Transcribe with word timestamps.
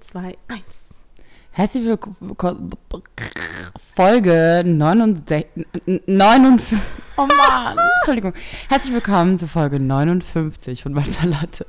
2, 0.00 0.36
1. 0.48 0.62
Herzlich 1.50 1.84
willkommen. 1.84 2.70
Folge 3.94 4.62
69. 4.64 5.66
59. 6.06 6.78
Oh 7.16 7.26
Mann, 7.26 7.76
Entschuldigung. 7.98 8.32
Herzlich 8.68 8.94
willkommen 8.94 9.36
zu 9.36 9.46
Folge 9.46 9.78
59 9.78 10.82
von 10.82 10.94
Walter 10.96 11.26
Latte. 11.26 11.66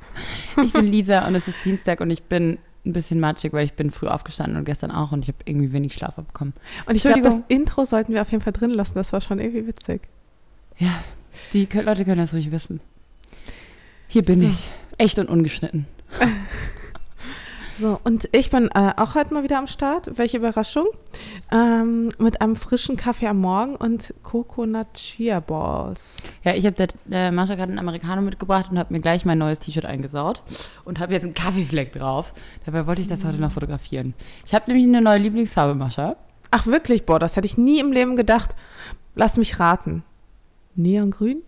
Ich 0.62 0.72
bin 0.72 0.86
Lisa 0.86 1.26
und 1.26 1.34
es 1.34 1.48
ist 1.48 1.56
Dienstag 1.64 2.00
und 2.00 2.10
ich 2.10 2.22
bin 2.22 2.58
ein 2.86 2.92
bisschen 2.92 3.20
matschig, 3.20 3.52
weil 3.52 3.64
ich 3.64 3.74
bin 3.74 3.90
früh 3.90 4.06
aufgestanden 4.06 4.56
und 4.56 4.64
gestern 4.64 4.90
auch 4.90 5.12
und 5.12 5.22
ich 5.22 5.28
habe 5.28 5.38
irgendwie 5.44 5.72
wenig 5.72 5.92
Schlaf 5.92 6.18
abbekommen. 6.18 6.54
Und 6.86 6.96
ich 6.96 7.02
glaube, 7.02 7.22
das 7.22 7.42
Intro 7.48 7.84
sollten 7.84 8.14
wir 8.14 8.22
auf 8.22 8.30
jeden 8.30 8.42
Fall 8.42 8.52
drin 8.52 8.70
lassen. 8.70 8.94
Das 8.94 9.12
war 9.12 9.20
schon 9.20 9.38
irgendwie 9.38 9.66
witzig. 9.66 10.02
Ja, 10.78 11.04
die 11.52 11.68
Leute 11.72 12.04
können 12.04 12.18
das 12.18 12.32
ruhig 12.32 12.50
wissen. 12.50 12.80
Hier 14.08 14.24
bin 14.24 14.40
so. 14.40 14.46
ich. 14.46 14.64
Echt 14.96 15.18
und 15.18 15.28
ungeschnitten. 15.28 15.86
So, 17.76 17.98
und 18.04 18.28
ich 18.30 18.50
bin 18.50 18.68
äh, 18.74 18.92
auch 18.96 19.16
heute 19.16 19.34
mal 19.34 19.42
wieder 19.42 19.58
am 19.58 19.66
Start. 19.66 20.16
Welche 20.16 20.36
Überraschung. 20.36 20.86
Ähm, 21.50 22.12
mit 22.18 22.40
einem 22.40 22.54
frischen 22.54 22.96
Kaffee 22.96 23.26
am 23.26 23.40
Morgen 23.40 23.74
und 23.74 24.14
Coconut 24.22 24.94
Chia 24.94 25.40
Balls. 25.40 26.18
Ja, 26.44 26.54
ich 26.54 26.66
habe 26.66 26.76
der 26.76 26.88
äh, 27.10 27.30
Mascha 27.32 27.56
gerade 27.56 27.70
einen 27.70 27.80
Americano 27.80 28.22
mitgebracht 28.22 28.70
und 28.70 28.78
habe 28.78 28.92
mir 28.92 29.00
gleich 29.00 29.24
mein 29.24 29.38
neues 29.38 29.58
T-Shirt 29.58 29.84
eingesaut 29.84 30.42
und 30.84 31.00
habe 31.00 31.14
jetzt 31.14 31.24
einen 31.24 31.34
Kaffeefleck 31.34 31.92
drauf. 31.92 32.32
Dabei 32.64 32.86
wollte 32.86 33.02
ich 33.02 33.08
das 33.08 33.24
heute 33.24 33.38
noch 33.38 33.52
fotografieren. 33.52 34.14
Ich 34.46 34.54
habe 34.54 34.66
nämlich 34.68 34.86
eine 34.86 35.02
neue 35.02 35.18
Lieblingsfarbe, 35.18 35.74
Mascha. 35.74 36.16
Ach 36.52 36.66
wirklich? 36.66 37.04
Boah, 37.04 37.18
das 37.18 37.34
hätte 37.34 37.46
ich 37.46 37.58
nie 37.58 37.80
im 37.80 37.90
Leben 37.90 38.14
gedacht. 38.14 38.54
Lass 39.16 39.36
mich 39.36 39.58
raten. 39.58 40.04
Neongrün? 40.76 41.42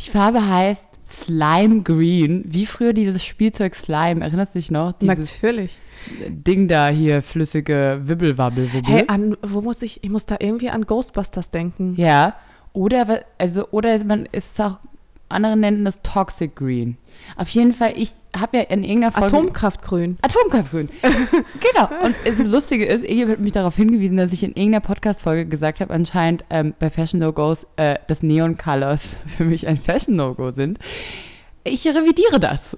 Die 0.00 0.10
Farbe 0.10 0.48
heißt 0.48 0.88
Slime 1.08 1.82
Green, 1.82 2.44
wie 2.46 2.66
früher 2.66 2.92
dieses 2.92 3.24
Spielzeug 3.24 3.74
Slime, 3.74 4.22
erinnerst 4.24 4.54
du 4.54 4.58
dich 4.58 4.70
noch? 4.70 4.92
Dieses 4.92 5.42
Natürlich. 5.42 5.78
Ding 6.28 6.68
da 6.68 6.88
hier, 6.88 7.22
flüssige 7.22 8.00
Wibbelwabbel. 8.04 8.68
Hey, 8.68 9.04
an, 9.06 9.36
wo 9.42 9.60
muss 9.60 9.82
ich, 9.82 10.02
ich 10.02 10.10
muss 10.10 10.26
da 10.26 10.36
irgendwie 10.40 10.70
an 10.70 10.86
Ghostbusters 10.86 11.50
denken. 11.50 11.94
Ja, 11.96 12.34
oder, 12.72 13.24
also, 13.38 13.68
oder 13.70 14.02
man 14.04 14.26
ist 14.26 14.60
auch 14.60 14.78
andere 15.28 15.56
nennen 15.56 15.84
das 15.84 16.02
Toxic 16.02 16.54
Green. 16.54 16.96
Auf 17.36 17.48
jeden 17.48 17.72
Fall, 17.72 17.94
ich 17.96 18.12
habe 18.36 18.58
ja 18.58 18.62
in 18.64 18.84
irgendeiner 18.84 19.12
Folge. 19.12 19.36
Atomkraftgrün. 19.36 20.18
Atomkraftgrün. 20.22 20.88
genau. 21.02 21.88
Und 22.04 22.14
das 22.24 22.46
Lustige 22.46 22.84
ist, 22.84 23.04
Iggy 23.04 23.26
hat 23.26 23.40
mich 23.40 23.52
darauf 23.52 23.76
hingewiesen, 23.76 24.16
dass 24.16 24.32
ich 24.32 24.42
in 24.42 24.50
irgendeiner 24.50 24.80
Podcast-Folge 24.80 25.46
gesagt 25.46 25.80
habe, 25.80 25.92
anscheinend 25.92 26.44
ähm, 26.50 26.74
bei 26.78 26.90
Fashion 26.90 27.20
No-Gos, 27.20 27.66
äh, 27.76 27.98
dass 28.06 28.22
Neon 28.22 28.56
Colors 28.56 29.02
für 29.36 29.44
mich 29.44 29.66
ein 29.66 29.76
Fashion 29.76 30.16
No-Go 30.16 30.50
sind. 30.50 30.78
Ich 31.64 31.86
revidiere 31.86 32.38
das. 32.38 32.76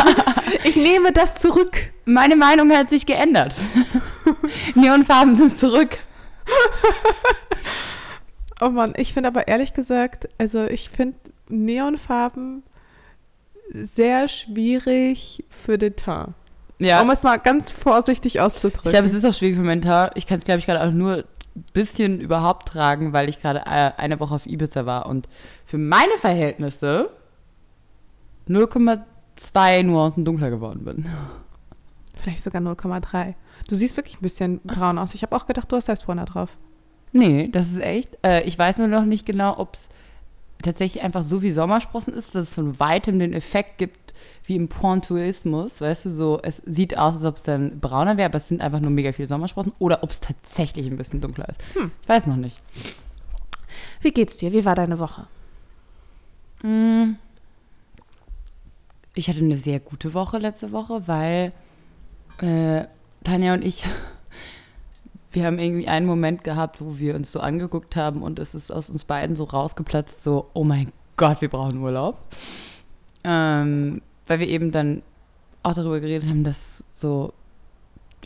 ich 0.64 0.76
nehme 0.76 1.12
das 1.12 1.34
zurück. 1.34 1.92
Meine 2.06 2.36
Meinung 2.36 2.72
hat 2.72 2.88
sich 2.88 3.04
geändert. 3.04 3.54
Neonfarben 4.74 5.36
sind 5.36 5.58
zurück. 5.58 5.98
Oh 8.62 8.70
Mann, 8.70 8.94
ich 8.96 9.12
finde 9.12 9.28
aber 9.28 9.46
ehrlich 9.46 9.74
gesagt, 9.74 10.28
also 10.38 10.64
ich 10.64 10.88
finde 10.88 11.16
Neonfarben 11.48 12.62
sehr 13.72 14.28
schwierig 14.28 15.44
für 15.48 15.78
den 15.78 15.96
Teint. 15.96 16.34
Ja. 16.78 17.00
Um 17.00 17.10
es 17.10 17.22
mal 17.22 17.38
ganz 17.38 17.70
vorsichtig 17.70 18.40
auszudrücken. 18.40 18.88
Ich 18.88 18.92
glaube, 18.92 19.06
es 19.06 19.14
ist 19.14 19.24
auch 19.24 19.32
schwierig 19.32 19.56
für 19.56 19.62
meinen 19.62 19.82
Teint. 19.82 20.12
Ich 20.16 20.26
kann 20.26 20.38
es, 20.38 20.44
glaube 20.44 20.58
ich, 20.58 20.66
gerade 20.66 20.82
auch 20.82 20.90
nur 20.90 21.24
ein 21.56 21.64
bisschen 21.72 22.20
überhaupt 22.20 22.68
tragen, 22.68 23.12
weil 23.12 23.28
ich 23.28 23.40
gerade 23.40 23.60
äh, 23.60 23.92
eine 23.96 24.18
Woche 24.20 24.34
auf 24.34 24.46
Ibiza 24.46 24.86
war 24.86 25.06
und 25.06 25.28
für 25.64 25.78
meine 25.78 26.18
Verhältnisse 26.18 27.10
0,2 28.48 29.82
Nuancen 29.84 30.24
dunkler 30.24 30.50
geworden 30.50 30.84
bin. 30.84 31.06
Vielleicht 32.20 32.42
sogar 32.42 32.60
0,3. 32.60 33.34
Du 33.68 33.76
siehst 33.76 33.96
wirklich 33.96 34.18
ein 34.18 34.22
bisschen 34.22 34.60
braun 34.64 34.98
aus. 34.98 35.14
Ich 35.14 35.22
habe 35.22 35.34
auch 35.36 35.46
gedacht, 35.46 35.70
du 35.70 35.76
hast 35.76 35.86
Selbstbräuner 35.86 36.24
drauf. 36.24 36.58
Nee, 37.12 37.48
das 37.52 37.70
ist 37.70 37.80
echt. 37.80 38.18
Äh, 38.22 38.42
ich 38.42 38.58
weiß 38.58 38.78
nur 38.78 38.88
noch 38.88 39.04
nicht 39.04 39.24
genau, 39.24 39.58
ob 39.58 39.74
es 39.74 39.88
tatsächlich 40.64 41.02
einfach 41.02 41.24
so 41.24 41.42
wie 41.42 41.50
Sommersprossen 41.50 42.14
ist, 42.14 42.34
dass 42.34 42.48
es 42.48 42.54
von 42.54 42.78
weitem 42.80 43.18
den 43.18 43.32
Effekt 43.32 43.78
gibt 43.78 44.14
wie 44.46 44.56
im 44.56 44.68
Pointuismus, 44.68 45.80
weißt 45.80 46.04
du, 46.04 46.10
so, 46.10 46.40
es 46.42 46.62
sieht 46.66 46.98
aus, 46.98 47.14
als 47.14 47.24
ob 47.24 47.36
es 47.36 47.44
dann 47.44 47.80
brauner 47.80 48.16
wäre, 48.16 48.26
aber 48.26 48.38
es 48.38 48.48
sind 48.48 48.60
einfach 48.60 48.80
nur 48.80 48.90
mega 48.90 49.12
viele 49.12 49.28
Sommersprossen 49.28 49.72
oder 49.78 50.02
ob 50.02 50.10
es 50.10 50.20
tatsächlich 50.20 50.86
ein 50.86 50.96
bisschen 50.96 51.20
dunkler 51.20 51.48
ist. 51.48 51.60
Hm. 51.74 51.90
Ich 52.02 52.08
weiß 52.08 52.26
noch 52.26 52.36
nicht. 52.36 52.58
Wie 54.00 54.12
geht's 54.12 54.36
dir? 54.36 54.52
Wie 54.52 54.64
war 54.64 54.74
deine 54.74 54.98
Woche? 54.98 55.26
Hm. 56.60 57.16
Ich 59.14 59.28
hatte 59.28 59.38
eine 59.38 59.56
sehr 59.56 59.80
gute 59.80 60.12
Woche 60.12 60.38
letzte 60.38 60.72
Woche, 60.72 61.06
weil 61.06 61.52
äh, 62.38 62.84
Tanja 63.22 63.54
und 63.54 63.64
ich 63.64 63.86
wir 65.34 65.44
haben 65.44 65.58
irgendwie 65.58 65.88
einen 65.88 66.06
Moment 66.06 66.44
gehabt, 66.44 66.80
wo 66.80 66.98
wir 66.98 67.14
uns 67.14 67.32
so 67.32 67.40
angeguckt 67.40 67.96
haben 67.96 68.22
und 68.22 68.38
es 68.38 68.54
ist 68.54 68.72
aus 68.72 68.90
uns 68.90 69.04
beiden 69.04 69.36
so 69.36 69.44
rausgeplatzt, 69.44 70.22
so, 70.22 70.50
oh 70.54 70.64
mein 70.64 70.92
Gott, 71.16 71.40
wir 71.40 71.48
brauchen 71.48 71.78
Urlaub. 71.78 72.18
Ähm, 73.24 74.02
weil 74.26 74.38
wir 74.38 74.48
eben 74.48 74.70
dann 74.70 75.02
auch 75.62 75.74
darüber 75.74 76.00
geredet 76.00 76.28
haben, 76.28 76.44
dass 76.44 76.84
so, 76.92 77.32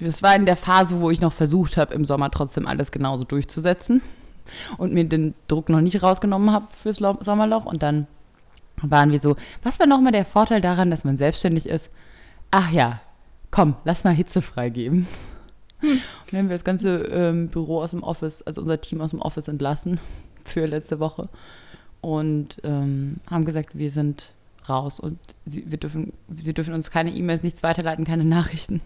das 0.00 0.22
war 0.22 0.34
in 0.34 0.46
der 0.46 0.56
Phase, 0.56 1.00
wo 1.00 1.10
ich 1.10 1.20
noch 1.20 1.32
versucht 1.32 1.76
habe, 1.76 1.94
im 1.94 2.04
Sommer 2.04 2.30
trotzdem 2.30 2.66
alles 2.66 2.92
genauso 2.92 3.24
durchzusetzen 3.24 4.02
und 4.76 4.92
mir 4.92 5.04
den 5.04 5.34
Druck 5.46 5.68
noch 5.68 5.80
nicht 5.80 6.02
rausgenommen 6.02 6.52
habe 6.52 6.66
fürs 6.72 6.96
Sommerloch 6.96 7.64
und 7.64 7.82
dann 7.82 8.06
waren 8.82 9.10
wir 9.10 9.20
so, 9.20 9.36
was 9.62 9.80
war 9.80 9.86
nochmal 9.86 10.12
der 10.12 10.24
Vorteil 10.24 10.60
daran, 10.60 10.90
dass 10.90 11.04
man 11.04 11.18
selbstständig 11.18 11.68
ist? 11.68 11.90
Ach 12.50 12.70
ja, 12.70 13.00
komm, 13.50 13.74
lass 13.84 14.04
mal 14.04 14.14
Hitze 14.14 14.40
freigeben. 14.40 15.06
Und 15.80 16.00
dann 16.32 16.38
haben 16.40 16.48
wir 16.48 16.56
das 16.56 16.64
ganze 16.64 17.02
ähm, 17.04 17.48
Büro 17.48 17.82
aus 17.82 17.90
dem 17.90 18.02
Office, 18.02 18.42
also 18.42 18.62
unser 18.62 18.80
Team 18.80 19.00
aus 19.00 19.10
dem 19.10 19.20
Office 19.20 19.48
entlassen 19.48 20.00
für 20.44 20.66
letzte 20.66 21.00
Woche 21.00 21.28
und 22.00 22.56
ähm, 22.64 23.16
haben 23.30 23.44
gesagt, 23.44 23.76
wir 23.76 23.90
sind 23.90 24.30
raus 24.68 25.00
und 25.00 25.18
sie, 25.46 25.64
wir 25.70 25.78
dürfen, 25.78 26.12
sie 26.36 26.54
dürfen 26.54 26.74
uns 26.74 26.90
keine 26.90 27.10
E-Mails, 27.10 27.42
nichts 27.42 27.62
weiterleiten, 27.62 28.04
keine 28.04 28.24
Nachrichten. 28.24 28.80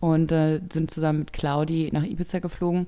Und 0.00 0.32
äh, 0.32 0.60
sind 0.72 0.90
zusammen 0.90 1.20
mit 1.20 1.32
Claudi 1.32 1.90
nach 1.92 2.04
Ibiza 2.04 2.40
geflogen. 2.40 2.86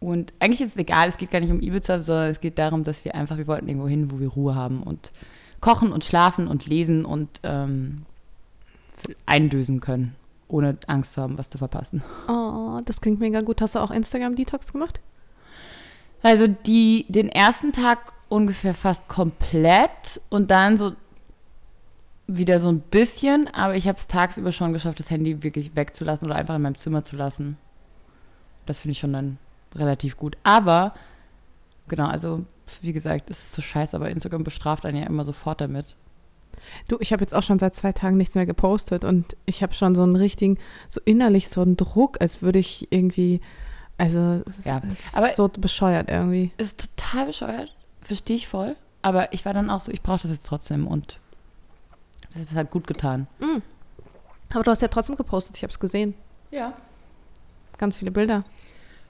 Und 0.00 0.32
eigentlich 0.38 0.60
ist 0.60 0.70
es 0.70 0.76
egal, 0.76 1.08
es 1.08 1.16
geht 1.16 1.30
gar 1.30 1.40
nicht 1.40 1.50
um 1.50 1.60
Ibiza, 1.60 2.02
sondern 2.02 2.30
es 2.30 2.40
geht 2.40 2.58
darum, 2.58 2.84
dass 2.84 3.04
wir 3.04 3.14
einfach, 3.14 3.36
wir 3.36 3.46
wollten 3.46 3.68
irgendwo 3.68 3.88
hin, 3.88 4.10
wo 4.10 4.20
wir 4.20 4.28
Ruhe 4.28 4.54
haben 4.54 4.82
und 4.82 5.12
kochen 5.60 5.92
und 5.92 6.04
schlafen 6.04 6.48
und 6.48 6.66
lesen 6.66 7.04
und 7.04 7.28
ähm, 7.42 8.02
eindösen 9.26 9.80
können 9.80 10.14
ohne 10.48 10.78
Angst 10.86 11.14
zu 11.14 11.22
haben, 11.22 11.38
was 11.38 11.50
zu 11.50 11.58
verpassen. 11.58 12.02
Oh, 12.28 12.78
das 12.84 13.00
klingt 13.00 13.20
mega 13.20 13.40
gut. 13.40 13.60
Hast 13.60 13.74
du 13.74 13.80
auch 13.80 13.90
Instagram-Detox 13.90 14.72
gemacht? 14.72 15.00
Also 16.22 16.46
die, 16.46 17.06
den 17.08 17.28
ersten 17.28 17.72
Tag 17.72 18.12
ungefähr 18.28 18.74
fast 18.74 19.08
komplett 19.08 20.20
und 20.28 20.50
dann 20.50 20.76
so 20.76 20.92
wieder 22.26 22.58
so 22.58 22.68
ein 22.68 22.80
bisschen, 22.80 23.48
aber 23.48 23.76
ich 23.76 23.86
habe 23.86 23.98
es 23.98 24.08
tagsüber 24.08 24.50
schon 24.50 24.72
geschafft, 24.72 24.98
das 24.98 25.10
Handy 25.10 25.42
wirklich 25.42 25.76
wegzulassen 25.76 26.26
oder 26.26 26.36
einfach 26.36 26.56
in 26.56 26.62
meinem 26.62 26.74
Zimmer 26.74 27.04
zu 27.04 27.16
lassen. 27.16 27.56
Das 28.66 28.80
finde 28.80 28.92
ich 28.92 28.98
schon 28.98 29.12
dann 29.12 29.38
relativ 29.74 30.16
gut. 30.16 30.36
Aber, 30.42 30.94
genau, 31.86 32.06
also 32.06 32.44
wie 32.82 32.92
gesagt, 32.92 33.30
es 33.30 33.38
ist 33.38 33.52
so 33.52 33.62
scheiße, 33.62 33.94
aber 33.94 34.10
Instagram 34.10 34.42
bestraft 34.42 34.84
einen 34.84 34.98
ja 34.98 35.06
immer 35.06 35.24
sofort 35.24 35.60
damit. 35.60 35.96
Du, 36.88 36.96
ich 37.00 37.12
habe 37.12 37.22
jetzt 37.22 37.34
auch 37.34 37.42
schon 37.42 37.58
seit 37.58 37.74
zwei 37.74 37.92
Tagen 37.92 38.16
nichts 38.16 38.34
mehr 38.34 38.46
gepostet 38.46 39.04
und 39.04 39.36
ich 39.46 39.62
habe 39.62 39.74
schon 39.74 39.94
so 39.94 40.02
einen 40.02 40.16
richtigen, 40.16 40.58
so 40.88 41.00
innerlich 41.04 41.48
so 41.48 41.62
einen 41.62 41.76
Druck, 41.76 42.20
als 42.20 42.42
würde 42.42 42.58
ich 42.58 42.90
irgendwie, 42.90 43.40
also 43.98 44.42
ja, 44.64 44.82
aber 45.14 45.28
so 45.30 45.48
bescheuert 45.48 46.10
irgendwie. 46.10 46.52
Ist 46.58 46.90
total 46.96 47.26
bescheuert, 47.26 47.74
verstehe 48.02 48.36
ich 48.36 48.48
voll. 48.48 48.76
Aber 49.02 49.32
ich 49.32 49.44
war 49.44 49.54
dann 49.54 49.70
auch 49.70 49.80
so, 49.80 49.92
ich 49.92 50.02
brauche 50.02 50.22
das 50.22 50.32
jetzt 50.32 50.46
trotzdem 50.46 50.86
und 50.86 51.20
das 52.34 52.56
hat 52.56 52.70
gut 52.70 52.86
getan. 52.86 53.26
Mhm. 53.38 53.62
Aber 54.50 54.62
du 54.62 54.70
hast 54.70 54.82
ja 54.82 54.88
trotzdem 54.88 55.16
gepostet, 55.16 55.56
ich 55.56 55.62
habe 55.62 55.72
es 55.72 55.80
gesehen. 55.80 56.14
Ja. 56.50 56.72
Ganz 57.78 57.96
viele 57.96 58.10
Bilder. 58.10 58.44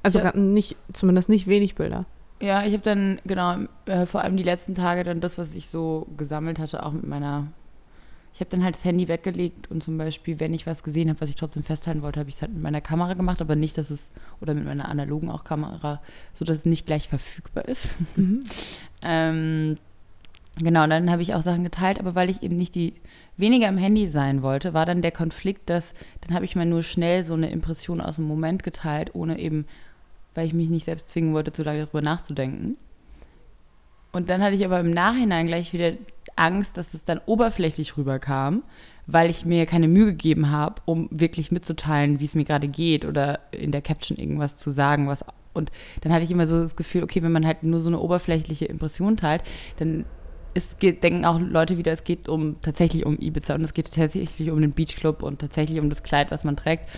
Also 0.03 0.19
ja. 0.19 0.33
nicht, 0.37 0.77
zumindest 0.93 1.29
nicht 1.29 1.47
wenig 1.47 1.75
Bilder. 1.75 2.07
Ja, 2.41 2.65
ich 2.65 2.75
habe 2.75 2.83
dann, 2.83 3.21
genau, 3.25 3.57
äh, 3.87 4.05
vor 4.05 4.23
allem 4.23 4.37
die 4.37 4.43
letzten 4.43 4.75
Tage 4.75 5.05
dann 5.05 5.21
das, 5.21 5.39
was 5.39 5.55
ich 5.55 5.69
so 5.69 6.07
gesammelt 6.17 6.59
hatte, 6.59 6.85
auch 6.85 6.93
mit 6.93 7.07
meiner. 7.07 7.49
Ich 8.35 8.41
habe 8.41 8.51
dann 8.51 8.63
halt 8.63 8.75
das 8.75 8.85
Handy 8.85 9.09
weggelegt 9.09 9.71
und 9.71 9.83
zum 9.83 9.97
Beispiel, 9.97 10.39
wenn 10.41 10.53
ich 10.53 10.67
was 10.67 10.83
gesehen 10.83 11.09
habe, 11.09 11.23
was 11.23 11.31
ich 11.31 11.37
trotzdem 11.37 11.63
festhalten 11.63 12.03
wollte, 12.03 12.21
habe 12.21 12.29
ich 12.29 12.37
es 12.37 12.43
halt 12.43 12.53
mit 12.53 12.63
meiner 12.63 12.83
Kamera 12.83 13.15
gemacht, 13.15 13.41
aber 13.41 13.57
nicht, 13.57 13.79
dass 13.79 13.89
es, 13.89 14.11
oder 14.43 14.53
mit 14.53 14.67
meiner 14.67 14.91
analogen 14.91 15.31
auch 15.31 15.43
Kamera, 15.43 16.03
so 16.35 16.45
dass 16.45 16.59
es 16.59 16.65
nicht 16.67 16.87
gleich 16.87 17.09
verfügbar 17.09 17.67
ist. 17.67 17.95
Mhm. 18.17 18.41
ähm, 19.03 19.79
genau, 20.59 20.85
und 20.85 20.91
dann 20.91 21.11
habe 21.11 21.23
ich 21.23 21.33
auch 21.33 21.41
Sachen 21.41 21.65
geteilt, 21.65 21.99
aber 21.99 22.15
weil 22.15 22.29
ich 22.29 22.43
eben 22.43 22.57
nicht 22.57 22.75
die 22.75 23.01
weniger 23.39 23.69
am 23.69 23.79
Handy 23.79 24.07
sein 24.07 24.43
wollte, 24.43 24.75
war 24.75 24.85
dann 24.85 25.01
der 25.01 25.13
Konflikt, 25.13 25.71
dass 25.71 25.95
dann 26.21 26.35
habe 26.35 26.45
ich 26.45 26.57
mal 26.57 26.67
nur 26.67 26.83
schnell 26.83 27.23
so 27.23 27.33
eine 27.33 27.49
Impression 27.49 28.03
aus 28.03 28.17
dem 28.17 28.27
Moment 28.27 28.63
geteilt, 28.63 29.15
ohne 29.15 29.39
eben 29.39 29.65
weil 30.37 30.47
ich 30.47 30.53
mich 30.53 30.69
nicht 30.69 30.85
selbst 30.85 31.11
zwingen 31.11 31.35
wollte, 31.35 31.53
zu 31.53 31.63
lange 31.63 31.81
darüber 31.81 32.03
nachzudenken. 32.03 32.77
Und 34.13 34.29
dann 34.29 34.43
hatte 34.43 34.55
ich 34.55 34.65
aber 34.65 34.81
im 34.81 34.91
Nachhinein 34.91 35.47
gleich 35.47 35.73
wieder 35.73 35.93
Angst, 36.37 36.77
dass 36.77 36.91
das 36.91 37.05
dann 37.05 37.21
oberflächlich 37.27 37.97
rüberkam, 37.97 38.63
weil 39.07 39.31
ich 39.31 39.45
mir 39.45 39.67
keine 39.67 39.89
Mühe 39.89 40.07
gegeben 40.07 40.51
habe, 40.51 40.81
um 40.85 41.09
wirklich 41.11 41.51
mitzuteilen, 41.51 42.19
wie 42.19 42.25
es 42.25 42.35
mir 42.35 42.45
gerade 42.45 42.67
geht 42.67 43.05
oder 43.05 43.41
in 43.53 43.73
der 43.73 43.83
Caption 43.83 44.17
irgendwas 44.17 44.57
zu 44.57 44.71
sagen, 44.71 45.09
was 45.09 45.25
und 45.53 45.73
dann 46.03 46.13
hatte 46.13 46.23
ich 46.23 46.31
immer 46.31 46.47
so 46.47 46.61
das 46.61 46.77
Gefühl, 46.77 47.03
okay, 47.03 47.23
wenn 47.23 47.33
man 47.33 47.47
halt 47.47 47.63
nur 47.63 47.81
so 47.81 47.89
eine 47.89 47.99
oberflächliche 47.99 48.67
Impression 48.67 49.17
teilt, 49.17 49.43
dann 49.79 50.05
geht, 50.79 51.03
denken 51.03 51.25
auch 51.25 51.41
Leute 51.41 51.79
wieder, 51.79 51.93
es 51.93 52.05
geht 52.05 52.29
um 52.29 52.61
tatsächlich 52.61 53.07
um 53.07 53.19
Ibiza 53.19 53.55
und 53.55 53.65
es 53.65 53.75
geht 53.75 53.93
tatsächlich 53.93 54.51
um 54.51 54.61
den 54.61 54.73
Beachclub 54.73 55.23
und 55.23 55.41
tatsächlich 55.41 55.81
um 55.81 55.89
das 55.89 56.03
Kleid, 56.03 56.31
was 56.31 56.45
man 56.45 56.57
trägt. 56.57 56.89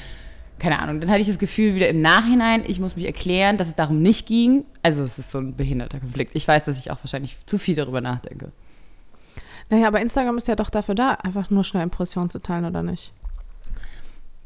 Keine 0.58 0.80
Ahnung. 0.80 1.00
Dann 1.00 1.10
hatte 1.10 1.20
ich 1.20 1.28
das 1.28 1.38
Gefühl 1.38 1.74
wieder 1.74 1.88
im 1.88 2.00
Nachhinein, 2.00 2.64
ich 2.66 2.80
muss 2.80 2.96
mich 2.96 3.04
erklären, 3.04 3.56
dass 3.56 3.68
es 3.68 3.76
darum 3.76 4.02
nicht 4.02 4.26
ging. 4.26 4.64
Also 4.82 5.04
es 5.04 5.18
ist 5.18 5.30
so 5.30 5.38
ein 5.38 5.54
behinderter 5.54 6.00
Konflikt. 6.00 6.34
Ich 6.34 6.48
weiß, 6.48 6.64
dass 6.64 6.78
ich 6.78 6.90
auch 6.90 6.98
wahrscheinlich 7.02 7.36
zu 7.46 7.58
viel 7.58 7.76
darüber 7.76 8.00
nachdenke. 8.00 8.50
Naja, 9.70 9.86
aber 9.86 10.00
Instagram 10.00 10.38
ist 10.38 10.48
ja 10.48 10.56
doch 10.56 10.70
dafür 10.70 10.94
da, 10.94 11.12
einfach 11.12 11.50
nur 11.50 11.62
schnell 11.62 11.82
Impressionen 11.82 12.30
zu 12.30 12.40
teilen, 12.40 12.64
oder 12.64 12.82
nicht? 12.82 13.12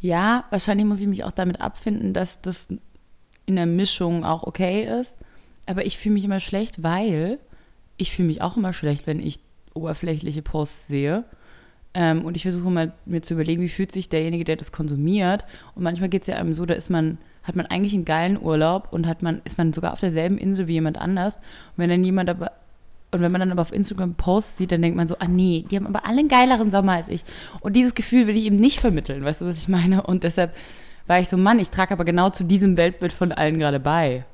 Ja, 0.00 0.44
wahrscheinlich 0.50 0.84
muss 0.84 1.00
ich 1.00 1.06
mich 1.06 1.24
auch 1.24 1.30
damit 1.30 1.60
abfinden, 1.60 2.12
dass 2.12 2.40
das 2.40 2.66
in 3.46 3.56
der 3.56 3.66
Mischung 3.66 4.24
auch 4.24 4.42
okay 4.42 4.84
ist. 5.00 5.16
Aber 5.66 5.86
ich 5.86 5.96
fühle 5.96 6.14
mich 6.14 6.24
immer 6.24 6.40
schlecht, 6.40 6.82
weil 6.82 7.38
ich 7.96 8.12
fühle 8.12 8.28
mich 8.28 8.42
auch 8.42 8.56
immer 8.56 8.72
schlecht, 8.72 9.06
wenn 9.06 9.20
ich 9.20 9.38
oberflächliche 9.74 10.42
Posts 10.42 10.88
sehe. 10.88 11.24
Ähm, 11.94 12.24
und 12.24 12.36
ich 12.36 12.42
versuche 12.42 12.70
mal 12.70 12.92
mir 13.04 13.22
zu 13.22 13.34
überlegen, 13.34 13.62
wie 13.62 13.68
fühlt 13.68 13.92
sich 13.92 14.08
derjenige, 14.08 14.44
der 14.44 14.56
das 14.56 14.72
konsumiert. 14.72 15.44
Und 15.74 15.82
manchmal 15.82 16.08
geht 16.08 16.22
es 16.22 16.28
ja 16.28 16.36
einem 16.36 16.54
so, 16.54 16.64
da 16.64 16.74
ist 16.74 16.90
man, 16.90 17.18
hat 17.42 17.56
man 17.56 17.66
eigentlich 17.66 17.94
einen 17.94 18.04
geilen 18.04 18.40
Urlaub 18.40 18.88
und 18.92 19.06
hat 19.06 19.22
man, 19.22 19.42
ist 19.44 19.58
man 19.58 19.72
sogar 19.72 19.92
auf 19.92 20.00
derselben 20.00 20.38
Insel 20.38 20.68
wie 20.68 20.74
jemand 20.74 20.98
anders. 20.98 21.36
Und 21.36 21.42
wenn 21.76 21.90
dann 21.90 22.04
jemand 22.04 22.30
aber 22.30 22.52
und 23.14 23.20
wenn 23.20 23.30
man 23.30 23.40
dann 23.40 23.52
aber 23.52 23.60
auf 23.60 23.74
Instagram 23.74 24.14
Posts 24.14 24.56
sieht, 24.56 24.72
dann 24.72 24.80
denkt 24.80 24.96
man 24.96 25.06
so, 25.06 25.16
ah 25.18 25.28
nee, 25.28 25.66
die 25.70 25.76
haben 25.76 25.86
aber 25.86 26.06
alle 26.06 26.20
einen 26.20 26.28
geileren 26.28 26.70
Sommer 26.70 26.92
als 26.92 27.08
ich. 27.08 27.24
Und 27.60 27.76
dieses 27.76 27.94
Gefühl 27.94 28.26
will 28.26 28.38
ich 28.38 28.44
eben 28.44 28.56
nicht 28.56 28.80
vermitteln, 28.80 29.22
weißt 29.22 29.42
du, 29.42 29.46
was 29.46 29.58
ich 29.58 29.68
meine? 29.68 30.02
Und 30.02 30.24
deshalb 30.24 30.56
war 31.06 31.18
ich 31.18 31.28
so, 31.28 31.36
Mann, 31.36 31.58
ich 31.58 31.68
trage 31.68 31.92
aber 31.92 32.06
genau 32.06 32.30
zu 32.30 32.42
diesem 32.42 32.78
Weltbild 32.78 33.12
von 33.12 33.30
allen 33.30 33.58
gerade 33.58 33.80
bei. 33.80 34.24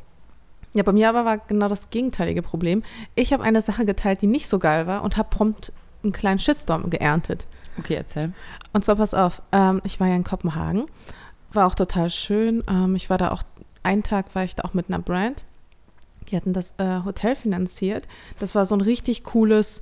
Ja, 0.74 0.84
bei 0.84 0.92
mir 0.92 1.08
aber 1.08 1.24
war 1.24 1.38
genau 1.38 1.66
das 1.66 1.90
gegenteilige 1.90 2.42
Problem. 2.42 2.84
Ich 3.16 3.32
habe 3.32 3.42
eine 3.42 3.62
Sache 3.62 3.84
geteilt, 3.84 4.22
die 4.22 4.28
nicht 4.28 4.48
so 4.48 4.60
geil 4.60 4.86
war 4.86 5.02
und 5.02 5.16
habe 5.16 5.28
prompt 5.28 5.72
einen 6.08 6.12
kleinen 6.12 6.38
Shitstorm 6.38 6.90
geerntet. 6.90 7.46
Okay, 7.78 7.94
erzähl. 7.94 8.32
Und 8.72 8.84
zwar, 8.84 8.96
pass 8.96 9.14
auf, 9.14 9.42
ähm, 9.52 9.80
ich 9.84 10.00
war 10.00 10.08
ja 10.08 10.16
in 10.16 10.24
Kopenhagen, 10.24 10.86
war 11.52 11.66
auch 11.66 11.74
total 11.74 12.10
schön. 12.10 12.64
Ähm, 12.68 12.94
ich 12.94 13.08
war 13.08 13.18
da 13.18 13.30
auch, 13.30 13.42
einen 13.82 14.02
Tag 14.02 14.34
war 14.34 14.44
ich 14.44 14.54
da 14.54 14.64
auch 14.64 14.74
mit 14.74 14.88
einer 14.88 14.98
Brand. 14.98 15.44
Die 16.28 16.36
hatten 16.36 16.52
das 16.52 16.74
äh, 16.78 17.00
Hotel 17.04 17.34
finanziert. 17.34 18.06
Das 18.38 18.54
war 18.54 18.66
so 18.66 18.74
ein 18.74 18.80
richtig 18.80 19.24
cooles, 19.24 19.80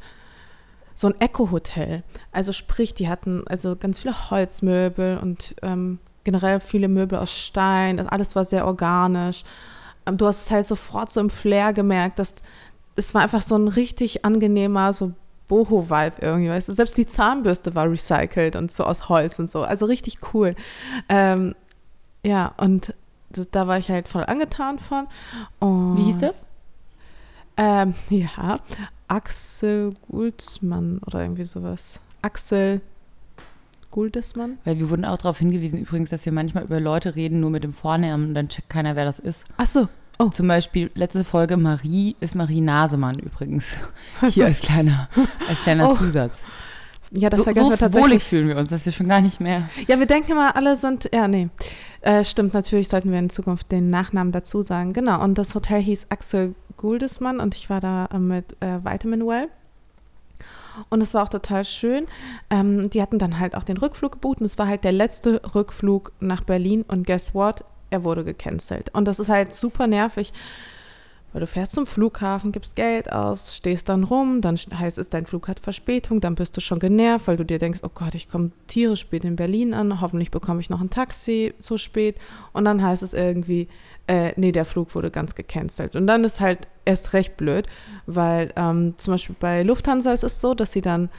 so 0.95 1.09
ein 1.09 1.21
Eco-Hotel. 1.21 2.05
Also 2.33 2.53
sprich, 2.53 2.95
die 2.95 3.09
hatten 3.09 3.45
also 3.49 3.77
ganz 3.77 4.01
viele 4.01 4.31
Holzmöbel 4.31 5.19
und 5.19 5.57
ähm, 5.63 5.99
generell 6.25 6.61
viele 6.61 6.89
Möbel 6.89 7.19
aus 7.19 7.33
Stein. 7.33 8.07
Alles 8.09 8.37
war 8.37 8.45
sehr 8.45 8.67
organisch. 8.67 9.45
Ähm, 10.07 10.19
du 10.19 10.27
hast 10.27 10.47
es 10.47 10.51
halt 10.51 10.67
sofort 10.67 11.11
so 11.11 11.21
im 11.21 11.31
Flair 11.31 11.73
gemerkt, 11.73 12.19
dass 12.19 12.35
es 12.97 13.15
war 13.15 13.23
einfach 13.23 13.43
so 13.43 13.57
ein 13.57 13.69
richtig 13.69 14.25
angenehmer, 14.25 14.93
so 14.93 15.13
Boho-Vibe 15.49 16.17
irgendwie, 16.21 16.51
weißt 16.51 16.69
du? 16.69 16.75
Selbst 16.75 16.97
die 16.99 17.07
Zahnbürste 17.07 17.75
war 17.75 17.91
recycelt 17.91 18.57
und 18.57 18.73
so 18.73 18.85
aus 18.85 19.09
Holz 19.09 19.39
und 19.39 19.51
so. 19.51 19.63
Also 19.63 19.87
richtig 19.87 20.19
cool. 20.35 20.55
Ähm, 21.09 21.55
ja, 22.25 22.53
und 22.57 22.95
da 23.53 23.67
war 23.67 23.79
ich 23.79 23.89
halt 23.91 24.09
voll 24.09 24.25
angetan 24.25 24.79
von. 24.79 25.07
Und, 25.59 25.97
Wie 25.97 26.05
hieß 26.05 26.19
das? 26.19 26.43
Ähm, 27.57 27.95
ja, 28.11 28.61
Axel 29.09 29.95
Guldsmann 30.09 31.01
oder 31.07 31.23
irgendwie 31.23 31.45
sowas. 31.45 32.01
Axel 32.23 32.81
Guldesmann. 33.91 34.59
Weil 34.65 34.79
wir 34.79 34.91
wurden 34.91 35.05
auch 35.05 35.17
darauf 35.17 35.39
hingewiesen, 35.39 35.79
übrigens, 35.79 36.11
dass 36.11 36.27
wir 36.27 36.33
manchmal 36.33 36.65
über 36.65 36.81
Leute 36.81 37.17
reden, 37.17 37.41
nur 37.41 37.51
mit 37.51 37.65
dem 37.65 37.73
Vornamen 37.73 38.29
und 38.29 38.35
dann 38.35 38.49
checkt 38.49 38.69
keiner, 38.69 38.97
wer 38.97 39.05
das 39.05 39.19
ist. 39.19 39.47
Ach 39.57 39.67
so. 39.67 39.89
Oh. 40.19 40.29
Zum 40.29 40.49
Beispiel 40.49 40.91
letzte 40.95 41.25
Folge 41.25 41.57
Marie 41.57 42.17
ist 42.21 42.35
Marie 42.35 42.61
Nasemann 42.61 43.19
übrigens. 43.19 43.75
Hier 44.31 44.47
als 44.47 44.61
kleiner, 44.61 45.09
als 45.49 45.63
kleiner 45.63 45.91
oh. 45.91 45.95
Zusatz. 45.95 46.43
Ja, 47.13 47.31
das 47.31 47.39
so, 47.39 47.45
vergessen 47.45 47.67
so 47.67 47.71
wir 47.71 47.79
tatsächlich. 47.79 48.11
wohlig 48.11 48.25
fühlen 48.25 48.49
wir 48.49 48.57
uns, 48.57 48.71
dass 48.71 48.85
wir 48.85 48.93
schon 48.93 49.09
gar 49.09 49.21
nicht 49.21 49.41
mehr. 49.41 49.69
Ja, 49.87 49.99
wir 49.99 50.07
denken 50.07 50.33
immer, 50.33 50.57
alle 50.57 50.77
sind. 50.77 51.09
Ja, 51.15 51.29
nee. 51.29 51.49
Äh, 52.01 52.25
stimmt, 52.25 52.55
natürlich 52.55 52.89
sollten 52.89 53.13
wir 53.13 53.19
in 53.19 53.31
Zukunft 53.31 53.71
den 53.71 53.91
Nachnamen 53.91 54.33
dazu 54.33 54.63
sagen. 54.63 54.93
Genau. 54.93 55.23
Und 55.23 55.39
das 55.39 55.55
Hotel 55.55 55.81
hieß 55.83 56.07
Axel 56.09 56.55
Guldesmann 56.77 57.41
und 57.41 57.55
ich 57.55 57.71
war 57.71 57.81
da 57.81 58.07
äh, 58.13 58.19
mit 58.19 58.57
äh, 58.61 58.85
Vitamin 58.85 59.27
Well. 59.27 59.49
Und 60.91 61.03
es 61.03 61.15
war 61.15 61.23
auch 61.23 61.29
total 61.29 61.65
schön. 61.65 62.07
Ähm, 62.51 62.91
die 62.91 63.01
hatten 63.01 63.19
dann 63.19 63.39
halt 63.39 63.55
auch 63.55 63.65
den 63.65 63.79
Rückflug 63.79 64.13
gebucht 64.13 64.41
und 64.41 64.47
es 64.47 64.59
war 64.59 64.67
halt 64.67 64.85
der 64.85 64.93
letzte 64.93 65.41
Rückflug 65.55 66.13
nach 66.21 66.43
Berlin 66.43 66.85
und 66.87 67.07
guess 67.07 67.35
what? 67.35 67.65
Er 67.91 68.05
wurde 68.05 68.25
gecancelt. 68.25 68.93
Und 68.95 69.07
das 69.07 69.19
ist 69.19 69.29
halt 69.29 69.55
super 69.55 69.87
nervig, 69.87 70.33
weil 71.33 71.41
du 71.41 71.47
fährst 71.47 71.73
zum 71.73 71.87
Flughafen, 71.87 72.51
gibst 72.51 72.77
Geld 72.77 73.13
aus, 73.13 73.55
stehst 73.55 73.89
dann 73.89 74.05
rum, 74.05 74.41
dann 74.41 74.57
heißt 74.57 74.97
es, 74.97 75.11
dein 75.11 75.27
Flug 75.27 75.49
hat 75.49 75.61
Verspätung, 75.61 76.21
dann 76.21 76.35
bist 76.35 76.57
du 76.57 76.63
schon 76.63 76.79
genervt, 76.79 77.29
weil 77.29 77.37
du 77.37 77.45
dir 77.45 77.59
denkst, 77.59 77.81
oh 77.83 77.91
Gott, 77.93 78.15
ich 78.15 78.29
komme 78.29 78.53
tierisch 78.69 79.01
spät 79.01 79.25
in 79.25 79.37
Berlin 79.37 79.75
an, 79.75 80.01
hoffentlich 80.01 80.31
bekomme 80.31 80.61
ich 80.61 80.71
noch 80.71 80.81
ein 80.81 80.89
Taxi 80.89 81.53
so 81.59 81.77
spät. 81.77 82.17
Und 82.55 82.65
dann 82.65 82.83
heißt 82.83 83.03
es 83.03 83.13
irgendwie, 83.13 83.69
äh, 84.07 84.33
nee, 84.37 84.51
der 84.51 84.65
Flug 84.65 84.95
wurde 84.95 85.11
ganz 85.11 85.35
gecancelt. 85.35 85.95
Und 85.95 86.07
dann 86.07 86.25
ist 86.25 86.41
halt 86.41 86.69
erst 86.85 87.13
recht 87.13 87.37
blöd, 87.37 87.67
weil 88.07 88.53
ähm, 88.57 88.95
zum 88.97 89.15
Beispiel 89.15 89.37
bei 89.39 89.63
Lufthansa 89.63 90.13
ist 90.13 90.25
es 90.25 90.41
so, 90.41 90.55
dass 90.55 90.73
sie 90.73 90.81
dann 90.81 91.11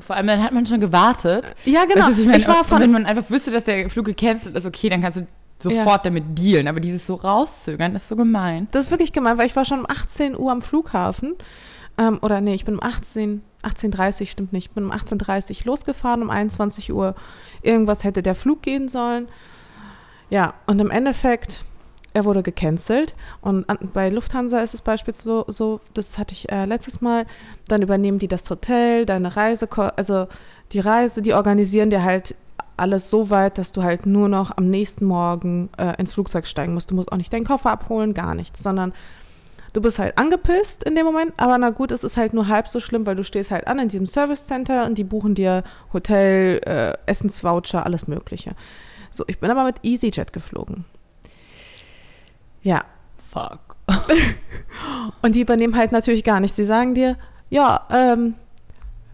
vor 0.00 0.16
allem, 0.16 0.28
dann 0.28 0.42
hat 0.42 0.52
man 0.52 0.64
schon 0.64 0.80
gewartet. 0.80 1.44
Ja, 1.64 1.84
genau. 1.84 2.06
Du, 2.06 2.20
ich, 2.20 2.26
mein, 2.26 2.38
ich 2.38 2.48
war 2.48 2.64
von, 2.64 2.80
wenn 2.80 2.92
man 2.92 3.04
einfach 3.04 3.28
wüsste, 3.30 3.50
dass 3.50 3.64
der 3.64 3.90
Flug 3.90 4.06
gecancelt 4.06 4.54
ist, 4.54 4.64
okay, 4.64 4.88
dann 4.88 5.02
kannst 5.02 5.20
du 5.20 5.26
sofort 5.58 5.86
ja. 5.86 5.98
damit 5.98 6.38
dealen. 6.38 6.68
Aber 6.68 6.80
dieses 6.80 7.06
so 7.06 7.14
rauszögern 7.14 7.94
ist 7.96 8.08
so 8.08 8.16
gemein. 8.16 8.68
Das 8.72 8.86
ist 8.86 8.90
wirklich 8.90 9.12
gemein, 9.12 9.38
weil 9.38 9.46
ich 9.46 9.56
war 9.56 9.64
schon 9.64 9.80
um 9.80 9.86
18 9.88 10.36
Uhr 10.36 10.52
am 10.52 10.62
Flughafen. 10.62 11.36
Ähm, 11.98 12.18
oder 12.22 12.40
nee, 12.40 12.54
ich 12.54 12.64
bin 12.64 12.74
um 12.74 12.82
18, 12.82 13.42
18.30 13.62 14.26
stimmt 14.26 14.52
nicht. 14.52 14.66
Ich 14.68 14.70
bin 14.72 14.84
um 14.84 14.92
18.30 14.92 15.60
Uhr 15.60 15.66
losgefahren, 15.66 16.22
um 16.22 16.30
21 16.30 16.92
Uhr 16.92 17.14
irgendwas 17.62 18.04
hätte 18.04 18.22
der 18.22 18.34
Flug 18.34 18.62
gehen 18.62 18.88
sollen. 18.88 19.28
Ja, 20.30 20.54
und 20.66 20.80
im 20.80 20.90
Endeffekt 20.90 21.64
er 22.14 22.24
wurde 22.24 22.42
gecancelt. 22.42 23.14
Und 23.40 23.68
an, 23.68 23.78
bei 23.92 24.08
Lufthansa 24.08 24.60
ist 24.60 24.74
es 24.74 24.82
beispielsweise 24.82 25.28
so, 25.28 25.44
so 25.48 25.80
das 25.94 26.18
hatte 26.18 26.32
ich 26.32 26.50
äh, 26.50 26.64
letztes 26.64 27.00
Mal, 27.00 27.26
dann 27.68 27.82
übernehmen 27.82 28.18
die 28.18 28.28
das 28.28 28.48
Hotel, 28.50 29.06
deine 29.06 29.36
Reise, 29.36 29.68
also 29.96 30.26
die 30.72 30.80
Reise, 30.80 31.22
die 31.22 31.34
organisieren 31.34 31.90
dir 31.90 32.02
halt 32.02 32.34
alles 32.80 33.10
so 33.10 33.30
weit, 33.30 33.58
dass 33.58 33.72
du 33.72 33.82
halt 33.82 34.06
nur 34.06 34.28
noch 34.28 34.56
am 34.56 34.68
nächsten 34.68 35.04
Morgen 35.04 35.70
äh, 35.78 35.94
ins 35.98 36.14
Flugzeug 36.14 36.46
steigen 36.46 36.74
musst. 36.74 36.90
Du 36.90 36.94
musst 36.94 37.12
auch 37.12 37.16
nicht 37.16 37.32
deinen 37.32 37.44
Koffer 37.44 37.70
abholen, 37.70 38.14
gar 38.14 38.34
nichts, 38.34 38.62
sondern 38.62 38.92
du 39.72 39.80
bist 39.80 39.98
halt 39.98 40.16
angepisst 40.18 40.82
in 40.84 40.94
dem 40.94 41.04
Moment, 41.04 41.32
aber 41.36 41.58
na 41.58 41.70
gut, 41.70 41.92
es 41.92 42.04
ist 42.04 42.16
halt 42.16 42.34
nur 42.34 42.48
halb 42.48 42.68
so 42.68 42.80
schlimm, 42.80 43.06
weil 43.06 43.16
du 43.16 43.24
stehst 43.24 43.50
halt 43.50 43.66
an 43.66 43.78
in 43.78 43.88
diesem 43.88 44.06
Service 44.06 44.46
Center 44.46 44.86
und 44.86 44.98
die 44.98 45.04
buchen 45.04 45.34
dir 45.34 45.62
Hotel, 45.92 46.60
äh, 46.64 46.94
Essensvoucher, 47.06 47.84
alles 47.84 48.08
Mögliche. 48.08 48.52
So, 49.10 49.24
ich 49.26 49.38
bin 49.38 49.50
aber 49.50 49.64
mit 49.64 49.76
EasyJet 49.82 50.32
geflogen. 50.32 50.84
Ja. 52.62 52.84
Fuck. 53.30 53.76
und 55.22 55.34
die 55.34 55.40
übernehmen 55.42 55.76
halt 55.76 55.92
natürlich 55.92 56.24
gar 56.24 56.40
nichts. 56.40 56.56
Sie 56.56 56.64
sagen 56.64 56.94
dir, 56.94 57.16
ja, 57.50 57.86
ähm, 57.90 58.34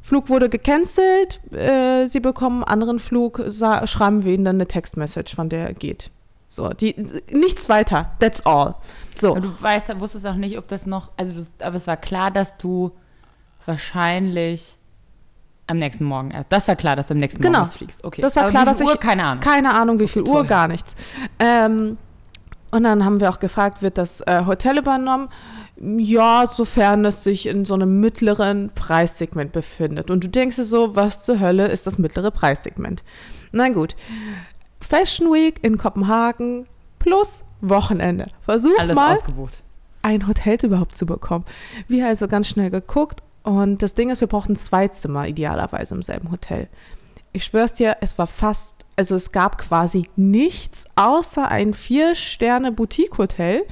Flug 0.05 0.29
wurde 0.29 0.51
gecancelt, 0.51 1.41
äh, 1.55 2.09
sie 2.09 2.21
bekommen 2.21 2.63
einen 2.63 2.73
anderen 2.73 2.99
Flug, 2.99 3.43
schreiben 3.87 4.23
wir 4.23 4.35
ihnen 4.35 4.45
dann 4.45 4.57
eine 4.57 4.69
Textmessage, 4.69 5.35
von 5.35 5.49
der 5.49 5.73
geht. 5.73 6.11
So, 6.47 6.69
die, 6.69 6.95
nichts 7.33 7.71
weiter, 7.71 8.13
that's 8.21 8.45
all. 8.45 8.75
So. 9.17 9.31
Aber 9.31 9.41
du 9.41 9.51
weißt, 9.59 9.99
wusstest 9.99 10.27
auch 10.27 10.35
nicht, 10.35 10.59
ob 10.59 10.69
das 10.69 10.85
noch, 10.85 11.11
also 11.17 11.33
du, 11.33 11.65
aber 11.65 11.77
es 11.77 11.87
war 11.87 11.97
klar, 11.97 12.31
dass 12.31 12.59
du 12.59 12.93
wahrscheinlich 13.65 14.77
am 15.69 15.79
nächsten 15.79 16.05
Morgen 16.05 16.33
erst. 16.33 16.53
Das 16.53 16.69
war 16.69 16.77
klar, 16.77 16.97
dass 16.97 17.07
du 17.07 17.15
am 17.15 17.21
nächsten 17.21 17.41
genau. 17.41 17.61
Morgen 17.61 17.73
fliegst. 17.73 18.05
Okay. 18.05 18.21
Das 18.21 18.37
war 18.37 18.43
aber 18.43 18.51
klar, 18.51 18.67
dass 18.67 18.83
Uhr? 18.83 18.93
ich 18.93 19.01
keine 19.01 19.25
Ahnung. 19.25 19.43
Keine 19.43 19.73
Ahnung, 19.73 19.99
wie 20.01 20.07
viel 20.07 20.21
okay, 20.21 20.31
Uhr, 20.31 20.45
gar 20.45 20.69
nichts. 20.69 20.95
Ähm, 21.39 21.97
und 22.71 22.85
dann 22.85 23.07
haben 23.07 23.21
wir 23.21 23.31
auch 23.31 23.41
gefragt, 23.41 23.81
wird 23.81 23.97
das 23.97 24.21
äh, 24.21 24.45
Hotel 24.45 24.77
übernommen? 24.77 25.31
Ja, 25.77 26.47
sofern 26.47 27.05
es 27.05 27.25
sich 27.25 27.47
in 27.47 27.65
so 27.65 27.75
einem 27.75 28.01
mittleren 28.01 28.71
Preissegment 28.75 29.53
befindet. 29.53 30.11
Und 30.11 30.23
du 30.23 30.29
denkst 30.29 30.57
dir 30.57 30.65
so, 30.65 30.95
was 30.95 31.25
zur 31.25 31.41
Hölle 31.41 31.67
ist 31.67 31.87
das 31.87 31.99
mittlere 31.99 32.31
Preissegment? 32.31 33.03
Na 33.53 33.69
gut. 33.69 33.97
Fashion 34.81 35.33
Week 35.33 35.63
in 35.63 35.79
Kopenhagen 35.79 36.67
plus 36.99 37.43
Wochenende. 37.61 38.29
Versuch 38.43 38.79
Alles 38.79 38.95
mal, 38.95 39.17
ausgebucht. 39.17 39.63
ein 40.03 40.29
Hotel 40.29 40.59
überhaupt 40.63 40.95
zu 40.95 41.07
bekommen. 41.07 41.45
Wir 41.89 42.07
also 42.07 42.29
ganz 42.29 42.49
schnell 42.49 42.71
geguckt 42.71 43.23
und 43.43 43.83
das 43.83 43.95
Ding 43.95 44.11
ist, 44.11 44.21
wir 44.21 44.29
brauchten 44.29 44.57
zwei 44.57 44.89
Zimmer 44.89 45.27
idealerweise 45.27 45.95
im 45.95 46.03
selben 46.03 46.31
Hotel 46.31 46.69
ich 47.35 47.45
schwör's 47.45 47.75
dir, 47.75 47.99
es 48.01 48.17
war 48.17 48.29
fast, 48.29 48.87
also 48.97 49.17
es 49.17 49.33
gab 49.33 49.59
quasi 49.59 50.09
nichts 50.15 50.87
außer 50.95 51.49
ein 51.49 51.75
Vier-Sterne-Boutique-Hotel. 51.75 53.65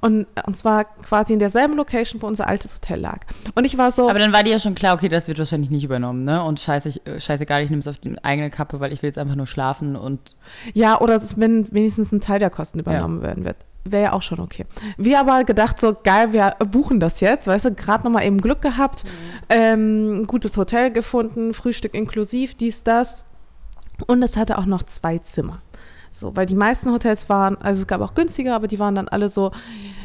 Und, 0.00 0.26
und 0.46 0.56
zwar 0.56 0.84
quasi 0.84 1.32
in 1.32 1.38
derselben 1.38 1.76
Location, 1.76 2.22
wo 2.22 2.26
unser 2.26 2.48
altes 2.48 2.74
Hotel 2.74 3.00
lag. 3.00 3.20
Und 3.54 3.64
ich 3.64 3.76
war 3.78 3.90
so. 3.90 4.08
Aber 4.08 4.18
dann 4.18 4.32
war 4.32 4.42
dir 4.42 4.52
ja 4.52 4.58
schon 4.58 4.74
klar, 4.74 4.94
okay, 4.94 5.08
das 5.08 5.28
wird 5.28 5.38
wahrscheinlich 5.38 5.70
nicht 5.70 5.84
übernommen, 5.84 6.24
ne? 6.24 6.42
Und 6.44 6.60
scheiße, 6.60 6.88
ich, 6.88 7.06
äh, 7.06 7.20
scheißegal, 7.20 7.62
ich 7.62 7.70
nehme 7.70 7.80
es 7.80 7.88
auf 7.88 7.98
die 7.98 8.22
eigene 8.22 8.50
Kappe, 8.50 8.80
weil 8.80 8.92
ich 8.92 9.02
will 9.02 9.08
jetzt 9.08 9.18
einfach 9.18 9.36
nur 9.36 9.46
schlafen 9.46 9.96
und. 9.96 10.36
Ja, 10.74 11.00
oder 11.00 11.20
wenn 11.36 11.72
wenigstens 11.72 12.12
ein 12.12 12.20
Teil 12.20 12.38
der 12.38 12.50
Kosten 12.50 12.78
übernommen 12.78 13.20
ja. 13.20 13.28
werden 13.28 13.44
wird. 13.44 13.56
Wäre 13.84 14.02
ja 14.02 14.12
auch 14.12 14.22
schon 14.22 14.40
okay. 14.40 14.66
Wir 14.98 15.20
aber 15.20 15.44
gedacht, 15.44 15.80
so 15.80 15.96
geil, 16.02 16.32
wir 16.34 16.54
buchen 16.70 17.00
das 17.00 17.20
jetzt, 17.20 17.46
weißt 17.46 17.64
du, 17.64 17.74
gerade 17.74 18.04
nochmal 18.04 18.24
eben 18.26 18.40
Glück 18.40 18.60
gehabt, 18.60 19.04
mhm. 19.04 19.08
ähm, 19.48 20.26
gutes 20.26 20.56
Hotel 20.56 20.90
gefunden, 20.90 21.54
Frühstück 21.54 21.94
inklusiv, 21.94 22.54
dies, 22.54 22.82
das. 22.82 23.24
Und 24.06 24.22
es 24.22 24.36
hatte 24.36 24.58
auch 24.58 24.66
noch 24.66 24.82
zwei 24.82 25.18
Zimmer. 25.18 25.62
So, 26.12 26.34
weil 26.36 26.46
die 26.46 26.54
meisten 26.54 26.90
Hotels 26.92 27.28
waren, 27.28 27.56
also 27.58 27.82
es 27.82 27.86
gab 27.86 28.00
auch 28.00 28.14
günstiger, 28.14 28.54
aber 28.54 28.68
die 28.68 28.78
waren 28.78 28.94
dann 28.94 29.08
alle 29.08 29.28
so 29.28 29.52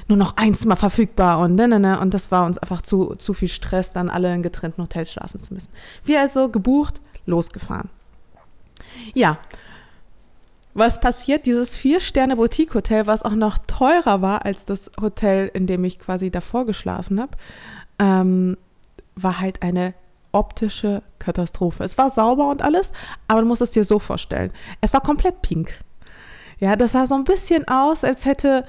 nur 0.07 0.17
noch 0.17 0.37
ein 0.37 0.53
Zimmer 0.53 0.75
verfügbar 0.75 1.39
und 1.39 1.55
ne, 1.55 1.67
ne, 1.67 1.79
ne. 1.79 1.99
Und 1.99 2.13
das 2.13 2.31
war 2.31 2.45
uns 2.45 2.57
einfach 2.57 2.81
zu, 2.81 3.15
zu 3.15 3.33
viel 3.33 3.47
Stress, 3.47 3.91
dann 3.91 4.09
alle 4.09 4.33
in 4.33 4.43
getrennten 4.43 4.83
Hotels 4.83 5.11
schlafen 5.11 5.39
zu 5.39 5.53
müssen. 5.53 5.69
Wir 6.03 6.21
also 6.21 6.49
gebucht, 6.49 7.01
losgefahren. 7.25 7.89
Ja. 9.13 9.39
Was 10.73 10.99
passiert? 10.99 11.45
Dieses 11.45 11.77
Vier-Sterne-Boutique-Hotel, 11.77 13.07
was 13.07 13.23
auch 13.23 13.31
noch 13.31 13.57
teurer 13.59 14.21
war 14.21 14.45
als 14.45 14.65
das 14.65 14.91
Hotel, 14.99 15.49
in 15.53 15.67
dem 15.67 15.85
ich 15.85 15.99
quasi 15.99 16.29
davor 16.29 16.65
geschlafen 16.65 17.19
habe, 17.19 17.31
ähm, 17.97 18.57
war 19.15 19.39
halt 19.39 19.61
eine 19.61 19.93
optische 20.33 21.01
Katastrophe. 21.17 21.83
Es 21.85 21.97
war 21.97 22.11
sauber 22.11 22.49
und 22.49 22.61
alles, 22.61 22.91
aber 23.27 23.41
du 23.41 23.47
musst 23.47 23.61
es 23.61 23.71
dir 23.71 23.85
so 23.85 23.99
vorstellen. 23.99 24.51
Es 24.81 24.93
war 24.93 24.99
komplett 24.99 25.41
pink. 25.41 25.79
Ja, 26.59 26.75
das 26.75 26.93
sah 26.93 27.07
so 27.07 27.15
ein 27.15 27.23
bisschen 27.23 27.67
aus, 27.67 28.03
als 28.03 28.25
hätte, 28.25 28.65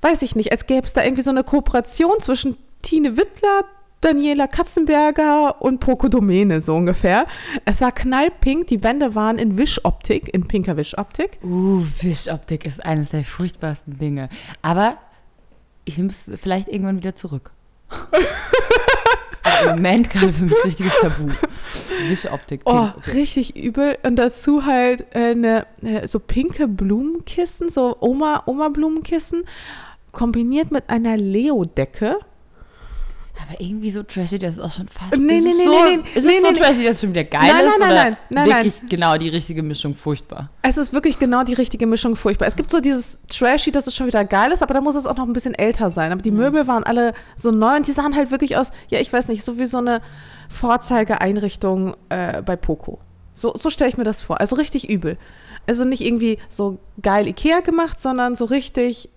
weiß 0.00 0.22
ich 0.22 0.36
nicht, 0.36 0.52
als 0.52 0.66
gäbe 0.66 0.86
es 0.86 0.92
da 0.92 1.02
irgendwie 1.02 1.22
so 1.22 1.30
eine 1.30 1.44
Kooperation 1.44 2.20
zwischen 2.20 2.56
Tine 2.82 3.16
Wittler, 3.16 3.64
Daniela 4.00 4.46
Katzenberger 4.46 5.62
und 5.62 5.80
Poco 5.80 6.08
Domene, 6.08 6.60
so 6.60 6.76
ungefähr. 6.76 7.26
Es 7.64 7.80
war 7.80 7.90
knallpink, 7.90 8.66
die 8.66 8.82
Wände 8.82 9.14
waren 9.14 9.38
in 9.38 9.56
Wischoptik, 9.56 10.32
in 10.32 10.46
pinker 10.46 10.76
Wischoptik. 10.76 11.38
Uh, 11.42 11.84
Wischoptik 12.02 12.66
ist 12.66 12.84
eines 12.84 13.10
der 13.10 13.24
furchtbarsten 13.24 13.98
Dinge. 13.98 14.28
Aber 14.60 14.98
ich 15.86 15.96
nehme 15.96 16.10
es 16.10 16.30
vielleicht 16.40 16.68
irgendwann 16.68 16.98
wieder 16.98 17.16
zurück. 17.16 17.52
Aber 19.44 19.70
im 19.70 19.76
Moment 19.76 20.10
gerade 20.10 20.32
für 20.32 20.44
mich 20.44 20.64
richtiges 20.64 20.92
Tabu. 21.00 21.30
Wischoptik. 22.08 22.62
Oh, 22.64 22.88
richtig 23.12 23.56
übel. 23.56 23.98
Und 24.02 24.16
dazu 24.16 24.64
halt 24.64 25.06
äh, 25.14 25.30
eine, 25.30 25.66
äh, 25.82 26.08
so 26.08 26.18
pinke 26.18 26.66
Blumenkissen, 26.66 27.68
so 27.68 27.96
Oma, 28.00 28.42
Oma-Blumenkissen, 28.46 29.44
kombiniert 30.12 30.70
mit 30.70 30.88
einer 30.88 31.16
Leo-Decke. 31.16 32.18
Aber 33.42 33.60
irgendwie 33.60 33.90
so 33.90 34.02
trashy, 34.02 34.38
das 34.38 34.54
ist 34.54 34.60
auch 34.60 34.70
schon 34.70 34.86
fast. 34.86 35.16
Nee, 35.16 35.40
nee, 35.40 35.40
nee, 35.40 35.64
so, 35.64 35.70
nee, 35.70 35.96
nee. 35.96 36.18
Ist 36.18 36.24
nee, 36.24 36.36
es 36.36 36.42
so 36.42 36.50
nee, 36.50 36.58
trashy, 36.58 36.84
dass 36.84 36.92
es 36.92 37.00
schon 37.00 37.10
wieder 37.10 37.24
geil 37.24 37.40
nein, 37.42 37.66
ist? 37.66 37.78
Nein, 37.78 37.90
oder 37.90 37.94
nein, 37.94 38.16
nein, 38.30 38.48
nein. 38.48 38.64
Wirklich 38.64 38.88
genau 38.88 39.16
die 39.16 39.28
richtige 39.28 39.62
Mischung 39.62 39.94
furchtbar. 39.94 40.50
Es 40.62 40.76
ist 40.76 40.92
wirklich 40.92 41.18
genau 41.18 41.42
die 41.42 41.54
richtige 41.54 41.86
Mischung 41.86 42.14
furchtbar. 42.14 42.46
Es 42.46 42.54
gibt 42.54 42.70
so 42.70 42.80
dieses 42.80 43.18
trashy, 43.28 43.72
dass 43.72 43.86
es 43.86 43.96
schon 43.96 44.06
wieder 44.06 44.24
geil 44.24 44.52
ist, 44.52 44.62
aber 44.62 44.74
da 44.74 44.80
muss 44.80 44.94
es 44.94 45.04
auch 45.04 45.16
noch 45.16 45.26
ein 45.26 45.32
bisschen 45.32 45.54
älter 45.54 45.90
sein. 45.90 46.12
Aber 46.12 46.22
die 46.22 46.30
mhm. 46.30 46.38
Möbel 46.38 46.66
waren 46.68 46.84
alle 46.84 47.12
so 47.36 47.50
neu 47.50 47.76
und 47.76 47.86
die 47.88 47.92
sahen 47.92 48.14
halt 48.14 48.30
wirklich 48.30 48.56
aus, 48.56 48.70
ja, 48.88 49.00
ich 49.00 49.12
weiß 49.12 49.28
nicht, 49.28 49.44
so 49.44 49.58
wie 49.58 49.66
so 49.66 49.78
eine 49.78 50.00
Vorzeigeeinrichtung 50.48 51.96
äh, 52.10 52.40
bei 52.42 52.56
Poco. 52.56 53.00
So, 53.34 53.54
so 53.56 53.68
stelle 53.68 53.90
ich 53.90 53.96
mir 53.96 54.04
das 54.04 54.22
vor. 54.22 54.40
Also 54.40 54.56
richtig 54.56 54.88
übel. 54.88 55.18
Also 55.66 55.84
nicht 55.84 56.04
irgendwie 56.04 56.38
so 56.48 56.78
geil 57.02 57.26
Ikea 57.26 57.60
gemacht, 57.60 57.98
sondern 57.98 58.34
so 58.34 58.44
richtig 58.44 59.08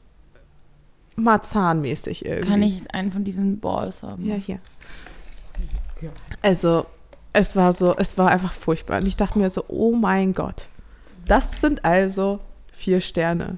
Marzahn-mäßig 1.18 2.26
irgendwie. 2.26 2.50
Kann 2.50 2.64
ich 2.64 2.94
einen 2.94 3.12
von 3.12 3.24
diesen 3.24 3.60
Balls 3.60 4.04
haben? 4.04 4.26
Ja, 4.26 4.36
hier. 4.36 4.60
Also, 6.42 6.86
es 7.34 7.56
war 7.56 7.74
so, 7.74 7.96
es 7.98 8.18
war 8.18 8.30
einfach 8.30 8.54
furchtbar. 8.54 9.02
Und 9.02 9.08
ich 9.08 9.18
dachte 9.18 9.40
mir 9.40 9.50
so, 9.50 9.66
oh 9.68 9.94
mein 9.94 10.34
Gott. 10.34 10.68
Das 11.26 11.60
sind 11.60 11.84
also 11.84 12.40
vier 12.72 13.02
Sterne. 13.02 13.58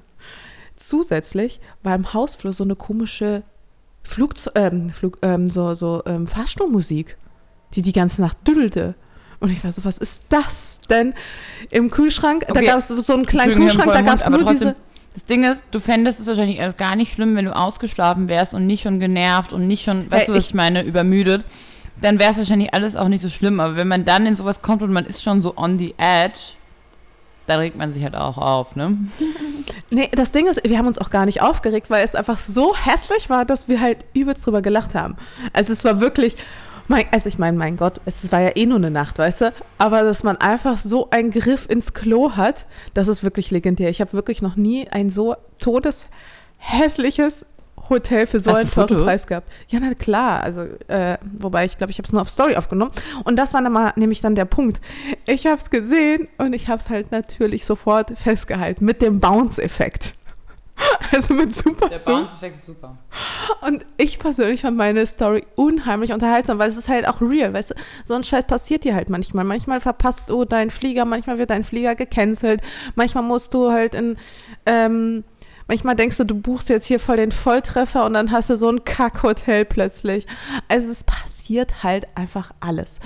Zusätzlich 0.76 1.60
war 1.82 1.94
im 1.94 2.12
Hausflur 2.12 2.52
so 2.52 2.64
eine 2.64 2.74
komische 2.74 3.42
Flugze 4.02 4.50
ähm, 4.54 4.90
Flug, 4.90 5.18
ähm, 5.22 5.48
so, 5.48 5.74
so 5.74 6.02
ähm, 6.06 6.26
Fahrstuhlmusik, 6.26 7.16
die 7.74 7.82
die 7.82 7.92
ganze 7.92 8.22
Nacht 8.22 8.38
düdelte. 8.46 8.94
Und 9.38 9.50
ich 9.50 9.62
war 9.62 9.72
so, 9.72 9.84
was 9.84 9.98
ist 9.98 10.24
das 10.30 10.80
denn? 10.88 11.14
Im 11.70 11.90
Kühlschrank, 11.90 12.44
okay. 12.48 12.54
da 12.54 12.72
gab 12.72 12.78
es 12.78 12.88
so 12.88 13.14
einen 13.14 13.26
kleinen 13.26 13.54
Kühlschrank, 13.54 13.92
da 13.92 14.02
gab 14.02 14.18
es 14.18 14.28
nur 14.28 14.44
diese 14.44 14.76
das 15.14 15.24
Ding 15.24 15.44
ist, 15.44 15.64
du 15.70 15.80
fändest 15.80 16.20
es 16.20 16.26
wahrscheinlich 16.26 16.58
erst 16.58 16.78
gar 16.78 16.94
nicht 16.94 17.12
schlimm, 17.12 17.34
wenn 17.36 17.44
du 17.44 17.56
ausgeschlafen 17.56 18.28
wärst 18.28 18.54
und 18.54 18.66
nicht 18.66 18.82
schon 18.82 19.00
genervt 19.00 19.52
und 19.52 19.66
nicht 19.66 19.84
schon, 19.84 20.10
weißt 20.10 20.28
du, 20.28 20.32
was 20.32 20.44
ich, 20.44 20.50
ich 20.50 20.54
meine, 20.54 20.82
übermüdet. 20.82 21.44
Dann 22.00 22.18
wäre 22.18 22.30
es 22.30 22.38
wahrscheinlich 22.38 22.72
alles 22.72 22.96
auch 22.96 23.08
nicht 23.08 23.20
so 23.20 23.28
schlimm. 23.28 23.60
Aber 23.60 23.76
wenn 23.76 23.88
man 23.88 24.04
dann 24.04 24.26
in 24.26 24.34
sowas 24.34 24.62
kommt 24.62 24.82
und 24.82 24.92
man 24.92 25.04
ist 25.04 25.22
schon 25.22 25.42
so 25.42 25.56
on 25.56 25.78
the 25.78 25.94
edge, 25.98 26.54
dann 27.46 27.58
regt 27.58 27.76
man 27.76 27.90
sich 27.90 28.04
halt 28.04 28.14
auch 28.14 28.38
auf, 28.38 28.76
ne? 28.76 28.96
Nee, 29.92 30.08
das 30.12 30.30
Ding 30.30 30.46
ist, 30.46 30.62
wir 30.62 30.78
haben 30.78 30.86
uns 30.86 30.98
auch 30.98 31.10
gar 31.10 31.26
nicht 31.26 31.42
aufgeregt, 31.42 31.90
weil 31.90 32.04
es 32.04 32.14
einfach 32.14 32.38
so 32.38 32.76
hässlich 32.76 33.28
war, 33.28 33.44
dass 33.44 33.66
wir 33.66 33.80
halt 33.80 34.04
übelst 34.14 34.46
drüber 34.46 34.62
gelacht 34.62 34.94
haben. 34.94 35.16
Also 35.52 35.72
es 35.72 35.84
war 35.84 36.00
wirklich, 36.00 36.36
mein, 36.90 37.06
also 37.12 37.28
ich 37.28 37.38
meine, 37.38 37.56
mein 37.56 37.76
Gott, 37.76 38.00
es 38.04 38.30
war 38.32 38.40
ja 38.40 38.50
eh 38.56 38.66
nur 38.66 38.78
eine 38.78 38.90
Nacht, 38.90 39.18
weißt 39.18 39.42
du? 39.42 39.52
Aber 39.78 40.02
dass 40.02 40.24
man 40.24 40.36
einfach 40.38 40.78
so 40.78 41.08
einen 41.10 41.30
Griff 41.30 41.66
ins 41.70 41.94
Klo 41.94 42.32
hat, 42.32 42.66
das 42.94 43.06
ist 43.06 43.22
wirklich 43.22 43.52
legendär. 43.52 43.90
Ich 43.90 44.00
habe 44.00 44.12
wirklich 44.12 44.42
noch 44.42 44.56
nie 44.56 44.88
ein 44.88 45.08
so 45.08 45.36
todeshässliches 45.60 47.46
Hotel 47.88 48.26
für 48.26 48.40
so 48.40 48.50
Hast 48.50 48.58
einen 48.58 48.70
teuren 48.70 49.04
Preis 49.04 49.28
gehabt. 49.28 49.48
Ja, 49.68 49.78
na 49.80 49.94
klar. 49.94 50.42
Also, 50.42 50.62
äh, 50.88 51.16
wobei 51.38 51.64
ich 51.64 51.78
glaube, 51.78 51.92
ich 51.92 51.98
habe 51.98 52.06
es 52.06 52.12
nur 52.12 52.22
auf 52.22 52.30
Story 52.30 52.56
aufgenommen. 52.56 52.90
Und 53.22 53.36
das 53.36 53.54
war 53.54 53.62
dann 53.62 53.72
mal, 53.72 53.92
nämlich 53.94 54.20
dann 54.20 54.34
der 54.34 54.44
Punkt. 54.44 54.80
Ich 55.26 55.46
habe 55.46 55.60
es 55.62 55.70
gesehen 55.70 56.26
und 56.38 56.54
ich 56.54 56.66
habe 56.66 56.80
es 56.80 56.90
halt 56.90 57.12
natürlich 57.12 57.66
sofort 57.66 58.18
festgehalten 58.18 58.84
mit 58.84 59.00
dem 59.00 59.20
Bounce-Effekt. 59.20 60.14
Also 61.12 61.34
mit 61.34 61.54
super 61.54 61.88
Der 61.88 61.98
Bounce-Effekt 61.98 62.56
ist 62.56 62.66
super. 62.66 62.96
Und 63.66 63.84
ich 63.96 64.18
persönlich 64.18 64.60
fand 64.60 64.76
meine 64.76 65.06
Story 65.06 65.44
unheimlich 65.56 66.12
unterhaltsam, 66.12 66.58
weil 66.58 66.70
es 66.70 66.76
ist 66.76 66.88
halt 66.88 67.08
auch 67.08 67.20
real, 67.20 67.52
weißt 67.52 67.70
du, 67.70 67.74
so 68.04 68.14
ein 68.14 68.22
Scheiß 68.22 68.46
passiert 68.46 68.84
dir 68.84 68.94
halt 68.94 69.10
manchmal. 69.10 69.44
Manchmal 69.44 69.80
verpasst 69.80 70.30
du 70.30 70.44
deinen 70.44 70.70
Flieger, 70.70 71.04
manchmal 71.04 71.38
wird 71.38 71.50
dein 71.50 71.64
Flieger 71.64 71.94
gecancelt, 71.94 72.62
manchmal 72.94 73.24
musst 73.24 73.54
du 73.54 73.72
halt 73.72 73.94
in, 73.94 74.16
ähm, 74.66 75.24
manchmal 75.66 75.96
denkst 75.96 76.16
du, 76.16 76.24
du 76.24 76.34
buchst 76.34 76.68
jetzt 76.68 76.86
hier 76.86 77.00
voll 77.00 77.16
den 77.16 77.32
Volltreffer 77.32 78.04
und 78.04 78.14
dann 78.14 78.30
hast 78.30 78.50
du 78.50 78.56
so 78.56 78.68
ein 78.68 78.84
Kackhotel 78.84 79.64
plötzlich. 79.64 80.26
Also 80.68 80.90
es 80.90 81.04
passiert 81.04 81.82
halt 81.82 82.06
einfach 82.14 82.52
alles. 82.60 82.96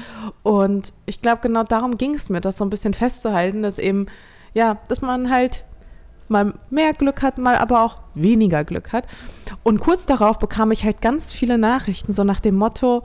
Und 0.43 0.93
ich 1.07 1.23
glaube, 1.23 1.43
genau 1.43 1.65
darum 1.65 1.97
ging 1.97 2.15
es 2.15 2.29
mir, 2.29 2.41
das 2.41 2.59
so 2.59 2.65
ein 2.65 2.71
bisschen 2.71 2.95
festzuhalten, 2.95 3.63
dass 3.63 3.79
eben, 3.79 4.07
ja, 4.53 4.79
dass 4.89 5.01
man 5.01 5.31
halt 5.31 5.65
mal 6.29 6.55
mehr 6.71 6.93
Glück 6.93 7.23
hat, 7.23 7.39
mal 7.39 7.57
aber 7.57 7.83
auch 7.83 7.99
weniger 8.15 8.65
Glück 8.65 8.93
hat. 8.93 9.07
Und 9.63 9.81
kurz 9.81 10.07
darauf 10.07 10.39
bekam 10.39 10.71
ich 10.71 10.85
halt 10.85 11.01
ganz 11.01 11.33
viele 11.33 11.59
Nachrichten, 11.59 12.13
so 12.13 12.25
nach 12.25 12.41
dem 12.41 12.57
Motto, 12.57 13.03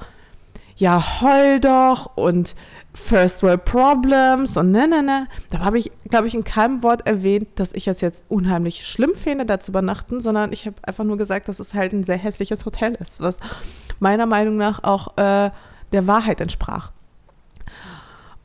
ja, 0.76 1.22
heul 1.22 1.60
doch 1.60 2.16
und 2.16 2.56
First 2.94 3.44
World 3.44 3.66
Problems 3.66 4.58
und 4.58 4.72
ne, 4.72 4.88
ne, 4.88 5.04
ne. 5.04 5.28
Da 5.50 5.60
habe 5.60 5.78
ich, 5.78 5.92
glaube 6.10 6.28
ich, 6.28 6.36
in 6.36 6.44
keinem 6.44 6.84
Wort 6.84 7.06
erwähnt, 7.06 7.48
dass 7.56 7.74
ich 7.74 7.88
es 7.88 8.02
jetzt 8.02 8.24
unheimlich 8.30 8.88
schlimm 8.88 9.14
finde, 9.14 9.46
da 9.46 9.60
zu 9.60 9.72
übernachten, 9.72 10.22
sondern 10.22 10.52
ich 10.54 10.66
habe 10.66 10.78
einfach 10.84 11.04
nur 11.04 11.18
gesagt, 11.18 11.48
dass 11.50 11.60
es 11.60 11.74
halt 11.74 11.94
ein 11.94 12.04
sehr 12.04 12.18
hässliches 12.18 12.66
Hotel 12.66 12.96
ist, 12.96 13.22
was 13.22 13.38
meiner 14.00 14.26
Meinung 14.26 14.56
nach 14.56 14.84
auch 14.84 15.18
äh, 15.18 15.52
der 15.92 16.08
Wahrheit 16.08 16.42
entsprach. 16.42 16.92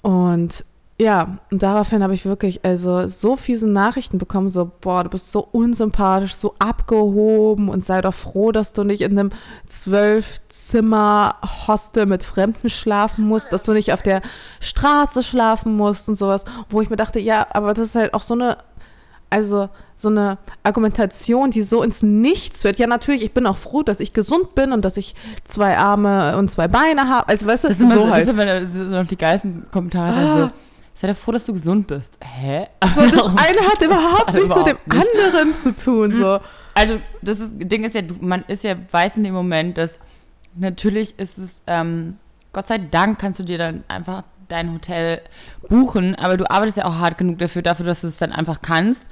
Und 0.02 0.64
ja, 0.96 1.38
und 1.50 1.60
daraufhin 1.60 2.04
habe 2.04 2.14
ich 2.14 2.24
wirklich 2.24 2.64
also 2.64 3.08
so 3.08 3.36
fiese 3.36 3.66
Nachrichten 3.66 4.18
bekommen, 4.18 4.48
so, 4.48 4.70
boah, 4.80 5.02
du 5.02 5.10
bist 5.10 5.32
so 5.32 5.40
unsympathisch, 5.40 6.36
so 6.36 6.54
abgehoben 6.60 7.68
und 7.68 7.82
sei 7.82 8.00
doch 8.00 8.14
froh, 8.14 8.52
dass 8.52 8.74
du 8.74 8.84
nicht 8.84 9.00
in 9.00 9.18
einem 9.18 9.30
Zwölf-Zimmer-Hostel 9.66 12.06
mit 12.06 12.22
Fremden 12.22 12.70
schlafen 12.70 13.26
musst, 13.26 13.52
dass 13.52 13.64
du 13.64 13.72
nicht 13.72 13.92
auf 13.92 14.02
der 14.02 14.22
Straße 14.60 15.24
schlafen 15.24 15.74
musst 15.74 16.08
und 16.08 16.14
sowas, 16.14 16.44
wo 16.70 16.80
ich 16.80 16.90
mir 16.90 16.96
dachte, 16.96 17.18
ja, 17.18 17.44
aber 17.50 17.74
das 17.74 17.88
ist 17.88 17.96
halt 17.96 18.14
auch 18.14 18.22
so 18.22 18.34
eine, 18.34 18.58
also 19.30 19.70
so 19.96 20.10
eine 20.10 20.38
Argumentation, 20.62 21.50
die 21.50 21.62
so 21.62 21.82
ins 21.82 22.04
Nichts 22.04 22.62
wird. 22.62 22.78
Ja, 22.78 22.86
natürlich, 22.86 23.24
ich 23.24 23.34
bin 23.34 23.48
auch 23.48 23.58
froh, 23.58 23.82
dass 23.82 23.98
ich 23.98 24.12
gesund 24.12 24.54
bin 24.54 24.72
und 24.72 24.84
dass 24.84 24.96
ich 24.96 25.16
zwei 25.44 25.76
Arme 25.76 26.36
und 26.36 26.52
zwei 26.52 26.68
Beine 26.68 27.08
habe. 27.08 27.28
Also, 27.28 27.46
weißt 27.46 27.64
du, 27.64 27.68
das, 27.68 27.80
ist 27.80 27.92
so, 27.92 28.08
halt. 28.08 28.28
Das 28.28 28.72
sind 28.72 28.92
noch 28.92 29.08
die 29.08 29.18
geilsten 29.18 29.66
Kommentare. 29.72 30.14
Ah. 30.14 30.32
Also 30.32 30.50
Sei 30.94 31.08
dir 31.08 31.14
froh, 31.14 31.32
dass 31.32 31.44
du 31.44 31.52
gesund 31.52 31.86
bist. 31.86 32.12
Hä? 32.22 32.66
Also 32.80 33.00
das 33.02 33.26
eine 33.26 33.60
hat 33.68 33.82
überhaupt 33.82 34.32
nichts 34.32 34.54
mit 34.56 34.66
dem 34.66 34.78
nicht. 34.86 35.26
anderen 35.26 35.54
zu 35.54 35.74
tun. 35.74 36.12
So. 36.14 36.40
Also 36.74 37.00
das 37.22 37.40
ist, 37.40 37.52
Ding 37.54 37.84
ist 37.84 37.94
ja, 37.94 38.02
man 38.20 38.42
ist 38.44 38.64
ja 38.64 38.74
weiß 38.90 39.16
in 39.16 39.24
dem 39.24 39.34
Moment, 39.34 39.76
dass 39.78 39.98
natürlich 40.56 41.18
ist 41.18 41.38
es, 41.38 41.50
ähm, 41.66 42.18
Gott 42.52 42.68
sei 42.68 42.78
Dank 42.78 43.18
kannst 43.18 43.38
du 43.40 43.42
dir 43.42 43.58
dann 43.58 43.84
einfach 43.88 44.22
dein 44.48 44.72
Hotel 44.72 45.20
buchen, 45.68 46.14
aber 46.14 46.36
du 46.36 46.48
arbeitest 46.48 46.78
ja 46.78 46.84
auch 46.84 46.96
hart 46.98 47.18
genug 47.18 47.38
dafür, 47.38 47.62
dafür, 47.62 47.86
dass 47.86 48.02
du 48.02 48.06
es 48.06 48.18
dann 48.18 48.32
einfach 48.32 48.60
kannst. 48.62 49.04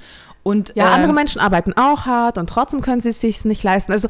Und, 0.43 0.73
Ja, 0.75 0.87
ähm, 0.87 0.93
andere 0.93 1.13
Menschen 1.13 1.39
arbeiten 1.41 1.73
auch 1.73 2.05
hart 2.05 2.37
und 2.37 2.49
trotzdem 2.49 2.81
können 2.81 2.99
sie 3.01 3.09
es 3.09 3.21
sich 3.21 3.43
nicht 3.45 3.63
leisten. 3.63 3.91
Also 3.93 4.09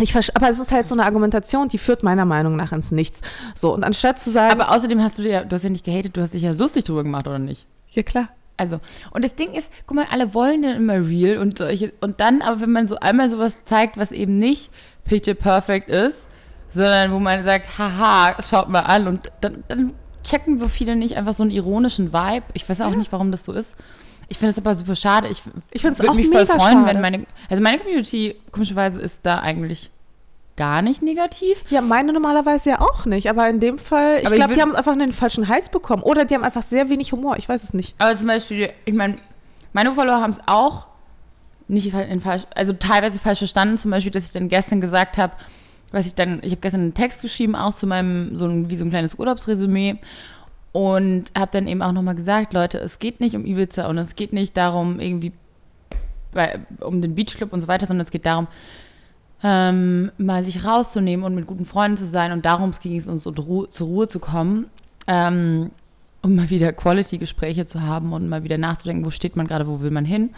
ich 0.00 0.14
aber 0.34 0.48
es 0.48 0.58
ist 0.58 0.72
halt 0.72 0.86
so 0.86 0.94
eine 0.94 1.04
Argumentation, 1.04 1.68
die 1.68 1.78
führt 1.78 2.02
meiner 2.02 2.24
Meinung 2.24 2.56
nach 2.56 2.72
ins 2.72 2.90
Nichts. 2.90 3.20
So, 3.54 3.72
und 3.74 3.84
anstatt 3.84 4.18
zu 4.18 4.30
sagen, 4.30 4.52
Aber 4.60 4.74
außerdem 4.74 5.02
hast 5.02 5.18
du 5.18 5.22
dir, 5.22 5.30
ja- 5.30 5.44
du 5.44 5.54
hast 5.54 5.62
ja 5.62 5.70
nicht 5.70 5.84
gehatet, 5.84 6.16
du 6.16 6.20
hast 6.22 6.34
dich 6.34 6.42
ja 6.42 6.52
lustig 6.52 6.84
drüber 6.84 7.02
gemacht, 7.02 7.26
oder 7.26 7.38
nicht? 7.38 7.66
ja 7.90 8.02
klar. 8.02 8.28
Also, 8.56 8.78
und 9.12 9.24
das 9.24 9.34
Ding 9.34 9.52
ist, 9.52 9.72
guck 9.86 9.96
mal, 9.96 10.06
alle 10.12 10.32
wollen 10.32 10.62
dann 10.62 10.76
immer 10.76 10.94
real 11.08 11.38
und 11.38 11.58
solche, 11.58 11.92
und 12.00 12.20
dann, 12.20 12.40
aber 12.40 12.60
wenn 12.60 12.70
man 12.70 12.86
so 12.86 12.98
einmal 13.00 13.28
sowas 13.28 13.64
zeigt, 13.64 13.96
was 13.96 14.12
eben 14.12 14.38
nicht 14.38 14.70
picture 15.04 15.34
perfect 15.34 15.88
ist, 15.88 16.26
sondern 16.70 17.10
wo 17.12 17.18
man 17.18 17.44
sagt, 17.44 17.78
haha, 17.78 18.40
schaut 18.42 18.68
mal 18.68 18.80
an 18.80 19.08
und 19.08 19.30
dann, 19.40 19.64
dann 19.68 19.92
checken 20.22 20.56
so 20.56 20.68
viele 20.68 20.94
nicht 20.96 21.16
einfach 21.16 21.34
so 21.34 21.42
einen 21.42 21.50
ironischen 21.50 22.12
Vibe. 22.12 22.44
Ich 22.54 22.68
weiß 22.68 22.80
auch 22.82 22.94
nicht, 22.94 23.10
warum 23.12 23.30
das 23.32 23.44
so 23.44 23.52
ist. 23.52 23.76
Ich 24.28 24.38
finde 24.38 24.52
es 24.52 24.58
aber 24.58 24.74
super 24.74 24.94
schade. 24.96 25.28
Ich, 25.28 25.42
Ich 25.72 25.84
auch 25.84 26.14
mich 26.14 26.28
voll 26.28 26.42
mega 26.42 26.54
freuen, 26.54 26.84
schade. 26.84 26.86
wenn 26.86 27.00
meine, 27.00 27.26
also 27.50 27.62
meine 27.62 27.78
Community 27.78 28.36
komischerweise 28.52 29.00
ist 29.00 29.24
da 29.26 29.38
eigentlich 29.40 29.90
gar 30.56 30.82
nicht 30.82 31.02
negativ. 31.02 31.64
Ja, 31.70 31.80
meine 31.80 32.12
normalerweise 32.12 32.70
ja 32.70 32.80
auch 32.80 33.06
nicht, 33.06 33.28
aber 33.28 33.48
in 33.48 33.60
dem 33.60 33.78
Fall, 33.78 34.20
ich 34.22 34.30
glaube, 34.30 34.54
die 34.54 34.62
haben 34.62 34.70
es 34.70 34.76
einfach 34.76 34.92
in 34.92 35.00
den 35.00 35.12
falschen 35.12 35.48
Hals 35.48 35.68
bekommen 35.68 36.02
oder 36.02 36.24
die 36.24 36.34
haben 36.34 36.44
einfach 36.44 36.62
sehr 36.62 36.88
wenig 36.90 37.12
Humor, 37.12 37.36
ich 37.38 37.48
weiß 37.48 37.64
es 37.64 37.74
nicht. 37.74 37.94
Aber 37.98 38.16
zum 38.16 38.28
Beispiel, 38.28 38.70
ich 38.84 38.94
meine, 38.94 39.16
meine 39.72 39.92
Follower 39.92 40.20
haben 40.20 40.30
es 40.30 40.38
auch 40.46 40.86
nicht 41.66 41.92
in 41.92 42.20
falsch, 42.20 42.44
also 42.54 42.72
teilweise 42.72 43.18
falsch 43.18 43.38
verstanden. 43.38 43.76
Zum 43.76 43.90
Beispiel, 43.90 44.12
dass 44.12 44.26
ich 44.26 44.32
dann 44.32 44.48
gestern 44.48 44.80
gesagt 44.80 45.16
habe, 45.16 45.32
was 45.92 46.06
ich 46.06 46.14
dann, 46.14 46.40
ich 46.42 46.50
habe 46.52 46.60
gestern 46.60 46.82
einen 46.82 46.94
Text 46.94 47.22
geschrieben, 47.22 47.54
auch 47.54 47.74
zu 47.74 47.86
meinem, 47.86 48.36
so 48.36 48.46
ein, 48.46 48.68
wie 48.68 48.76
so 48.76 48.84
ein 48.84 48.90
kleines 48.90 49.18
Urlaubsresümee. 49.18 49.96
Und 50.74 51.26
habe 51.38 51.52
dann 51.52 51.68
eben 51.68 51.82
auch 51.82 51.92
nochmal 51.92 52.16
gesagt, 52.16 52.52
Leute, 52.52 52.78
es 52.78 52.98
geht 52.98 53.20
nicht 53.20 53.36
um 53.36 53.46
Ibiza 53.46 53.86
und 53.86 53.96
es 53.96 54.16
geht 54.16 54.32
nicht 54.32 54.56
darum, 54.56 54.98
irgendwie 54.98 55.32
bei, 56.32 56.58
um 56.80 57.00
den 57.00 57.14
Beachclub 57.14 57.52
und 57.52 57.60
so 57.60 57.68
weiter, 57.68 57.86
sondern 57.86 58.04
es 58.04 58.10
geht 58.10 58.26
darum, 58.26 58.48
ähm, 59.44 60.10
mal 60.18 60.42
sich 60.42 60.64
rauszunehmen 60.64 61.24
und 61.24 61.36
mit 61.36 61.46
guten 61.46 61.64
Freunden 61.64 61.96
zu 61.96 62.06
sein. 62.06 62.32
Und 62.32 62.44
darum 62.44 62.72
ging 62.82 62.96
es 62.96 63.06
uns, 63.06 63.22
so 63.22 63.30
Ru 63.30 63.66
zur 63.66 63.86
Ruhe 63.86 64.08
zu 64.08 64.18
kommen. 64.18 64.68
Ähm, 65.06 65.70
um 66.24 66.34
mal 66.34 66.48
wieder 66.48 66.72
Quality-Gespräche 66.72 67.66
zu 67.66 67.82
haben 67.82 68.14
und 68.14 68.28
mal 68.28 68.42
wieder 68.44 68.56
nachzudenken, 68.56 69.04
wo 69.04 69.10
steht 69.10 69.36
man 69.36 69.46
gerade, 69.46 69.68
wo 69.68 69.82
will 69.82 69.90
man 69.90 70.06
hin. 70.06 70.30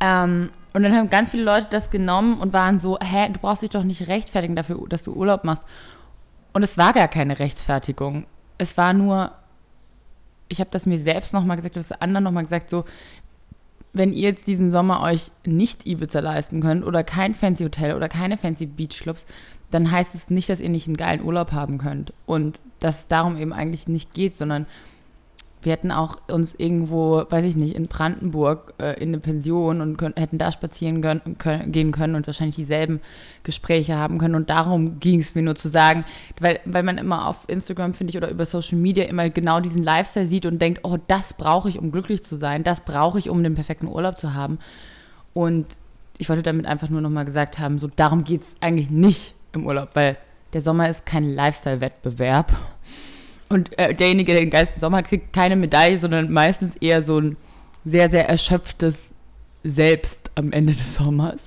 Ähm, 0.00 0.50
und 0.72 0.82
dann 0.82 0.96
haben 0.96 1.10
ganz 1.10 1.30
viele 1.30 1.44
Leute 1.44 1.66
das 1.70 1.90
genommen 1.90 2.40
und 2.40 2.54
waren 2.54 2.80
so, 2.80 2.98
hä, 3.00 3.28
du 3.30 3.38
brauchst 3.38 3.62
dich 3.62 3.70
doch 3.70 3.84
nicht 3.84 4.08
rechtfertigen 4.08 4.56
dafür, 4.56 4.82
dass 4.88 5.02
du 5.02 5.12
Urlaub 5.12 5.44
machst. 5.44 5.64
Und 6.54 6.62
es 6.62 6.78
war 6.78 6.94
gar 6.94 7.08
keine 7.08 7.38
Rechtfertigung. 7.38 8.24
Es 8.56 8.78
war 8.78 8.94
nur, 8.94 9.32
ich 10.48 10.60
habe 10.60 10.70
das 10.70 10.86
mir 10.86 10.98
selbst 10.98 11.32
nochmal 11.32 11.56
gesagt, 11.56 11.76
ich 11.76 11.80
habe 11.80 11.88
das 11.88 12.00
anderen 12.00 12.24
nochmal 12.24 12.44
gesagt, 12.44 12.70
so, 12.70 12.84
wenn 13.92 14.12
ihr 14.12 14.28
jetzt 14.28 14.46
diesen 14.46 14.70
Sommer 14.70 15.02
euch 15.02 15.30
nicht 15.44 15.86
Ibiza 15.86 16.20
leisten 16.20 16.60
könnt 16.60 16.84
oder 16.84 17.02
kein 17.02 17.34
fancy 17.34 17.64
Hotel 17.64 17.94
oder 17.94 18.08
keine 18.08 18.36
fancy 18.36 18.66
Beachclubs, 18.66 19.24
dann 19.70 19.90
heißt 19.90 20.14
es 20.14 20.30
nicht, 20.30 20.48
dass 20.48 20.60
ihr 20.60 20.68
nicht 20.68 20.86
einen 20.86 20.96
geilen 20.96 21.24
Urlaub 21.24 21.52
haben 21.52 21.78
könnt. 21.78 22.12
Und 22.26 22.60
dass 22.78 23.00
es 23.00 23.08
darum 23.08 23.36
eben 23.36 23.52
eigentlich 23.52 23.88
nicht 23.88 24.12
geht, 24.12 24.36
sondern 24.36 24.66
wir 25.66 25.72
hätten 25.72 25.90
auch 25.90 26.16
uns 26.28 26.54
irgendwo, 26.56 27.24
weiß 27.28 27.44
ich 27.44 27.56
nicht, 27.56 27.74
in 27.74 27.88
Brandenburg 27.88 28.74
äh, 28.78 29.02
in 29.02 29.08
eine 29.08 29.18
Pension 29.18 29.80
und 29.80 29.96
können, 29.96 30.14
hätten 30.16 30.38
da 30.38 30.52
spazieren 30.52 31.00
können, 31.00 31.38
können, 31.38 31.72
gehen 31.72 31.90
können 31.90 32.14
und 32.14 32.24
wahrscheinlich 32.28 32.54
dieselben 32.54 33.00
Gespräche 33.42 33.96
haben 33.96 34.18
können. 34.18 34.36
Und 34.36 34.48
darum 34.48 35.00
ging 35.00 35.18
es 35.18 35.34
mir 35.34 35.42
nur 35.42 35.56
zu 35.56 35.66
sagen, 35.68 36.04
weil, 36.38 36.60
weil 36.66 36.84
man 36.84 36.98
immer 36.98 37.26
auf 37.26 37.48
Instagram, 37.48 37.94
finde 37.94 38.12
ich, 38.12 38.16
oder 38.16 38.30
über 38.30 38.46
Social 38.46 38.78
Media 38.78 39.06
immer 39.06 39.28
genau 39.28 39.58
diesen 39.58 39.82
Lifestyle 39.82 40.28
sieht 40.28 40.46
und 40.46 40.62
denkt, 40.62 40.82
oh, 40.84 40.98
das 41.08 41.34
brauche 41.34 41.68
ich, 41.68 41.80
um 41.80 41.90
glücklich 41.90 42.22
zu 42.22 42.36
sein, 42.36 42.62
das 42.62 42.82
brauche 42.82 43.18
ich, 43.18 43.28
um 43.28 43.42
den 43.42 43.54
perfekten 43.54 43.88
Urlaub 43.88 44.20
zu 44.20 44.34
haben. 44.34 44.60
Und 45.34 45.66
ich 46.16 46.28
wollte 46.28 46.44
damit 46.44 46.66
einfach 46.66 46.90
nur 46.90 47.00
nochmal 47.00 47.24
gesagt 47.24 47.58
haben, 47.58 47.80
so 47.80 47.88
darum 47.88 48.22
geht 48.22 48.42
es 48.42 48.54
eigentlich 48.60 48.90
nicht 48.90 49.34
im 49.52 49.66
Urlaub, 49.66 49.90
weil 49.94 50.16
der 50.52 50.62
Sommer 50.62 50.88
ist 50.88 51.06
kein 51.06 51.24
Lifestyle-Wettbewerb. 51.24 52.52
Und 53.48 53.78
äh, 53.78 53.94
derjenige, 53.94 54.32
der 54.32 54.40
den 54.40 54.50
geilsten 54.50 54.80
Sommer 54.80 54.98
hat, 54.98 55.08
kriegt 55.08 55.32
keine 55.32 55.56
Medaille, 55.56 55.98
sondern 55.98 56.32
meistens 56.32 56.74
eher 56.76 57.02
so 57.02 57.18
ein 57.20 57.36
sehr, 57.84 58.08
sehr 58.10 58.28
erschöpftes 58.28 59.10
Selbst 59.62 60.30
am 60.34 60.52
Ende 60.52 60.72
des 60.72 60.96
Sommers. 60.96 61.40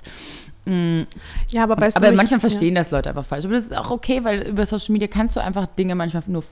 Mm, 0.64 1.02
Ja, 1.50 1.64
aber 1.64 1.78
weißt 1.80 1.96
aber 1.96 2.06
du, 2.06 2.12
mich- 2.12 2.16
manchmal 2.18 2.40
verstehen 2.40 2.74
das 2.74 2.90
Leute 2.90 3.08
einfach 3.10 3.24
falsch. 3.26 3.44
Aber 3.44 3.54
das 3.54 3.64
ist 3.64 3.76
auch 3.76 3.90
okay, 3.90 4.24
weil 4.24 4.42
über 4.48 4.64
Social 4.66 4.92
Media 4.92 5.08
kannst 5.08 5.36
du 5.36 5.40
einfach 5.40 5.66
Dinge 5.66 5.94
manchmal 5.94 6.22
nur 6.26 6.44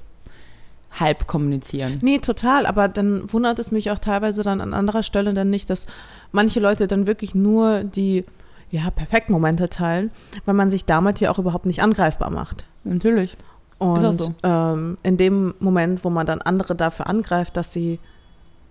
halb 0.99 1.27
kommunizieren. 1.27 1.99
Nee, 2.03 2.19
total, 2.19 2.65
aber 2.67 2.89
dann 2.89 3.31
wundert 3.33 3.59
es 3.59 3.71
mich 3.71 3.91
auch 3.91 3.99
teilweise 3.99 4.43
dann 4.43 4.61
an 4.63 4.73
anderer 4.75 5.03
Stelle 5.03 5.35
dann 5.35 5.51
nicht, 5.51 5.69
dass 5.71 5.85
manche 6.33 6.61
Leute 6.61 6.87
dann 6.89 7.07
wirklich 7.07 7.35
nur 7.35 7.85
die 7.85 8.25
ja, 8.71 8.91
perfekten 8.91 9.33
Momente 9.33 9.69
teilen, 9.69 10.11
weil 10.47 10.55
man 10.55 10.71
sich 10.71 10.85
damit 10.87 11.21
ja 11.21 11.31
auch 11.31 11.39
überhaupt 11.39 11.67
nicht 11.67 11.83
angreifbar 11.83 12.31
macht. 12.31 12.65
Natürlich. 12.85 13.37
Und 13.79 14.15
so. 14.15 14.35
ähm, 14.43 14.99
in 15.03 15.17
dem 15.17 15.55
Moment, 15.61 16.05
wo 16.05 16.11
man 16.11 16.27
dann 16.27 16.43
andere 16.43 16.75
dafür 16.75 17.07
angreift, 17.07 17.57
dass 17.57 17.73
sie 17.73 18.01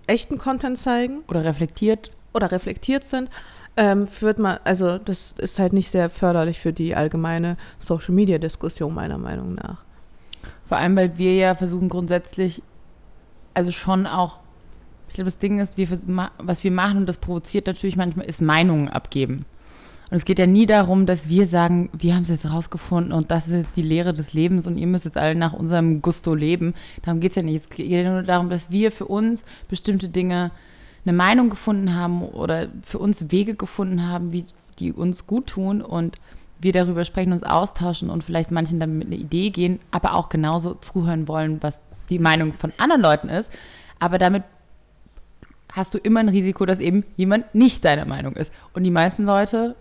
echten 0.06 0.38
Content 0.38 0.78
zeigen 0.78 1.20
Oder 1.28 1.46
reflektiert. 1.46 2.12
oder 2.34 2.52
reflektiert 2.52 3.06
sind, 3.06 3.30
ähm, 3.78 4.08
führt 4.08 4.40
man, 4.40 4.58
also 4.64 4.98
das 4.98 5.34
ist 5.34 5.60
halt 5.60 5.72
nicht 5.72 5.90
sehr 5.90 6.10
förderlich 6.10 6.60
für 6.60 6.74
die 6.74 6.96
allgemeine 6.96 7.58
Social-Media-Diskussion 7.80 8.94
meiner 8.94 9.18
Meinung 9.18 9.54
nach. 9.56 9.84
Vor 10.68 10.78
allem, 10.78 10.98
weil 10.98 11.18
wir 11.18 11.36
ja 11.36 11.56
versuchen 11.56 11.88
grundsätzlich, 11.88 12.62
also 13.54 13.72
schon 13.72 14.08
auch, 14.08 14.40
ich 15.08 15.16
glaube, 15.16 15.30
das 15.30 15.38
Ding 15.38 15.60
ist, 15.60 15.78
wir, 15.78 15.88
was 16.38 16.64
wir 16.64 16.72
machen, 16.72 16.98
und 16.98 17.06
das 17.06 17.18
provoziert 17.18 17.68
natürlich 17.68 17.96
manchmal, 17.96 18.26
ist 18.26 18.42
Meinungen 18.42 18.90
abgeben. 18.90 19.46
Und 20.10 20.16
es 20.16 20.26
geht 20.26 20.40
ja 20.40 20.48
nie 20.48 20.66
darum, 20.66 21.06
dass 21.06 21.28
wir 21.28 21.48
sagen, 21.48 21.90
wir 21.98 22.16
haben 22.16 22.24
es 22.24 22.30
jetzt 22.30 22.50
rausgefunden 22.50 23.12
und 23.12 23.30
das 23.30 23.48
ist 23.48 23.54
jetzt 23.54 23.78
die 23.78 23.82
Lehre 23.82 24.14
des 24.14 24.34
Lebens 24.34 24.66
und 24.66 24.78
ihr 24.78 24.88
müsst 24.88 25.06
jetzt 25.06 25.18
alle 25.18 25.36
nach 25.36 25.54
unserem 25.54 26.02
Gusto 26.02 26.34
leben. 26.34 26.74
Darum 27.04 27.20
geht 27.20 27.32
es 27.32 27.36
ja 27.36 27.44
nicht. 27.44 27.64
Es 27.64 27.70
geht 27.70 27.90
ja 27.90 28.10
nur 28.10 28.24
darum, 28.24 28.50
dass 28.50 28.72
wir 28.72 28.92
für 28.92 29.06
uns 29.06 29.44
bestimmte 29.68 30.08
Dinge 30.08 30.52
eine 31.06 31.14
Meinung 31.16 31.50
gefunden 31.50 31.94
haben 31.94 32.22
oder 32.22 32.68
für 32.84 33.00
uns 33.00 33.32
Wege 33.32 33.56
gefunden 33.56 34.08
haben, 34.08 34.32
wie 34.32 34.46
die 34.80 34.94
uns 34.94 35.28
gut 35.28 35.48
tun 35.48 35.82
und 35.82 36.20
wir 36.60 36.72
darüber 36.72 37.06
sprechen, 37.06 37.34
uns 37.34 37.44
austauschen 37.44 38.10
und 38.10 38.24
vielleicht 38.24 38.52
manchen 38.52 38.80
damit 38.80 38.98
mit 38.98 39.08
eine 39.08 39.16
Idee 39.16 39.50
gehen, 39.50 39.80
aber 39.92 40.14
auch 40.14 40.30
genauso 40.30 40.74
zuhören 40.76 41.28
wollen, 41.28 41.62
was 41.62 41.82
die 42.10 42.20
Meinung 42.20 42.54
von 42.54 42.72
anderen 42.78 43.02
Leuten 43.02 43.30
ist. 43.30 43.52
Aber 44.00 44.18
damit 44.18 44.44
hast 45.72 45.94
du 45.94 45.98
immer 45.98 46.22
ein 46.22 46.30
Risiko, 46.30 46.66
dass 46.66 46.80
eben 46.80 47.04
jemand 47.16 47.54
nicht 47.54 47.84
deiner 47.86 48.06
Meinung 48.06 48.36
ist. 48.36 48.52
Und 48.74 48.84
die 48.84 48.92
meisten 48.92 49.26
Leute 49.26 49.76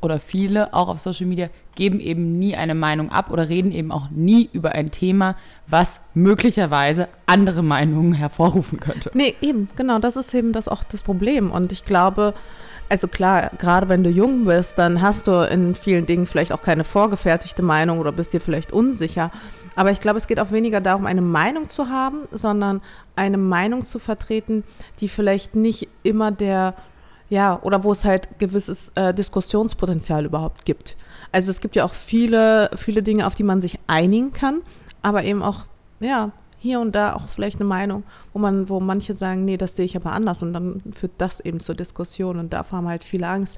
oder 0.00 0.18
viele 0.18 0.72
auch 0.74 0.88
auf 0.88 1.00
Social 1.00 1.26
Media 1.26 1.48
geben 1.74 2.00
eben 2.00 2.38
nie 2.38 2.56
eine 2.56 2.74
Meinung 2.74 3.10
ab 3.10 3.30
oder 3.30 3.48
reden 3.48 3.72
eben 3.72 3.92
auch 3.92 4.10
nie 4.10 4.48
über 4.52 4.72
ein 4.72 4.90
Thema, 4.90 5.36
was 5.66 6.00
möglicherweise 6.14 7.08
andere 7.26 7.62
Meinungen 7.62 8.12
hervorrufen 8.12 8.80
könnte. 8.80 9.10
Nee, 9.14 9.34
eben, 9.40 9.68
genau, 9.76 9.98
das 9.98 10.16
ist 10.16 10.34
eben 10.34 10.52
das 10.52 10.68
auch 10.68 10.84
das 10.84 11.02
Problem. 11.02 11.50
Und 11.50 11.72
ich 11.72 11.84
glaube, 11.84 12.34
also 12.90 13.06
klar, 13.06 13.52
gerade 13.56 13.88
wenn 13.88 14.02
du 14.02 14.10
jung 14.10 14.46
bist, 14.46 14.76
dann 14.78 15.00
hast 15.00 15.28
du 15.28 15.48
in 15.48 15.76
vielen 15.76 16.06
Dingen 16.06 16.26
vielleicht 16.26 16.52
auch 16.52 16.60
keine 16.60 16.82
vorgefertigte 16.82 17.62
Meinung 17.62 18.00
oder 18.00 18.10
bist 18.10 18.32
dir 18.32 18.40
vielleicht 18.40 18.72
unsicher. 18.72 19.30
Aber 19.76 19.92
ich 19.92 20.00
glaube, 20.00 20.18
es 20.18 20.26
geht 20.26 20.40
auch 20.40 20.50
weniger 20.50 20.80
darum, 20.80 21.06
eine 21.06 21.22
Meinung 21.22 21.68
zu 21.68 21.88
haben, 21.88 22.22
sondern 22.32 22.82
eine 23.14 23.38
Meinung 23.38 23.86
zu 23.86 24.00
vertreten, 24.00 24.64
die 24.98 25.08
vielleicht 25.08 25.54
nicht 25.54 25.88
immer 26.02 26.32
der, 26.32 26.74
ja, 27.30 27.60
oder 27.62 27.84
wo 27.84 27.92
es 27.92 28.04
halt 28.04 28.28
gewisses 28.38 28.90
äh, 28.96 29.14
Diskussionspotenzial 29.14 30.26
überhaupt 30.26 30.64
gibt. 30.64 30.96
Also 31.32 31.50
es 31.50 31.60
gibt 31.60 31.76
ja 31.76 31.84
auch 31.84 31.94
viele, 31.94 32.70
viele 32.76 33.02
Dinge, 33.02 33.26
auf 33.26 33.34
die 33.34 33.44
man 33.44 33.60
sich 33.60 33.78
einigen 33.86 34.32
kann, 34.32 34.62
aber 35.00 35.22
eben 35.22 35.42
auch, 35.42 35.64
ja, 36.00 36.32
hier 36.58 36.80
und 36.80 36.94
da 36.94 37.14
auch 37.14 37.28
vielleicht 37.28 37.56
eine 37.56 37.68
Meinung, 37.68 38.02
wo 38.34 38.38
man, 38.38 38.68
wo 38.68 38.80
manche 38.80 39.14
sagen, 39.14 39.44
nee, 39.44 39.56
das 39.56 39.76
sehe 39.76 39.86
ich 39.86 39.96
aber 39.96 40.12
anders 40.12 40.42
und 40.42 40.52
dann 40.52 40.82
führt 40.92 41.12
das 41.16 41.40
eben 41.40 41.60
zur 41.60 41.74
Diskussion 41.74 42.38
und 42.38 42.52
davor 42.52 42.78
haben 42.78 42.88
halt 42.88 43.04
viele 43.04 43.28
Angst. 43.28 43.56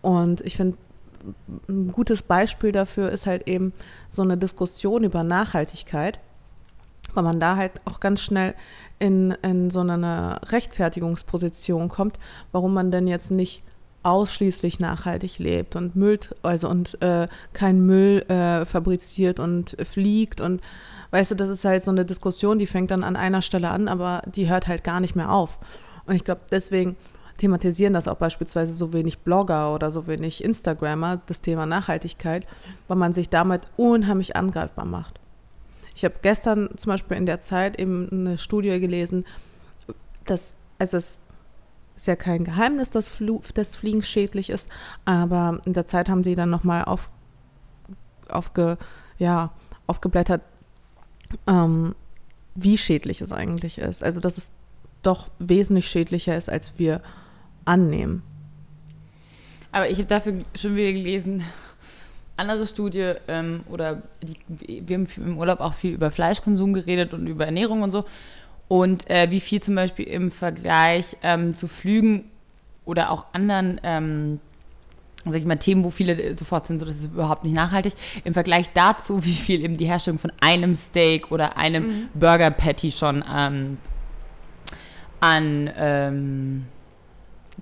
Und 0.00 0.40
ich 0.40 0.56
finde, 0.56 0.76
ein 1.68 1.92
gutes 1.92 2.22
Beispiel 2.22 2.72
dafür 2.72 3.10
ist 3.10 3.26
halt 3.26 3.46
eben 3.46 3.72
so 4.10 4.22
eine 4.22 4.36
Diskussion 4.36 5.04
über 5.04 5.22
Nachhaltigkeit, 5.22 6.18
weil 7.14 7.22
man 7.22 7.40
da 7.40 7.56
halt 7.56 7.72
auch 7.84 8.00
ganz 8.00 8.20
schnell 8.20 8.54
in, 8.98 9.32
in 9.42 9.70
so 9.70 9.80
eine 9.80 10.40
Rechtfertigungsposition 10.44 11.88
kommt, 11.88 12.18
warum 12.52 12.74
man 12.74 12.90
denn 12.90 13.08
jetzt 13.08 13.30
nicht 13.30 13.62
ausschließlich 14.02 14.80
nachhaltig 14.80 15.38
lebt 15.38 15.76
und 15.76 15.94
Müll, 15.94 16.18
also 16.42 16.68
und 16.68 17.00
äh, 17.02 17.28
kein 17.52 17.80
Müll 17.84 18.24
äh, 18.28 18.64
fabriziert 18.64 19.38
und 19.38 19.76
fliegt 19.84 20.40
und 20.40 20.60
weißt 21.10 21.32
du, 21.32 21.34
das 21.36 21.48
ist 21.48 21.64
halt 21.64 21.84
so 21.84 21.90
eine 21.90 22.04
Diskussion, 22.04 22.58
die 22.58 22.66
fängt 22.66 22.90
dann 22.90 23.04
an 23.04 23.16
einer 23.16 23.42
Stelle 23.42 23.70
an, 23.70 23.88
aber 23.88 24.22
die 24.34 24.48
hört 24.48 24.66
halt 24.66 24.82
gar 24.82 25.00
nicht 25.00 25.14
mehr 25.14 25.30
auf. 25.30 25.58
Und 26.06 26.16
ich 26.16 26.24
glaube, 26.24 26.40
deswegen 26.50 26.96
thematisieren 27.38 27.92
das 27.92 28.08
auch 28.08 28.16
beispielsweise 28.16 28.72
so 28.72 28.92
wenig 28.92 29.20
Blogger 29.20 29.74
oder 29.74 29.90
so 29.90 30.06
wenig 30.06 30.42
Instagrammer, 30.42 31.20
das 31.26 31.40
Thema 31.40 31.66
Nachhaltigkeit, 31.66 32.46
weil 32.88 32.96
man 32.96 33.12
sich 33.12 33.28
damit 33.28 33.62
unheimlich 33.76 34.36
angreifbar 34.36 34.84
macht. 34.84 35.21
Ich 35.94 36.04
habe 36.04 36.14
gestern 36.22 36.70
zum 36.76 36.90
Beispiel 36.90 37.16
in 37.16 37.26
der 37.26 37.40
Zeit 37.40 37.78
eben 37.78 38.08
eine 38.10 38.38
Studie 38.38 38.78
gelesen, 38.80 39.24
dass 40.24 40.56
also 40.78 40.96
es 40.96 41.20
ist 41.94 42.06
ja 42.08 42.16
kein 42.16 42.44
Geheimnis, 42.44 42.90
dass 42.90 43.06
Flu 43.06 43.40
das 43.54 43.76
Fliegen 43.76 44.02
schädlich 44.02 44.50
ist, 44.50 44.68
aber 45.04 45.60
in 45.64 45.74
der 45.74 45.86
Zeit 45.86 46.08
haben 46.08 46.24
sie 46.24 46.34
dann 46.34 46.50
nochmal 46.50 46.84
auf, 46.84 47.08
aufge, 48.28 48.78
ja, 49.18 49.52
aufgeblättert, 49.86 50.42
ähm, 51.46 51.94
wie 52.56 52.76
schädlich 52.76 53.20
es 53.20 53.30
eigentlich 53.30 53.78
ist. 53.78 54.02
Also 54.02 54.18
dass 54.18 54.38
es 54.38 54.52
doch 55.02 55.28
wesentlich 55.38 55.86
schädlicher 55.86 56.36
ist, 56.36 56.48
als 56.48 56.78
wir 56.78 57.00
annehmen. 57.64 58.22
Aber 59.70 59.88
ich 59.88 59.98
habe 59.98 60.08
dafür 60.08 60.44
schon 60.54 60.74
wieder 60.74 60.92
gelesen, 60.92 61.44
andere 62.42 62.66
Studie 62.66 63.12
ähm, 63.28 63.60
oder 63.70 64.02
die, 64.22 64.86
wir 64.86 64.96
haben 64.96 65.06
im 65.16 65.38
Urlaub 65.38 65.60
auch 65.60 65.74
viel 65.74 65.94
über 65.94 66.10
Fleischkonsum 66.10 66.72
geredet 66.72 67.14
und 67.14 67.26
über 67.26 67.46
Ernährung 67.46 67.82
und 67.82 67.90
so. 67.90 68.04
Und 68.68 69.08
äh, 69.10 69.30
wie 69.30 69.40
viel 69.40 69.60
zum 69.60 69.74
Beispiel 69.74 70.06
im 70.06 70.30
Vergleich 70.30 71.16
ähm, 71.22 71.54
zu 71.54 71.68
Flügen 71.68 72.30
oder 72.84 73.10
auch 73.10 73.26
anderen 73.32 73.80
ähm, 73.82 74.40
sag 75.24 75.36
ich 75.36 75.44
mal, 75.44 75.56
Themen, 75.56 75.84
wo 75.84 75.90
viele 75.90 76.36
sofort 76.36 76.66
sind, 76.66 76.80
so 76.80 76.86
das 76.86 76.96
ist 76.96 77.04
überhaupt 77.04 77.44
nicht 77.44 77.54
nachhaltig, 77.54 77.94
im 78.24 78.34
Vergleich 78.34 78.72
dazu, 78.72 79.24
wie 79.24 79.34
viel 79.34 79.62
eben 79.62 79.76
die 79.76 79.86
Herstellung 79.86 80.18
von 80.18 80.32
einem 80.40 80.76
Steak 80.76 81.30
oder 81.30 81.56
einem 81.56 81.86
mhm. 81.86 82.08
Burger 82.14 82.50
Patty 82.50 82.90
schon 82.90 83.24
ähm, 83.32 83.78
an 85.20 85.70
ähm, 85.76 86.66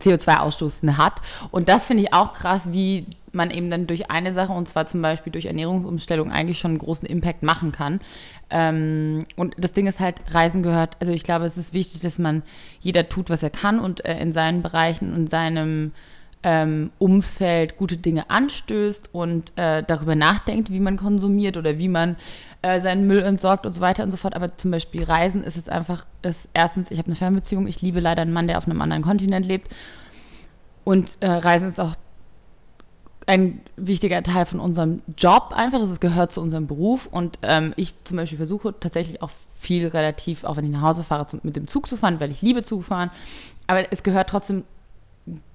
CO2-Ausstoßen 0.01 0.97
hat. 0.97 1.21
Und 1.51 1.69
das 1.69 1.87
finde 1.87 2.05
ich 2.05 2.15
auch 2.15 2.33
krass, 2.33 2.73
wie 2.73 3.07
man 3.33 3.51
eben 3.51 3.71
dann 3.71 3.87
durch 3.87 4.11
eine 4.11 4.33
Sache, 4.33 4.53
und 4.53 4.69
zwar 4.69 4.87
zum 4.87 5.03
Beispiel 5.03 5.33
durch 5.33 5.47
Ernährungsumstellung, 5.47 6.31
eigentlich 6.31 6.59
schon 6.59 6.73
einen 6.73 6.79
großen 6.79 7.07
Impact 7.09 7.43
machen 7.43 7.73
kann. 7.73 8.01
Ähm, 8.51 9.27
und 9.37 9.55
das 9.59 9.73
Ding 9.73 9.87
ist 9.87 10.01
halt, 10.01 10.21
Reisen 10.31 10.63
gehört, 10.63 10.97
also 11.01 11.13
ich 11.13 11.23
glaube, 11.23 11.47
es 11.47 11.57
ist 11.57 11.75
wichtig, 11.75 12.01
dass 12.01 12.19
man 12.19 12.43
jeder 12.81 13.09
tut, 13.09 13.31
was 13.31 13.43
er 13.43 13.51
kann 13.51 13.81
und 13.81 14.05
äh, 14.05 14.19
in 14.19 14.33
seinen 14.33 14.63
Bereichen 14.63 15.15
und 15.15 15.31
seinem 15.31 15.93
ähm, 16.43 16.91
Umfeld 16.99 17.77
gute 17.77 17.99
Dinge 17.99 18.31
anstößt 18.31 19.11
und 19.13 19.53
äh, 19.57 19.83
darüber 19.83 20.15
nachdenkt, 20.15 20.71
wie 20.71 20.81
man 20.81 20.97
konsumiert 20.97 21.57
oder 21.57 21.79
wie 21.79 21.89
man 21.89 22.17
äh, 22.63 22.81
seinen 22.81 23.07
Müll 23.07 23.21
entsorgt 23.21 23.67
und 23.67 23.73
so 23.73 23.81
weiter 23.81 24.03
und 24.03 24.11
so 24.11 24.17
fort. 24.17 24.35
Aber 24.35 24.57
zum 24.57 24.71
Beispiel 24.71 25.05
Reisen 25.05 25.45
ist 25.45 25.57
jetzt 25.57 25.69
einfach, 25.69 26.07
ist 26.23 26.49
erstens, 26.55 26.91
ich 26.91 26.99
habe 26.99 27.09
eine 27.09 27.17
Fernbeziehung, 27.17 27.67
ich 27.67 27.83
liebe 27.83 28.01
leider 28.01 28.23
einen 28.23 28.33
Mann, 28.33 28.49
der 28.49 28.59
auf 28.59 28.67
einem 28.67 28.81
anderen 28.81 29.03
Kontinent 29.03 29.47
lebt. 29.47 29.69
Und 30.85 31.19
äh, 31.21 31.29
Reisen 31.29 31.69
ist 31.69 31.79
auch 31.79 31.95
ein 33.31 33.61
wichtiger 33.77 34.25
Teil 34.25 34.45
von 34.45 34.59
unserem 34.59 35.03
Job 35.17 35.53
einfach, 35.55 35.79
das 35.79 35.93
ist, 35.93 36.01
gehört 36.01 36.33
zu 36.33 36.41
unserem 36.41 36.67
Beruf. 36.67 37.07
Und 37.07 37.39
ähm, 37.43 37.73
ich 37.77 37.95
zum 38.03 38.17
Beispiel 38.17 38.39
versuche 38.39 38.75
tatsächlich 38.79 39.23
auch 39.23 39.31
viel 39.55 39.87
relativ, 39.87 40.43
auch 40.43 40.57
wenn 40.57 40.65
ich 40.65 40.73
nach 40.73 40.81
Hause 40.81 41.05
fahre, 41.05 41.29
zum, 41.29 41.39
mit 41.45 41.55
dem 41.55 41.69
Zug 41.69 41.87
zu 41.87 41.97
fahren, 41.97 42.19
weil 42.19 42.33
ich 42.33 42.43
liebe 42.43 42.65
Zug 42.65 42.83
fahren, 42.83 43.13
aber 43.69 43.93
es 43.93 44.03
gehört 44.03 44.31
trotzdem 44.31 44.65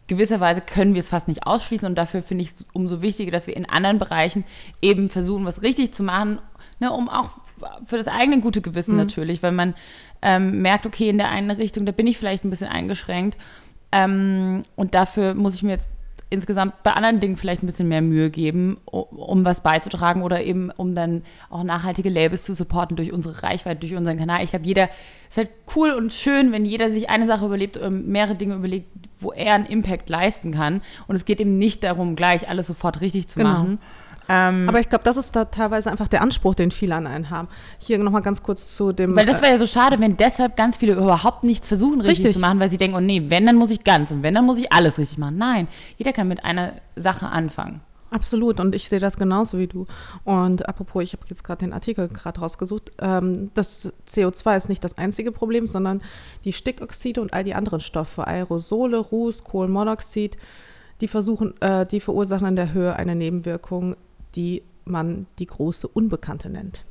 gewisserweise 0.08 0.62
können 0.62 0.94
wir 0.94 1.02
es 1.02 1.10
fast 1.10 1.28
nicht 1.28 1.46
ausschließen. 1.46 1.86
Und 1.86 1.96
dafür 1.96 2.24
finde 2.24 2.44
ich 2.44 2.52
es 2.54 2.66
umso 2.72 3.02
wichtiger, 3.02 3.32
dass 3.32 3.46
wir 3.46 3.58
in 3.58 3.68
anderen 3.68 4.00
Bereichen 4.00 4.46
eben 4.82 5.10
versuchen, 5.10 5.44
was 5.44 5.62
richtig 5.62 5.92
zu 5.92 6.04
machen, 6.04 6.40
ne, 6.80 6.94
um 6.94 7.10
auch 7.10 7.32
für 7.86 7.98
das 7.98 8.08
eigene 8.08 8.40
gute 8.40 8.62
Gewissen 8.62 8.92
mhm. 8.92 9.00
natürlich, 9.00 9.44
weil 9.44 9.52
man 9.52 9.74
ähm, 10.22 10.62
merkt, 10.62 10.86
okay, 10.86 11.10
in 11.10 11.18
der 11.18 11.30
einen 11.30 11.52
Richtung, 11.52 11.86
da 11.86 11.92
bin 11.92 12.08
ich 12.08 12.18
vielleicht 12.18 12.46
ein 12.46 12.50
bisschen 12.52 12.70
eingeschränkt. 12.70 13.38
Ähm, 13.92 14.64
und 14.78 14.94
dafür 14.94 15.34
muss 15.34 15.56
ich 15.56 15.64
mir 15.64 15.72
jetzt 15.72 15.90
insgesamt 16.36 16.84
bei 16.84 16.92
anderen 16.92 17.20
Dingen 17.20 17.36
vielleicht 17.36 17.64
ein 17.64 17.66
bisschen 17.66 17.88
mehr 17.88 18.02
Mühe 18.02 18.30
geben, 18.30 18.78
um 18.86 19.44
was 19.44 19.62
beizutragen 19.62 20.22
oder 20.22 20.44
eben 20.44 20.70
um 20.70 20.94
dann 20.94 21.24
auch 21.50 21.64
nachhaltige 21.64 22.10
Labels 22.10 22.44
zu 22.44 22.54
supporten 22.54 22.96
durch 22.96 23.12
unsere 23.12 23.42
Reichweite, 23.42 23.80
durch 23.80 23.96
unseren 23.96 24.18
Kanal. 24.18 24.44
Ich 24.44 24.52
glaube, 24.52 24.66
jeder 24.66 24.90
ist 25.30 25.38
halt 25.38 25.50
cool 25.76 25.92
und 25.92 26.14
schön, 26.14 26.52
wenn 26.52 26.66
jeder 26.66 26.92
sich 26.92 27.10
eine 27.10 27.26
Sache 27.26 27.46
überlebt, 27.46 27.80
mehrere 27.90 28.36
Dinge 28.36 28.56
überlegt, 28.56 28.88
wo 29.20 29.32
er 29.32 29.56
einen 29.56 29.66
Impact 29.66 30.10
leisten 30.10 30.52
kann. 30.52 30.82
Und 31.08 31.16
es 31.16 31.26
geht 31.26 31.40
eben 31.40 31.58
nicht 31.58 31.84
darum, 31.84 32.16
gleich 32.16 32.48
alles 32.48 32.68
sofort 32.68 33.02
richtig 33.02 33.28
zu 33.28 33.40
genau. 33.40 33.50
machen. 33.50 33.80
Ähm, 34.28 34.68
Aber 34.68 34.80
ich 34.80 34.90
glaube, 34.90 35.04
das 35.04 35.18
ist 35.18 35.36
da 35.36 35.46
teilweise 35.46 35.92
einfach 35.92 36.08
der 36.08 36.22
Anspruch, 36.22 36.56
den 36.56 36.72
viele 36.72 36.96
an 36.96 37.08
einen 37.08 37.30
haben. 37.30 37.48
Hier 37.80 37.98
nochmal 38.00 38.22
ganz 38.22 38.42
kurz 38.42 38.76
zu 38.76 38.92
dem. 38.92 39.16
Weil 39.16 39.26
das 39.26 39.42
wäre 39.42 39.54
ja 39.54 39.58
so 39.58 39.68
schade, 39.68 40.00
wenn 40.00 40.18
deshalb 40.18 40.56
ganz 40.56 40.78
viele 40.78 40.94
überhaupt 40.94 41.44
nichts 41.44 41.68
versuchen, 41.68 42.02
richtig, 42.02 42.20
richtig, 42.20 42.34
zu 42.36 42.40
machen, 42.40 42.60
weil 42.60 42.70
sie 42.70 42.78
denken, 42.78 42.98
oh 42.98 43.02
nee, 43.02 43.24
wenn, 43.28 43.46
dann 43.46 43.56
muss 43.56 43.72
ich 43.72 43.84
ganz 43.84 44.12
und 44.12 44.24
wenn, 44.24 44.34
dann 44.34 44.46
muss 44.46 44.58
ich 44.58 44.72
alles 44.72 44.98
richtig 44.98 45.18
machen. 45.18 45.38
Nein, 45.38 45.68
jeder 45.98 46.14
kann 46.14 46.28
mit 46.28 46.44
einer 46.44 46.74
Sache 46.96 47.28
anfangen. 47.28 47.82
Absolut, 48.12 48.60
und 48.60 48.74
ich 48.76 48.88
sehe 48.88 49.00
das 49.00 49.18
genauso 49.18 49.58
wie 49.58 49.68
du. 49.68 49.88
Und 50.24 50.70
apropos, 50.70 51.04
ich 51.04 51.14
habe 51.14 51.24
jetzt 51.28 51.44
gerade 51.44 51.66
den 51.66 51.74
Artikel 51.74 52.08
gerade 52.08 52.40
rausgesucht. 52.40 52.94
Ähm, 53.00 53.52
das 53.56 53.92
CO2 54.10 54.58
ist 54.58 54.70
nicht 54.70 54.84
das 54.84 54.98
einzige 54.98 55.32
Problem, 55.32 55.68
sondern 55.68 56.02
die 56.46 56.54
Stickoxide 56.54 57.20
und 57.20 57.34
all 57.34 57.44
die 57.44 57.56
anderen 57.56 57.82
Stoffe, 57.82 58.26
Aerosole, 58.26 58.98
Ruß, 58.98 59.44
Kohlenmonoxid, 59.44 60.38
die 61.02 61.08
versuchen, 61.08 61.60
äh, 61.62 61.86
die 61.86 62.00
verursachen 62.00 62.48
in 62.48 62.56
der 62.56 62.74
Höhe 62.74 62.96
eine 62.96 63.16
Nebenwirkung, 63.16 63.98
die 64.36 64.64
man 64.86 65.26
die 65.40 65.48
große 65.48 65.88
Unbekannte 65.88 66.50
nennt. 66.50 66.86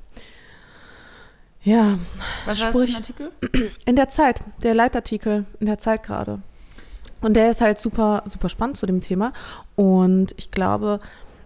Ja, 1.63 1.99
was 2.45 2.61
sprich, 2.61 2.91
für 2.91 2.97
ein 2.97 3.03
Artikel? 3.03 3.33
In 3.87 3.97
der 3.97 4.09
Zeit, 4.09 4.41
der 4.63 4.75
Leitartikel 4.75 5.47
in 5.61 5.67
der 5.67 5.79
Zeit 5.79 6.03
gerade. 6.03 6.43
Und 7.23 7.35
der 7.35 7.51
ist 7.51 7.63
halt 7.63 7.79
super, 7.79 8.23
super 8.27 8.51
spannend 8.51 8.77
zu 8.77 8.85
dem 8.85 9.01
Thema. 9.01 9.33
Und 9.77 10.35
ich 10.37 10.51
glaube, 10.51 11.01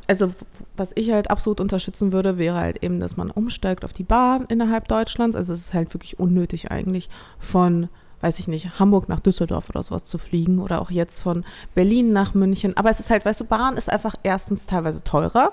also 0.09 0.33
was 0.77 0.91
ich 0.97 1.13
halt 1.13 1.31
absolut 1.31 1.61
unterstützen 1.61 2.11
würde, 2.11 2.37
wäre 2.37 2.57
halt 2.57 2.83
eben, 2.83 2.99
dass 2.99 3.17
man 3.17 3.31
umsteigt 3.31 3.85
auf 3.85 3.93
die 3.93 4.03
Bahn 4.03 4.47
innerhalb 4.49 4.89
Deutschlands. 4.89 5.37
Also 5.37 5.53
es 5.53 5.61
ist 5.61 5.75
halt 5.75 5.95
wirklich 5.95 6.19
unnötig 6.19 6.73
eigentlich 6.73 7.09
von, 7.39 7.89
weiß 8.21 8.41
ich 8.41 8.49
nicht, 8.49 8.81
Hamburg 8.81 9.09
nach 9.09 9.21
Düsseldorf 9.21 9.71
oder 9.71 9.85
sowas 9.85 10.05
zu 10.05 10.19
fliegen 10.19 10.59
oder 10.59 10.81
auch 10.81 10.91
jetzt 10.91 11.21
von 11.21 11.45
Berlin 11.77 12.13
nach 12.13 12.35
München. 12.35 12.77
Aber 12.77 12.91
es 12.91 12.99
ist 12.99 13.11
halt, 13.11 13.25
weißt 13.25 13.43
du, 13.43 13.45
Bahn 13.45 13.77
ist 13.77 13.89
einfach 13.89 14.17
erstens 14.25 14.67
teilweise 14.67 15.05
teurer 15.05 15.53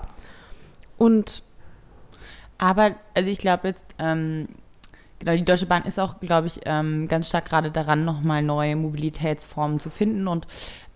und 0.98 1.42
aber, 2.58 2.96
also 3.14 3.30
ich 3.30 3.38
glaube 3.38 3.68
jetzt, 3.68 3.86
ähm, 3.98 4.48
genau, 5.18 5.32
die 5.36 5.44
Deutsche 5.44 5.66
Bahn 5.66 5.84
ist 5.84 5.98
auch, 5.98 6.20
glaube 6.20 6.46
ich, 6.46 6.60
ähm, 6.64 7.08
ganz 7.08 7.28
stark 7.28 7.46
gerade 7.46 7.70
daran, 7.70 8.04
nochmal 8.04 8.42
neue 8.42 8.76
Mobilitätsformen 8.76 9.80
zu 9.80 9.90
finden 9.90 10.26
und 10.26 10.46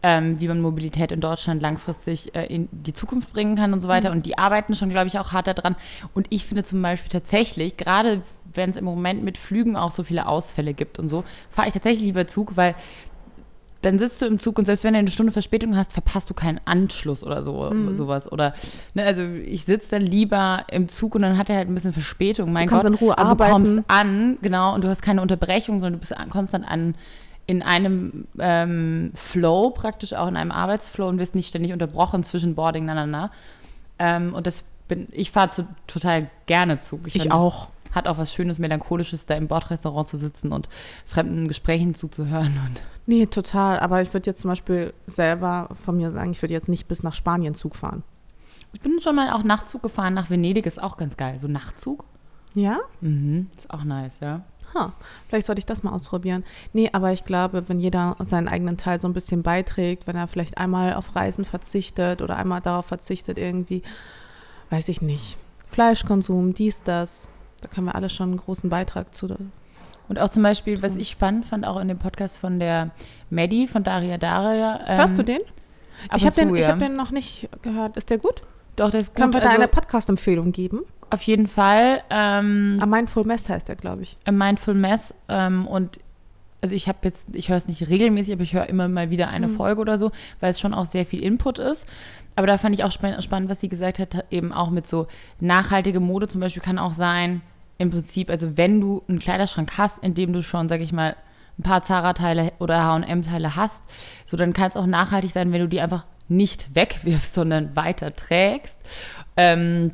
ähm, 0.02 0.40
wie 0.40 0.48
man 0.48 0.62
Mobilität 0.62 1.12
in 1.12 1.20
Deutschland 1.20 1.60
langfristig 1.60 2.34
äh, 2.34 2.46
in 2.46 2.68
die 2.72 2.94
Zukunft 2.94 3.32
bringen 3.32 3.56
kann 3.56 3.74
und 3.74 3.82
so 3.82 3.88
weiter. 3.88 4.10
Mhm. 4.10 4.16
Und 4.16 4.26
die 4.26 4.38
arbeiten 4.38 4.74
schon, 4.74 4.88
glaube 4.88 5.08
ich, 5.08 5.18
auch 5.18 5.32
hart 5.32 5.46
daran. 5.46 5.76
Und 6.14 6.26
ich 6.30 6.46
finde 6.46 6.64
zum 6.64 6.80
Beispiel 6.80 7.10
tatsächlich, 7.10 7.76
gerade 7.76 8.22
wenn 8.54 8.70
es 8.70 8.76
im 8.76 8.84
Moment 8.84 9.22
mit 9.22 9.36
Flügen 9.36 9.76
auch 9.76 9.90
so 9.90 10.02
viele 10.02 10.26
Ausfälle 10.26 10.72
gibt 10.72 10.98
und 10.98 11.08
so, 11.08 11.24
fahre 11.50 11.68
ich 11.68 11.74
tatsächlich 11.74 12.04
lieber 12.04 12.26
Zug, 12.26 12.56
weil 12.56 12.74
dann 13.82 13.98
sitzt 13.98 14.20
du 14.20 14.26
im 14.26 14.38
Zug 14.38 14.58
und 14.58 14.64
selbst 14.64 14.84
wenn 14.84 14.92
du 14.92 14.98
eine 14.98 15.10
Stunde 15.10 15.32
Verspätung 15.32 15.76
hast, 15.76 15.92
verpasst 15.92 16.28
du 16.28 16.34
keinen 16.34 16.60
Anschluss 16.64 17.22
oder 17.24 17.42
so 17.42 17.70
mhm. 17.70 17.96
sowas. 17.96 18.30
Oder 18.30 18.54
ne, 18.94 19.04
also 19.04 19.22
ich 19.22 19.64
sitze 19.64 19.92
dann 19.92 20.02
lieber 20.02 20.64
im 20.70 20.88
Zug 20.88 21.14
und 21.14 21.22
dann 21.22 21.38
hat 21.38 21.48
er 21.48 21.56
halt 21.56 21.68
ein 21.68 21.74
bisschen 21.74 21.92
Verspätung. 21.92 22.52
Mein 22.52 22.66
du 22.66 22.72
kannst 22.72 22.86
Gott, 22.86 22.92
in 22.92 22.98
Ruhe 22.98 23.18
aber 23.18 23.30
arbeiten. 23.44 23.64
du 23.64 23.70
kommst 23.72 23.90
an, 23.90 24.38
genau, 24.42 24.74
und 24.74 24.84
du 24.84 24.88
hast 24.88 25.02
keine 25.02 25.22
Unterbrechung, 25.22 25.78
sondern 25.78 25.94
du 25.94 26.06
bist 26.06 26.14
konstant 26.30 26.68
an 26.68 26.94
in 27.46 27.62
einem 27.62 28.28
ähm, 28.38 29.10
Flow, 29.14 29.70
praktisch 29.70 30.12
auch 30.12 30.28
in 30.28 30.36
einem 30.36 30.52
Arbeitsflow 30.52 31.08
und 31.08 31.18
wirst 31.18 31.34
nicht 31.34 31.48
ständig 31.48 31.72
unterbrochen 31.72 32.22
zwischen 32.22 32.54
Boarding, 32.54 32.84
na, 32.84 32.94
na, 32.94 33.06
na. 33.06 33.30
Ähm, 33.98 34.34
und 34.34 34.46
das 34.46 34.62
bin, 34.86 35.08
ich 35.10 35.30
fahre 35.30 35.66
total 35.86 36.28
gerne 36.46 36.80
Zug. 36.80 37.00
Ich, 37.06 37.16
ich 37.16 37.32
auch. 37.32 37.68
Hat 37.92 38.06
auch 38.06 38.18
was 38.18 38.32
Schönes, 38.32 38.58
Melancholisches, 38.58 39.26
da 39.26 39.34
im 39.34 39.48
Bordrestaurant 39.48 40.08
zu 40.08 40.16
sitzen 40.16 40.52
und 40.52 40.68
fremden 41.06 41.48
Gesprächen 41.48 41.94
zuzuhören 41.94 42.58
und 42.66 42.82
Nee, 43.06 43.26
total. 43.26 43.80
Aber 43.80 44.00
ich 44.02 44.14
würde 44.14 44.30
jetzt 44.30 44.40
zum 44.40 44.50
Beispiel 44.50 44.94
selber 45.06 45.68
von 45.82 45.96
mir 45.96 46.12
sagen, 46.12 46.30
ich 46.30 46.40
würde 46.42 46.54
jetzt 46.54 46.68
nicht 46.68 46.86
bis 46.86 47.02
nach 47.02 47.14
Spanien 47.14 47.56
Zug 47.56 47.74
fahren. 47.74 48.04
Ich 48.72 48.80
bin 48.80 49.00
schon 49.00 49.16
mal 49.16 49.32
auch 49.32 49.42
Nachtzug 49.42 49.82
gefahren 49.82 50.14
nach 50.14 50.30
Venedig, 50.30 50.64
ist 50.64 50.80
auch 50.80 50.96
ganz 50.96 51.16
geil. 51.16 51.40
So 51.40 51.48
Nachtzug? 51.48 52.04
Ja? 52.54 52.78
Mhm, 53.00 53.48
ist 53.56 53.68
auch 53.68 53.82
nice, 53.82 54.20
ja. 54.20 54.42
Ha, 54.74 54.90
vielleicht 55.28 55.46
sollte 55.46 55.58
ich 55.58 55.66
das 55.66 55.82
mal 55.82 55.92
ausprobieren. 55.92 56.44
Nee, 56.72 56.90
aber 56.92 57.12
ich 57.12 57.24
glaube, 57.24 57.68
wenn 57.68 57.80
jeder 57.80 58.14
seinen 58.24 58.46
eigenen 58.46 58.76
Teil 58.76 59.00
so 59.00 59.08
ein 59.08 59.12
bisschen 59.12 59.42
beiträgt, 59.42 60.06
wenn 60.06 60.14
er 60.14 60.28
vielleicht 60.28 60.58
einmal 60.58 60.94
auf 60.94 61.16
Reisen 61.16 61.44
verzichtet 61.44 62.22
oder 62.22 62.36
einmal 62.36 62.60
darauf 62.60 62.86
verzichtet, 62.86 63.38
irgendwie, 63.38 63.82
weiß 64.70 64.88
ich 64.88 65.02
nicht, 65.02 65.38
Fleischkonsum, 65.68 66.54
dies, 66.54 66.84
das, 66.84 67.28
da 67.60 67.68
können 67.68 67.86
wir 67.86 67.94
alle 67.94 68.08
schon 68.08 68.30
einen 68.30 68.38
großen 68.38 68.70
Beitrag 68.70 69.14
zu 69.14 69.28
und 70.10 70.18
auch 70.18 70.28
zum 70.28 70.42
Beispiel, 70.42 70.82
was 70.82 70.96
ich 70.96 71.08
spannend 71.08 71.46
fand, 71.46 71.64
auch 71.64 71.78
in 71.78 71.86
dem 71.86 71.98
Podcast 71.98 72.36
von 72.36 72.58
der 72.58 72.90
Maddie, 73.30 73.68
von 73.68 73.84
Daria 73.84 74.18
Daria. 74.18 74.80
Ähm, 74.88 74.98
Hörst 74.98 75.16
du 75.16 75.22
den? 75.22 75.38
Ich 76.16 76.26
habe 76.26 76.34
den, 76.34 76.52
ja. 76.56 76.66
hab 76.66 76.80
den 76.80 76.96
noch 76.96 77.12
nicht 77.12 77.48
gehört. 77.62 77.96
Ist 77.96 78.10
der 78.10 78.18
gut? 78.18 78.42
Doch, 78.74 78.90
der 78.90 79.00
ist 79.00 79.14
gut. 79.14 79.22
Können 79.22 79.32
wir 79.32 79.40
da 79.40 79.50
also, 79.50 79.60
eine 79.60 79.68
Podcast-Empfehlung 79.68 80.50
geben? 80.50 80.80
Auf 81.10 81.22
jeden 81.22 81.46
Fall. 81.46 82.02
Ähm, 82.10 82.78
A 82.80 82.86
Mindful 82.86 83.22
Mess 83.22 83.48
heißt 83.48 83.68
der, 83.68 83.76
glaube 83.76 84.02
ich. 84.02 84.16
A 84.24 84.32
Mindful 84.32 84.74
Mess. 84.74 85.14
Ähm, 85.28 85.68
und 85.68 86.00
also 86.60 86.74
ich 86.74 86.88
habe 86.88 86.98
jetzt, 87.02 87.28
ich 87.32 87.48
höre 87.48 87.58
es 87.58 87.68
nicht 87.68 87.88
regelmäßig, 87.88 88.34
aber 88.34 88.42
ich 88.42 88.52
höre 88.52 88.68
immer 88.68 88.88
mal 88.88 89.10
wieder 89.10 89.28
eine 89.28 89.46
mhm. 89.46 89.54
Folge 89.54 89.80
oder 89.80 89.96
so, 89.96 90.10
weil 90.40 90.50
es 90.50 90.58
schon 90.58 90.74
auch 90.74 90.86
sehr 90.86 91.06
viel 91.06 91.22
Input 91.22 91.60
ist. 91.60 91.86
Aber 92.34 92.48
da 92.48 92.58
fand 92.58 92.74
ich 92.74 92.82
auch 92.82 92.90
spannend, 92.90 93.48
was 93.48 93.60
sie 93.60 93.68
gesagt 93.68 94.00
hat, 94.00 94.24
eben 94.32 94.52
auch 94.52 94.70
mit 94.70 94.88
so 94.88 95.06
nachhaltige 95.38 96.00
Mode 96.00 96.26
zum 96.26 96.40
Beispiel 96.40 96.62
kann 96.62 96.78
auch 96.78 96.94
sein, 96.94 97.42
im 97.80 97.90
Prinzip, 97.90 98.28
also 98.28 98.58
wenn 98.58 98.78
du 98.78 99.02
einen 99.08 99.18
Kleiderschrank 99.18 99.78
hast, 99.78 100.04
in 100.04 100.14
dem 100.14 100.34
du 100.34 100.42
schon, 100.42 100.68
sag 100.68 100.82
ich 100.82 100.92
mal, 100.92 101.16
ein 101.58 101.62
paar 101.62 101.82
Zara-Teile 101.82 102.52
oder 102.58 102.84
H&M-Teile 102.84 103.56
hast, 103.56 103.84
so 104.26 104.36
dann 104.36 104.52
kann 104.52 104.68
es 104.68 104.76
auch 104.76 104.84
nachhaltig 104.84 105.32
sein, 105.32 105.50
wenn 105.50 105.62
du 105.62 105.68
die 105.68 105.80
einfach 105.80 106.04
nicht 106.28 106.74
wegwirfst, 106.74 107.34
sondern 107.34 107.74
weiter 107.76 108.14
trägst. 108.14 108.80
Ähm, 109.36 109.92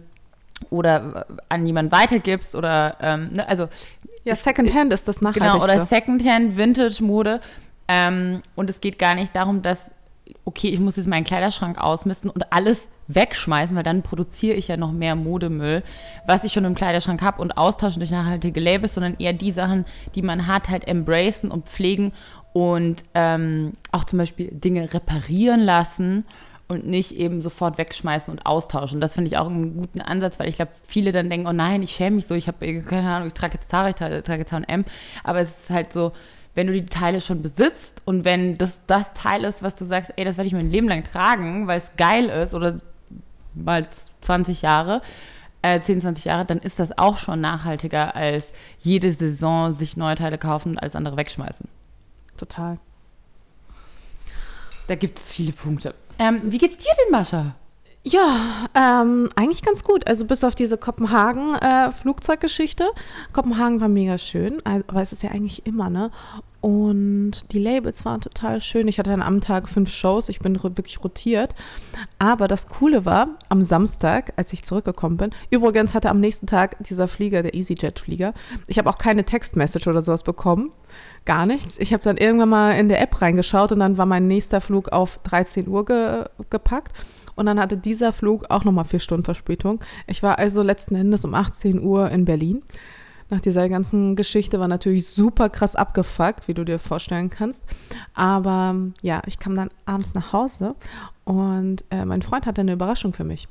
oder 0.70 1.26
an 1.48 1.64
jemanden 1.64 1.92
weitergibst 1.92 2.56
oder 2.56 2.96
ähm, 3.00 3.30
ne, 3.34 3.46
also 3.46 3.68
ja 4.24 4.34
Secondhand 4.34 4.92
ist 4.92 5.06
das 5.06 5.20
nachhaltigste. 5.20 5.52
Genau 5.52 5.62
oder 5.62 5.84
Secondhand 5.84 6.56
Vintage 6.56 7.04
Mode 7.04 7.40
ähm, 7.88 8.40
und 8.54 8.70
es 8.70 8.80
geht 8.80 8.98
gar 8.98 9.14
nicht 9.14 9.36
darum, 9.36 9.60
dass 9.60 9.90
okay 10.46 10.70
ich 10.70 10.80
muss 10.80 10.96
jetzt 10.96 11.08
meinen 11.08 11.24
Kleiderschrank 11.24 11.76
ausmisten 11.76 12.30
und 12.30 12.50
alles 12.54 12.88
wegschmeißen, 13.08 13.76
weil 13.76 13.82
dann 13.82 14.02
produziere 14.02 14.56
ich 14.56 14.68
ja 14.68 14.76
noch 14.76 14.92
mehr 14.92 15.14
Modemüll, 15.14 15.82
was 16.26 16.44
ich 16.44 16.52
schon 16.52 16.64
im 16.64 16.74
Kleiderschrank 16.74 17.22
habe 17.22 17.40
und 17.40 17.56
austauschen 17.56 18.00
durch 18.00 18.10
nachhaltige 18.10 18.60
Labels, 18.60 18.94
sondern 18.94 19.16
eher 19.18 19.32
die 19.32 19.52
Sachen, 19.52 19.84
die 20.14 20.22
man 20.22 20.46
hat, 20.46 20.68
halt 20.68 20.86
embracen 20.88 21.50
und 21.50 21.68
pflegen 21.68 22.12
und 22.52 23.02
ähm, 23.14 23.74
auch 23.92 24.04
zum 24.04 24.18
Beispiel 24.18 24.50
Dinge 24.50 24.92
reparieren 24.94 25.60
lassen 25.60 26.24
und 26.68 26.86
nicht 26.86 27.12
eben 27.12 27.42
sofort 27.42 27.78
wegschmeißen 27.78 28.32
und 28.32 28.44
austauschen. 28.44 29.00
Das 29.00 29.14
finde 29.14 29.28
ich 29.28 29.38
auch 29.38 29.46
einen 29.46 29.76
guten 29.76 30.00
Ansatz, 30.00 30.38
weil 30.38 30.48
ich 30.48 30.56
glaube, 30.56 30.72
viele 30.86 31.12
dann 31.12 31.30
denken, 31.30 31.46
oh 31.46 31.52
nein, 31.52 31.82
ich 31.82 31.92
schäme 31.92 32.16
mich 32.16 32.26
so, 32.26 32.34
ich 32.34 32.48
habe 32.48 32.82
keine 32.82 33.08
Ahnung, 33.08 33.28
ich 33.28 33.34
trage 33.34 33.54
jetzt 33.54 33.68
Zara, 33.68 33.90
ich 33.90 33.94
trage 33.94 34.38
jetzt 34.38 34.52
H&M, 34.52 34.84
aber 35.22 35.40
es 35.40 35.64
ist 35.64 35.70
halt 35.70 35.92
so, 35.92 36.12
wenn 36.54 36.66
du 36.66 36.72
die 36.72 36.86
Teile 36.86 37.20
schon 37.20 37.42
besitzt 37.42 38.02
und 38.04 38.24
wenn 38.24 38.54
das 38.54 38.80
das 38.86 39.12
Teil 39.14 39.44
ist, 39.44 39.62
was 39.62 39.76
du 39.76 39.84
sagst, 39.84 40.12
ey, 40.16 40.24
das 40.24 40.38
werde 40.38 40.48
ich 40.48 40.54
mein 40.54 40.70
Leben 40.70 40.88
lang 40.88 41.04
tragen, 41.04 41.66
weil 41.66 41.78
es 41.78 41.92
geil 41.96 42.30
ist 42.30 42.54
oder 42.54 42.78
mal 43.56 43.86
20 44.20 44.62
Jahre, 44.62 45.02
äh, 45.62 45.80
10, 45.80 46.00
20 46.00 46.26
Jahre, 46.26 46.44
dann 46.44 46.58
ist 46.58 46.78
das 46.78 46.96
auch 46.96 47.18
schon 47.18 47.40
nachhaltiger 47.40 48.14
als 48.14 48.52
jede 48.78 49.12
Saison 49.12 49.72
sich 49.72 49.96
neue 49.96 50.14
Teile 50.14 50.38
kaufen 50.38 50.70
und 50.70 50.78
alles 50.78 50.94
andere 50.94 51.16
wegschmeißen. 51.16 51.68
Total. 52.36 52.78
Da 54.86 54.94
gibt 54.94 55.18
es 55.18 55.32
viele 55.32 55.52
Punkte. 55.52 55.94
Ähm, 56.18 56.40
wie 56.44 56.58
geht's 56.58 56.78
dir 56.78 56.92
denn, 57.04 57.12
Mascha? 57.12 57.56
Ja, 58.08 58.68
ähm, 58.76 59.28
eigentlich 59.34 59.62
ganz 59.62 59.82
gut. 59.82 60.06
Also 60.06 60.26
bis 60.26 60.44
auf 60.44 60.54
diese 60.54 60.78
Kopenhagen-Flugzeuggeschichte. 60.78 62.84
Äh, 62.84 63.32
Kopenhagen 63.32 63.80
war 63.80 63.88
mega 63.88 64.16
schön, 64.16 64.62
aber 64.64 65.02
es 65.02 65.12
ist 65.12 65.24
ja 65.24 65.32
eigentlich 65.32 65.66
immer, 65.66 65.90
ne? 65.90 66.12
Und 66.60 67.32
die 67.50 67.58
Labels 67.58 68.04
waren 68.04 68.20
total 68.20 68.60
schön. 68.60 68.86
Ich 68.86 69.00
hatte 69.00 69.10
dann 69.10 69.22
am 69.22 69.40
Tag 69.40 69.68
fünf 69.68 69.90
Shows, 69.90 70.28
ich 70.28 70.38
bin 70.38 70.62
wirklich 70.62 71.02
rotiert. 71.02 71.56
Aber 72.20 72.46
das 72.46 72.68
Coole 72.68 73.04
war, 73.04 73.30
am 73.48 73.62
Samstag, 73.62 74.32
als 74.36 74.52
ich 74.52 74.62
zurückgekommen 74.62 75.16
bin, 75.16 75.30
übrigens 75.50 75.92
hatte 75.92 76.08
am 76.08 76.20
nächsten 76.20 76.46
Tag 76.46 76.76
dieser 76.84 77.08
Flieger, 77.08 77.42
der 77.42 77.56
EasyJet-Flieger, 77.56 78.34
ich 78.68 78.78
habe 78.78 78.88
auch 78.88 78.98
keine 78.98 79.24
Textmessage 79.24 79.90
oder 79.90 80.00
sowas 80.00 80.22
bekommen. 80.22 80.70
Gar 81.24 81.46
nichts. 81.46 81.76
Ich 81.78 81.92
habe 81.92 82.04
dann 82.04 82.18
irgendwann 82.18 82.50
mal 82.50 82.78
in 82.78 82.88
der 82.88 83.00
App 83.00 83.20
reingeschaut 83.20 83.72
und 83.72 83.80
dann 83.80 83.98
war 83.98 84.06
mein 84.06 84.28
nächster 84.28 84.60
Flug 84.60 84.90
auf 84.90 85.18
13 85.24 85.66
Uhr 85.66 85.84
ge 85.84 86.26
gepackt. 86.50 86.92
Und 87.36 87.46
dann 87.46 87.60
hatte 87.60 87.76
dieser 87.76 88.12
Flug 88.12 88.50
auch 88.50 88.64
nochmal 88.64 88.84
vier 88.84 88.98
Stunden 88.98 89.24
Verspätung. 89.24 89.80
Ich 90.06 90.22
war 90.22 90.38
also 90.38 90.62
letzten 90.62 90.94
Endes 90.96 91.24
um 91.24 91.34
18 91.34 91.80
Uhr 91.80 92.10
in 92.10 92.24
Berlin. 92.24 92.62
Nach 93.28 93.40
dieser 93.40 93.68
ganzen 93.68 94.16
Geschichte 94.16 94.60
war 94.60 94.68
natürlich 94.68 95.08
super 95.08 95.48
krass 95.48 95.74
abgefuckt, 95.74 96.48
wie 96.48 96.54
du 96.54 96.64
dir 96.64 96.78
vorstellen 96.78 97.28
kannst. 97.28 97.62
Aber 98.14 98.74
ja, 99.02 99.20
ich 99.26 99.38
kam 99.38 99.54
dann 99.54 99.70
abends 99.84 100.14
nach 100.14 100.32
Hause 100.32 100.76
und 101.24 101.84
äh, 101.90 102.04
mein 102.04 102.22
Freund 102.22 102.46
hatte 102.46 102.60
eine 102.60 102.72
Überraschung 102.72 103.12
für 103.12 103.24
mich. 103.24 103.48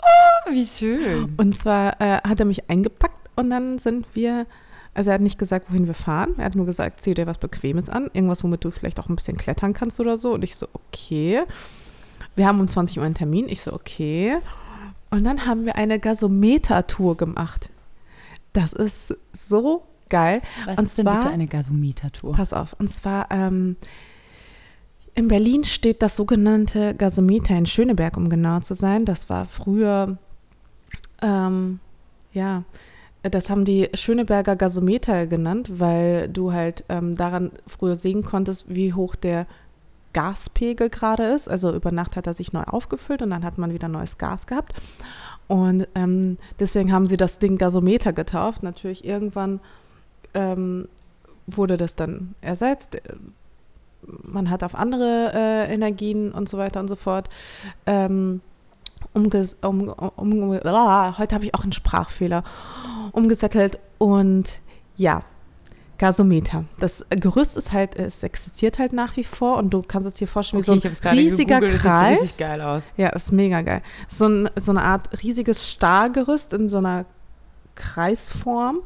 Oh, 0.00 0.50
wie 0.50 0.66
schön. 0.66 1.34
Und 1.36 1.56
zwar 1.56 2.00
äh, 2.00 2.18
hat 2.22 2.40
er 2.40 2.46
mich 2.46 2.68
eingepackt 2.68 3.30
und 3.36 3.50
dann 3.50 3.78
sind 3.78 4.06
wir 4.14 4.46
also 4.94 5.10
er 5.10 5.14
hat 5.14 5.22
nicht 5.22 5.38
gesagt, 5.38 5.70
wohin 5.70 5.86
wir 5.86 5.94
fahren. 5.94 6.34
Er 6.36 6.44
hat 6.44 6.54
nur 6.54 6.66
gesagt, 6.66 7.00
zieh 7.00 7.14
dir 7.14 7.26
was 7.26 7.38
Bequemes 7.38 7.88
an. 7.88 8.10
Irgendwas, 8.12 8.44
womit 8.44 8.64
du 8.64 8.70
vielleicht 8.70 9.00
auch 9.00 9.08
ein 9.08 9.16
bisschen 9.16 9.38
klettern 9.38 9.72
kannst 9.72 10.00
oder 10.00 10.18
so. 10.18 10.34
Und 10.34 10.44
ich 10.44 10.54
so, 10.54 10.68
okay. 10.74 11.44
Wir 12.36 12.46
haben 12.46 12.60
um 12.60 12.68
20 12.68 12.98
Uhr 12.98 13.04
einen 13.04 13.14
Termin. 13.14 13.48
Ich 13.48 13.62
so, 13.62 13.72
okay. 13.72 14.38
Und 15.10 15.24
dann 15.24 15.46
haben 15.46 15.66
wir 15.66 15.76
eine 15.76 15.98
Gasometer-Tour 15.98 17.16
gemacht. 17.16 17.70
Das 18.52 18.72
ist 18.72 19.16
so 19.32 19.82
geil. 20.08 20.42
Was 20.66 20.78
und 20.78 20.84
ist 20.84 20.98
denn 20.98 21.06
bitte 21.06 21.30
eine 21.30 21.46
Gasometer-Tour? 21.46 22.34
Pass 22.34 22.52
auf. 22.52 22.74
Und 22.78 22.88
zwar 22.88 23.30
ähm, 23.30 23.76
in 25.14 25.28
Berlin 25.28 25.64
steht 25.64 26.02
das 26.02 26.16
sogenannte 26.16 26.94
Gasometer 26.94 27.56
in 27.56 27.66
Schöneberg, 27.66 28.16
um 28.16 28.28
genau 28.28 28.60
zu 28.60 28.74
sein. 28.74 29.04
Das 29.04 29.28
war 29.28 29.44
früher, 29.44 30.16
ähm, 31.20 31.80
ja, 32.32 32.64
das 33.22 33.50
haben 33.50 33.64
die 33.64 33.88
Schöneberger 33.94 34.56
Gasometer 34.56 35.26
genannt, 35.26 35.70
weil 35.78 36.28
du 36.28 36.52
halt 36.52 36.84
ähm, 36.88 37.16
daran 37.16 37.52
früher 37.66 37.96
sehen 37.96 38.24
konntest, 38.24 38.74
wie 38.74 38.94
hoch 38.94 39.14
der 39.14 39.46
Gaspegel 40.12 40.90
gerade 40.90 41.24
ist. 41.24 41.48
Also 41.48 41.72
über 41.74 41.92
Nacht 41.92 42.16
hat 42.16 42.26
er 42.26 42.34
sich 42.34 42.52
neu 42.52 42.62
aufgefüllt 42.62 43.22
und 43.22 43.30
dann 43.30 43.44
hat 43.44 43.58
man 43.58 43.72
wieder 43.72 43.88
neues 43.88 44.18
Gas 44.18 44.46
gehabt. 44.46 44.74
Und 45.48 45.86
ähm, 45.94 46.38
deswegen 46.60 46.92
haben 46.92 47.06
sie 47.06 47.16
das 47.16 47.38
Ding 47.38 47.58
Gasometer 47.58 48.12
getauft. 48.12 48.62
Natürlich 48.62 49.04
irgendwann 49.04 49.60
ähm, 50.34 50.88
wurde 51.46 51.76
das 51.76 51.96
dann 51.96 52.34
ersetzt. 52.40 52.98
Man 54.02 54.50
hat 54.50 54.64
auf 54.64 54.74
andere 54.74 55.32
äh, 55.34 55.72
Energien 55.72 56.32
und 56.32 56.48
so 56.48 56.58
weiter 56.58 56.80
und 56.80 56.88
so 56.88 56.96
fort. 56.96 57.28
Ähm, 57.86 58.40
umges 59.12 59.56
um, 59.62 59.88
um, 59.88 60.42
um, 60.42 60.60
ah, 60.64 61.18
heute 61.18 61.34
habe 61.34 61.44
ich 61.44 61.54
auch 61.54 61.62
einen 61.62 61.72
Sprachfehler 61.72 62.44
umgesettelt 63.12 63.78
und 63.98 64.60
ja, 64.96 65.22
Gasometer. 66.02 66.64
Das 66.80 67.06
Gerüst 67.10 67.56
ist 67.56 67.70
halt, 67.70 67.94
es 67.94 68.24
existiert 68.24 68.80
halt 68.80 68.92
nach 68.92 69.16
wie 69.16 69.22
vor 69.22 69.56
und 69.58 69.70
du 69.70 69.82
kannst 69.82 70.08
es 70.08 70.14
dir 70.14 70.26
vorstellen 70.26 70.60
okay, 70.60 70.74
wie 70.74 70.78
so 70.80 71.08
ein 71.08 71.16
riesiger 71.16 71.60
gegoogelt, 71.60 71.80
Kreis. 71.80 72.18
Das 72.18 72.36
sieht 72.36 72.48
geil 72.48 72.60
aus. 72.60 72.82
Ja, 72.96 73.10
ist 73.10 73.30
mega 73.30 73.62
geil. 73.62 73.82
So, 74.08 74.26
ein, 74.26 74.50
so 74.56 74.72
eine 74.72 74.82
Art 74.82 75.22
riesiges 75.22 75.70
Stahlgerüst 75.70 76.54
in 76.54 76.68
so 76.68 76.78
einer 76.78 77.04
Kreisform. 77.76 78.80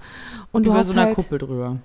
Und 0.53 0.67
Über 0.67 0.75
du 0.75 0.79
hast 0.79 0.89
so 0.89 0.93
einer 0.93 1.05
halt, 1.05 1.15
Kuppel 1.15 1.39
drüber. 1.39 1.79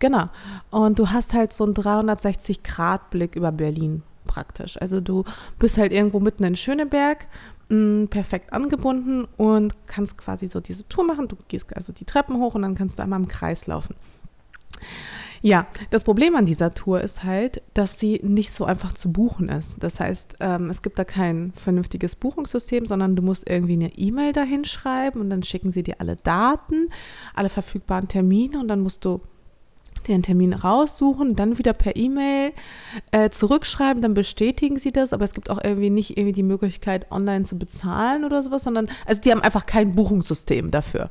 Genau. 0.00 0.28
Und 0.70 0.98
du 0.98 1.08
hast 1.08 1.32
halt 1.32 1.54
so 1.54 1.64
einen 1.64 1.72
360-Grad-Blick 1.72 3.36
über 3.36 3.52
Berlin 3.52 4.02
praktisch. 4.26 4.78
Also 4.82 5.00
du 5.00 5.24
bist 5.58 5.78
halt 5.78 5.92
irgendwo 5.92 6.20
mitten 6.20 6.44
in 6.44 6.56
Schöneberg, 6.56 7.26
mh, 7.70 8.08
perfekt 8.08 8.52
angebunden 8.52 9.26
und 9.38 9.74
kannst 9.86 10.18
quasi 10.18 10.46
so 10.46 10.60
diese 10.60 10.86
Tour 10.88 11.06
machen. 11.06 11.26
Du 11.26 11.36
gehst 11.48 11.74
also 11.74 11.94
die 11.94 12.04
Treppen 12.04 12.36
hoch 12.36 12.54
und 12.54 12.60
dann 12.60 12.74
kannst 12.74 12.98
du 12.98 13.02
einmal 13.02 13.18
im 13.18 13.28
Kreis 13.28 13.66
laufen. 13.66 13.94
Ja, 15.40 15.68
das 15.90 16.02
Problem 16.02 16.34
an 16.34 16.46
dieser 16.46 16.74
Tour 16.74 17.00
ist 17.00 17.22
halt, 17.22 17.62
dass 17.74 18.00
sie 18.00 18.20
nicht 18.24 18.52
so 18.52 18.64
einfach 18.64 18.92
zu 18.92 19.12
buchen 19.12 19.48
ist. 19.48 19.76
Das 19.82 20.00
heißt, 20.00 20.36
ähm, 20.40 20.68
es 20.68 20.82
gibt 20.82 20.98
da 20.98 21.04
kein 21.04 21.52
vernünftiges 21.54 22.16
Buchungssystem, 22.16 22.86
sondern 22.86 23.14
du 23.14 23.22
musst 23.22 23.48
irgendwie 23.48 23.74
eine 23.74 23.96
E-Mail 23.96 24.32
dahin 24.32 24.64
schreiben 24.64 25.20
und 25.20 25.30
dann 25.30 25.44
schicken 25.44 25.70
sie 25.70 25.84
dir 25.84 26.00
alle 26.00 26.16
Daten, 26.16 26.88
alle 27.34 27.48
verfügbaren 27.48 28.08
Termine 28.08 28.58
und 28.58 28.68
dann 28.68 28.80
musst 28.80 29.04
du 29.04 29.20
den 30.06 30.22
Termin 30.22 30.52
raussuchen, 30.52 31.34
dann 31.36 31.58
wieder 31.58 31.72
per 31.72 31.96
E-Mail 31.96 32.52
äh, 33.12 33.30
zurückschreiben, 33.30 34.02
dann 34.02 34.14
bestätigen 34.14 34.78
sie 34.78 34.92
das, 34.92 35.12
aber 35.12 35.24
es 35.24 35.34
gibt 35.34 35.50
auch 35.50 35.62
irgendwie 35.62 35.90
nicht 35.90 36.16
irgendwie 36.16 36.32
die 36.32 36.42
Möglichkeit, 36.42 37.10
online 37.10 37.44
zu 37.44 37.58
bezahlen 37.58 38.24
oder 38.24 38.42
sowas, 38.42 38.64
sondern, 38.64 38.88
also 39.06 39.20
die 39.20 39.30
haben 39.30 39.42
einfach 39.42 39.66
kein 39.66 39.94
Buchungssystem 39.94 40.70
dafür, 40.70 41.10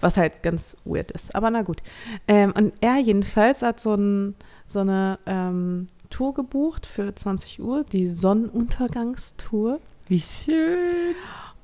was 0.00 0.16
halt 0.16 0.42
ganz 0.42 0.76
weird 0.84 1.10
ist. 1.10 1.34
Aber 1.34 1.50
na 1.50 1.62
gut. 1.62 1.82
Ähm, 2.28 2.52
und 2.56 2.72
er 2.80 2.98
jedenfalls 2.98 3.62
hat 3.62 3.80
so, 3.80 3.94
ein, 3.94 4.34
so 4.66 4.80
eine 4.80 5.18
ähm, 5.26 5.86
Tour 6.10 6.34
gebucht 6.34 6.86
für 6.86 7.14
20 7.14 7.62
Uhr, 7.62 7.84
die 7.84 8.10
Sonnenuntergangstour. 8.10 9.80
Wie 10.08 10.20
schön. 10.20 11.14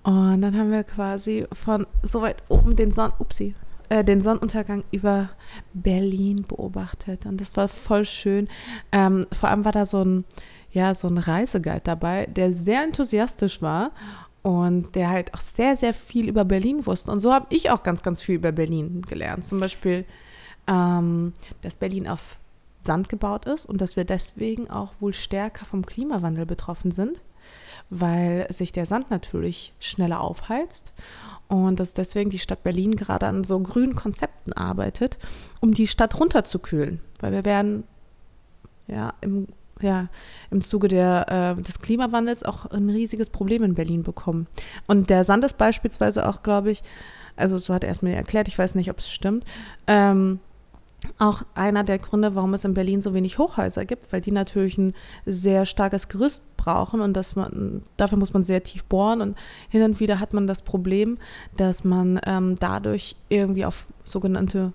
Und 0.02 0.40
dann 0.40 0.56
haben 0.56 0.70
wir 0.70 0.84
quasi 0.84 1.46
von 1.52 1.86
so 2.02 2.22
weit 2.22 2.42
oben 2.48 2.76
den 2.76 2.90
Sonnen, 2.90 3.12
upsie, 3.18 3.54
äh, 3.88 4.04
den 4.04 4.20
Sonnenuntergang 4.20 4.84
über 4.90 5.30
Berlin 5.72 6.44
beobachtet 6.46 7.26
und 7.26 7.40
das 7.40 7.56
war 7.56 7.68
voll 7.68 8.04
schön. 8.04 8.48
Ähm, 8.92 9.26
vor 9.32 9.48
allem 9.48 9.64
war 9.64 9.72
da 9.72 9.86
so 9.86 10.02
ein, 10.02 10.24
ja, 10.70 10.94
so 10.94 11.08
ein 11.08 11.18
Reiseguide 11.18 11.82
dabei, 11.84 12.26
der 12.26 12.52
sehr 12.52 12.82
enthusiastisch 12.82 13.62
war 13.62 13.92
und 14.42 14.94
der 14.94 15.10
halt 15.10 15.34
auch 15.34 15.40
sehr, 15.40 15.76
sehr 15.76 15.94
viel 15.94 16.28
über 16.28 16.44
Berlin 16.44 16.86
wusste. 16.86 17.10
Und 17.10 17.20
so 17.20 17.32
habe 17.32 17.46
ich 17.50 17.70
auch 17.70 17.82
ganz, 17.82 18.02
ganz 18.02 18.22
viel 18.22 18.36
über 18.36 18.52
Berlin 18.52 19.02
gelernt. 19.02 19.44
Zum 19.44 19.60
Beispiel, 19.60 20.04
ähm, 20.66 21.32
dass 21.62 21.76
Berlin 21.76 22.08
auf 22.08 22.38
Sand 22.80 23.08
gebaut 23.08 23.46
ist 23.46 23.66
und 23.66 23.80
dass 23.80 23.96
wir 23.96 24.04
deswegen 24.04 24.70
auch 24.70 24.92
wohl 25.00 25.12
stärker 25.12 25.64
vom 25.64 25.84
Klimawandel 25.84 26.46
betroffen 26.46 26.90
sind, 26.90 27.20
weil 27.90 28.46
sich 28.52 28.72
der 28.72 28.86
Sand 28.86 29.10
natürlich 29.10 29.72
schneller 29.78 30.20
aufheizt 30.20 30.92
und 31.48 31.80
dass 31.80 31.94
deswegen 31.94 32.30
die 32.30 32.38
Stadt 32.38 32.62
Berlin 32.62 32.96
gerade 32.96 33.26
an 33.26 33.44
so 33.44 33.58
grünen 33.60 33.94
Konzepten 33.94 34.52
arbeitet, 34.52 35.18
um 35.60 35.72
die 35.72 35.86
Stadt 35.86 36.18
runterzukühlen. 36.20 37.00
Weil 37.20 37.32
wir 37.32 37.44
werden 37.44 37.84
ja 38.86 39.14
im, 39.22 39.48
ja, 39.80 40.08
im 40.50 40.60
Zuge 40.60 40.88
der, 40.88 41.56
äh, 41.58 41.62
des 41.62 41.80
Klimawandels 41.80 42.42
auch 42.42 42.66
ein 42.66 42.90
riesiges 42.90 43.30
Problem 43.30 43.62
in 43.62 43.74
Berlin 43.74 44.02
bekommen. 44.02 44.46
Und 44.86 45.08
der 45.08 45.24
Sand 45.24 45.44
ist 45.44 45.56
beispielsweise 45.56 46.28
auch, 46.28 46.42
glaube 46.42 46.70
ich, 46.70 46.82
also 47.36 47.56
so 47.56 47.72
hat 47.72 47.84
er 47.84 47.90
es 47.90 48.02
mir 48.02 48.14
erklärt, 48.14 48.48
ich 48.48 48.58
weiß 48.58 48.74
nicht, 48.74 48.90
ob 48.90 48.98
es 48.98 49.10
stimmt, 49.10 49.44
ähm, 49.86 50.40
auch 51.18 51.42
einer 51.54 51.84
der 51.84 51.98
Gründe, 51.98 52.34
warum 52.34 52.54
es 52.54 52.64
in 52.64 52.74
Berlin 52.74 53.00
so 53.00 53.14
wenig 53.14 53.38
Hochhäuser 53.38 53.84
gibt, 53.84 54.12
weil 54.12 54.20
die 54.20 54.32
natürlich 54.32 54.78
ein 54.78 54.92
sehr 55.26 55.64
starkes 55.64 56.08
Gerüst 56.08 56.56
brauchen 56.56 57.00
und 57.00 57.14
dass 57.14 57.36
man, 57.36 57.82
dafür 57.96 58.18
muss 58.18 58.32
man 58.32 58.42
sehr 58.42 58.62
tief 58.62 58.84
bohren 58.84 59.20
und 59.20 59.36
hin 59.68 59.82
und 59.82 60.00
wieder 60.00 60.20
hat 60.20 60.34
man 60.34 60.46
das 60.46 60.62
Problem, 60.62 61.18
dass 61.56 61.84
man 61.84 62.20
ähm, 62.26 62.56
dadurch 62.58 63.16
irgendwie 63.28 63.64
auf 63.64 63.86
sogenannte 64.04 64.72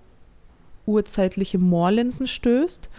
urzeitliche 0.86 1.58
Moorlinsen 1.58 2.28
stößt 2.28 2.90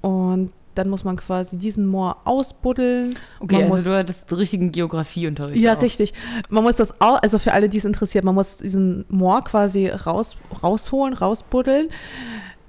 und 0.00 0.52
dann 0.74 0.88
muss 0.88 1.04
man 1.04 1.16
quasi 1.16 1.56
diesen 1.56 1.86
Moor 1.86 2.18
ausbuddeln. 2.24 3.16
Okay, 3.40 3.54
man 3.54 3.62
also 3.64 3.74
muss, 3.74 3.84
du 3.84 3.96
hattest 3.96 4.32
richtigen 4.36 4.72
Geografieunterricht. 4.72 5.60
ja, 5.60 5.74
auch. 5.74 5.82
richtig. 5.82 6.14
Man 6.48 6.62
muss 6.62 6.76
das 6.76 7.00
auch, 7.00 7.20
also 7.22 7.38
für 7.38 7.52
alle, 7.52 7.68
die 7.68 7.78
es 7.78 7.84
interessiert, 7.84 8.24
man 8.24 8.34
muss 8.34 8.58
diesen 8.58 9.04
Moor 9.08 9.42
quasi 9.44 9.88
raus, 9.88 10.36
rausholen, 10.62 11.12
rausbuddeln, 11.14 11.88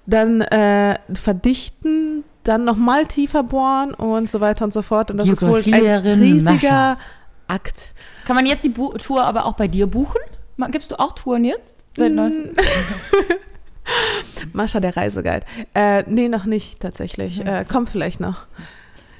dann 0.06 0.42
äh, 0.42 0.98
verdichten, 1.14 2.24
dann 2.44 2.66
nochmal 2.66 3.06
tiefer 3.06 3.44
bohren 3.44 3.94
und 3.94 4.30
so 4.30 4.42
weiter 4.42 4.66
und 4.66 4.74
so 4.74 4.82
fort. 4.82 5.12
Und 5.12 5.18
das 5.18 5.28
ist 5.28 5.46
wohl 5.46 5.62
ein 5.64 5.74
riesiger 5.74 6.52
Mascha. 6.52 6.98
Akt. 7.48 7.94
Kann 8.26 8.36
man 8.36 8.46
jetzt 8.46 8.64
die 8.64 8.70
Bu 8.70 8.94
Tour 8.94 9.24
aber 9.24 9.46
auch 9.46 9.54
bei 9.54 9.68
dir 9.68 9.88
buchen? 9.88 10.22
Gibst 10.70 10.92
du 10.92 11.00
auch 11.00 11.14
Touren 11.14 11.44
jetzt? 11.44 11.76
Seit 11.98 12.12
neuestem? 12.12 12.56
Mascha, 14.54 14.80
der 14.80 14.96
Reiseguide. 14.96 15.46
Äh, 15.74 16.04
nee, 16.08 16.30
noch 16.30 16.46
nicht 16.46 16.80
tatsächlich. 16.80 17.46
Äh, 17.46 17.66
kommt 17.68 17.90
vielleicht 17.90 18.20
noch. 18.20 18.44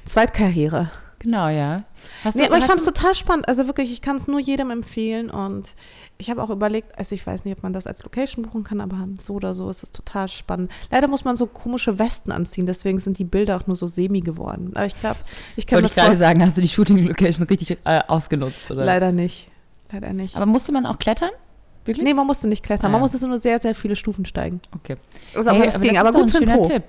Zweitkarriere. 0.04 0.90
Genau, 1.22 1.48
ja. 1.48 1.84
Hast 2.24 2.34
Nee, 2.34 2.46
aber 2.46 2.58
ich 2.58 2.64
fand 2.64 2.80
es 2.80 2.84
total 2.84 3.14
spannend. 3.14 3.46
Also 3.46 3.68
wirklich, 3.68 3.92
ich 3.92 4.02
kann 4.02 4.16
es 4.16 4.26
nur 4.26 4.40
jedem 4.40 4.70
empfehlen. 4.72 5.30
Und 5.30 5.76
ich 6.18 6.30
habe 6.30 6.42
auch 6.42 6.50
überlegt, 6.50 6.98
also 6.98 7.14
ich 7.14 7.24
weiß 7.24 7.44
nicht, 7.44 7.56
ob 7.56 7.62
man 7.62 7.72
das 7.72 7.86
als 7.86 8.02
Location 8.02 8.42
buchen 8.44 8.64
kann, 8.64 8.80
aber 8.80 9.06
so 9.20 9.34
oder 9.34 9.54
so 9.54 9.70
ist 9.70 9.84
es 9.84 9.92
total 9.92 10.26
spannend. 10.26 10.72
Leider 10.90 11.06
muss 11.06 11.22
man 11.22 11.36
so 11.36 11.46
komische 11.46 12.00
Westen 12.00 12.32
anziehen, 12.32 12.66
deswegen 12.66 12.98
sind 12.98 13.18
die 13.18 13.24
Bilder 13.24 13.56
auch 13.56 13.68
nur 13.68 13.76
so 13.76 13.86
semi 13.86 14.20
geworden. 14.20 14.72
Aber 14.74 14.84
ich 14.84 14.98
glaube, 14.98 15.18
ich 15.54 15.68
kann 15.68 15.76
Wollte 15.76 15.90
ich 15.90 15.94
gerade 15.94 16.18
sagen, 16.18 16.42
hast 16.44 16.56
du 16.56 16.60
die 16.60 16.68
Shooting-Location 16.68 17.46
richtig 17.46 17.78
äh, 17.84 18.00
ausgenutzt, 18.08 18.68
oder? 18.72 18.84
Leider 18.84 19.12
nicht. 19.12 19.48
Leider 19.92 20.12
nicht. 20.12 20.34
Aber 20.34 20.46
musste 20.46 20.72
man 20.72 20.86
auch 20.86 20.98
klettern? 20.98 21.30
Wirklich? 21.84 22.04
nee, 22.04 22.14
man 22.14 22.26
musste 22.26 22.48
nicht 22.48 22.64
klettern. 22.64 22.86
Ah, 22.86 22.90
Man 22.90 23.00
ja. 23.00 23.02
musste 23.12 23.28
nur 23.28 23.38
sehr, 23.38 23.60
sehr 23.60 23.76
viele 23.76 23.94
Stufen 23.94 24.24
steigen. 24.24 24.60
Okay. 24.74 24.96
Also, 25.36 25.50
Hey, 25.50 25.56
aber 25.58 25.66
das 25.66 25.80
ging. 25.80 25.90
ist 25.92 25.98
Aber 25.98 26.10
doch 26.12 26.20
gut 26.20 26.34
ein 26.34 26.42
schöner. 26.48 26.62
Tipp. 26.64 26.84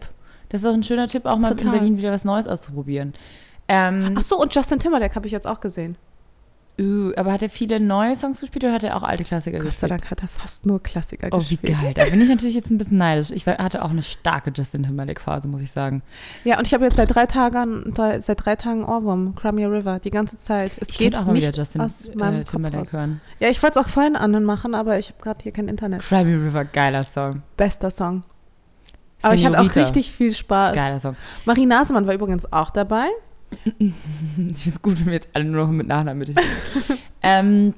Das 0.50 0.62
ist 0.62 0.68
auch 0.68 0.74
ein 0.74 0.84
schöner 0.84 1.08
Tipp, 1.08 1.26
auch 1.28 1.38
mal 1.38 1.50
Total. 1.50 1.66
in 1.66 1.72
Berlin 1.80 1.98
wieder 1.98 2.12
was 2.12 2.26
Neues 2.26 2.48
auszuprobieren. 2.48 3.14
Ähm, 3.68 4.16
Ach 4.18 4.22
so, 4.22 4.40
und 4.40 4.54
Justin 4.54 4.80
Timberlake 4.80 5.16
habe 5.16 5.26
ich 5.26 5.32
jetzt 5.32 5.48
auch 5.48 5.60
gesehen. 5.62 5.98
uh, 6.82 7.12
aber 7.16 7.32
hat 7.32 7.42
er 7.44 7.50
viele 7.50 7.80
neue 7.80 8.16
Songs 8.16 8.40
gespielt 8.42 8.64
oder 8.66 8.74
hat 8.74 8.84
er 8.84 8.98
auch 8.98 9.04
alte 9.04 9.24
Klassiker 9.24 9.60
Gott 9.60 9.78
sei 9.78 9.88
gespielt? 9.88 9.92
Dank 9.92 10.12
hat 10.12 10.22
er 10.22 10.28
fast 10.28 10.66
nur 10.66 10.82
Klassiker 10.82 11.28
Oh, 11.32 11.38
wie 11.40 11.56
gespielt. 11.56 11.78
geil. 11.82 11.94
Da 11.94 12.06
bin 12.06 12.20
ich 12.20 12.28
natürlich 12.30 12.56
jetzt 12.56 12.72
ein 12.72 12.78
bisschen 12.78 12.98
neidisch. 12.98 13.32
Ich 13.32 13.46
hatte 13.48 13.84
auch 13.84 13.92
eine 13.92 14.02
starke 14.04 14.52
Justin 14.54 14.84
Timberlake-Phase, 14.84 15.48
muss 15.48 15.62
ich 15.62 15.72
sagen. 15.72 16.02
Ja, 16.44 16.58
und 16.58 16.68
ich 16.68 16.74
habe 16.74 16.84
jetzt 16.84 16.96
seit 16.98 17.14
drei 17.14 17.26
Tagen, 17.26 17.94
seit 18.20 18.44
drei 18.46 18.56
Tagen 18.56 18.84
Ohrwurm, 18.86 19.36
Crimea 19.36 19.68
River, 19.70 20.00
die 20.00 20.10
ganze 20.12 20.36
Zeit. 20.36 20.72
Es 20.82 20.90
Ich 20.90 20.98
geht 20.98 21.16
auch 21.16 21.26
mal 21.26 21.36
wieder 21.36 21.52
Justin 21.52 21.82
aus 21.82 22.10
meinem 22.16 22.42
äh, 22.42 22.44
Timberlake 22.44 22.92
hören. 22.92 23.22
Ja, 23.40 23.50
ich 23.50 23.62
wollte 23.64 23.80
es 23.80 23.86
auch 23.86 23.90
vorhin 23.90 24.16
anmachen, 24.16 24.74
aber 24.76 24.98
ich 25.00 25.10
habe 25.10 25.22
gerade 25.22 25.42
hier 25.44 25.52
kein 25.52 25.68
Internet. 25.68 26.02
Cry 26.02 26.26
Me 26.26 26.34
River, 26.44 26.66
geiler 26.66 27.06
Song. 27.06 27.44
Bester 27.56 27.92
Song. 27.92 28.24
Aber 29.22 29.36
ich 29.36 29.46
hatte 29.46 29.56
auch 29.58 29.62
Senorita, 29.70 29.82
richtig 29.84 30.12
viel 30.12 30.34
Spaß. 30.34 30.76
Geiler 30.76 31.00
Song. 31.00 31.16
Marie 31.46 31.66
Nasemann 31.66 32.06
war 32.08 32.14
übrigens 32.14 32.52
auch 32.52 32.72
dabei. 32.72 33.06
Ich 33.78 33.94
finde 34.64 34.70
es 34.70 34.82
gut, 34.82 35.00
wenn 35.00 35.08
wir 35.08 35.14
jetzt 35.14 35.30
alle 35.34 35.46
nur 35.46 35.66
noch 35.66 35.72
mit 35.72 35.88
Nachnamen 35.88 36.20
mit 36.20 36.34
ähm, 37.22 37.74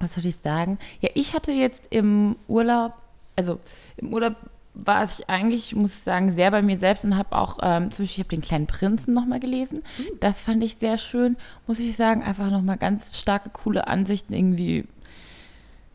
Was 0.00 0.14
soll 0.14 0.26
ich 0.26 0.36
sagen? 0.36 0.78
Ja, 1.00 1.10
ich 1.14 1.34
hatte 1.34 1.52
jetzt 1.52 1.84
im 1.90 2.36
Urlaub, 2.46 2.94
also 3.36 3.60
im 3.96 4.12
Urlaub 4.12 4.36
war 4.74 5.04
ich 5.04 5.28
eigentlich, 5.28 5.74
muss 5.74 5.92
ich 5.92 6.00
sagen, 6.00 6.32
sehr 6.32 6.50
bei 6.50 6.62
mir 6.62 6.76
selbst 6.76 7.04
und 7.04 7.16
habe 7.16 7.36
auch, 7.36 7.58
ähm, 7.62 7.90
zum 7.90 8.04
Beispiel, 8.04 8.22
ich 8.22 8.26
habe 8.26 8.36
den 8.36 8.42
kleinen 8.42 8.66
Prinzen 8.66 9.12
nochmal 9.12 9.40
gelesen. 9.40 9.82
Das 10.20 10.40
fand 10.40 10.62
ich 10.62 10.76
sehr 10.76 10.98
schön, 10.98 11.36
muss 11.66 11.80
ich 11.80 11.96
sagen. 11.96 12.22
Einfach 12.22 12.50
nochmal 12.50 12.76
ganz 12.76 13.18
starke, 13.18 13.50
coole 13.50 13.88
Ansichten 13.88 14.34
irgendwie 14.34 14.84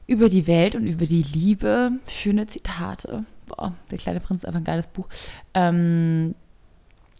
über 0.05 0.27
die 0.27 0.47
Welt 0.47 0.75
und 0.75 0.85
über 0.85 1.05
die 1.05 1.23
Liebe. 1.23 1.91
Schöne 2.07 2.47
Zitate. 2.47 3.23
Boah, 3.47 3.73
der 3.89 3.97
kleine 3.97 4.19
Prinz 4.19 4.43
ist 4.43 4.47
einfach 4.47 4.59
ein 4.59 4.65
geiles 4.65 4.87
Buch. 4.87 5.07
Ähm, 5.53 6.35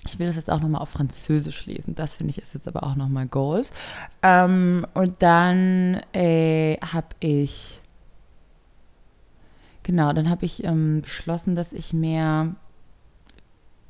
ich 0.08 0.20
will 0.20 0.28
das 0.28 0.36
jetzt 0.36 0.50
auch 0.50 0.60
nochmal 0.60 0.82
auf 0.82 0.90
Französisch 0.90 1.66
lesen. 1.66 1.96
Das 1.96 2.16
finde 2.16 2.32
ich 2.32 2.38
ist 2.38 2.54
jetzt 2.54 2.68
aber 2.68 2.84
auch 2.84 2.96
nochmal 2.96 3.26
Goals. 3.28 3.72
Ähm, 4.22 4.86
und 4.94 5.22
dann 5.22 6.02
äh, 6.14 6.78
habe 6.78 7.08
ich, 7.20 7.80
genau, 9.84 10.14
dann 10.14 10.30
habe 10.30 10.46
ich 10.46 10.64
ähm, 10.64 11.02
beschlossen, 11.02 11.56
dass 11.56 11.72
ich 11.72 11.94
mehr, 11.94 12.56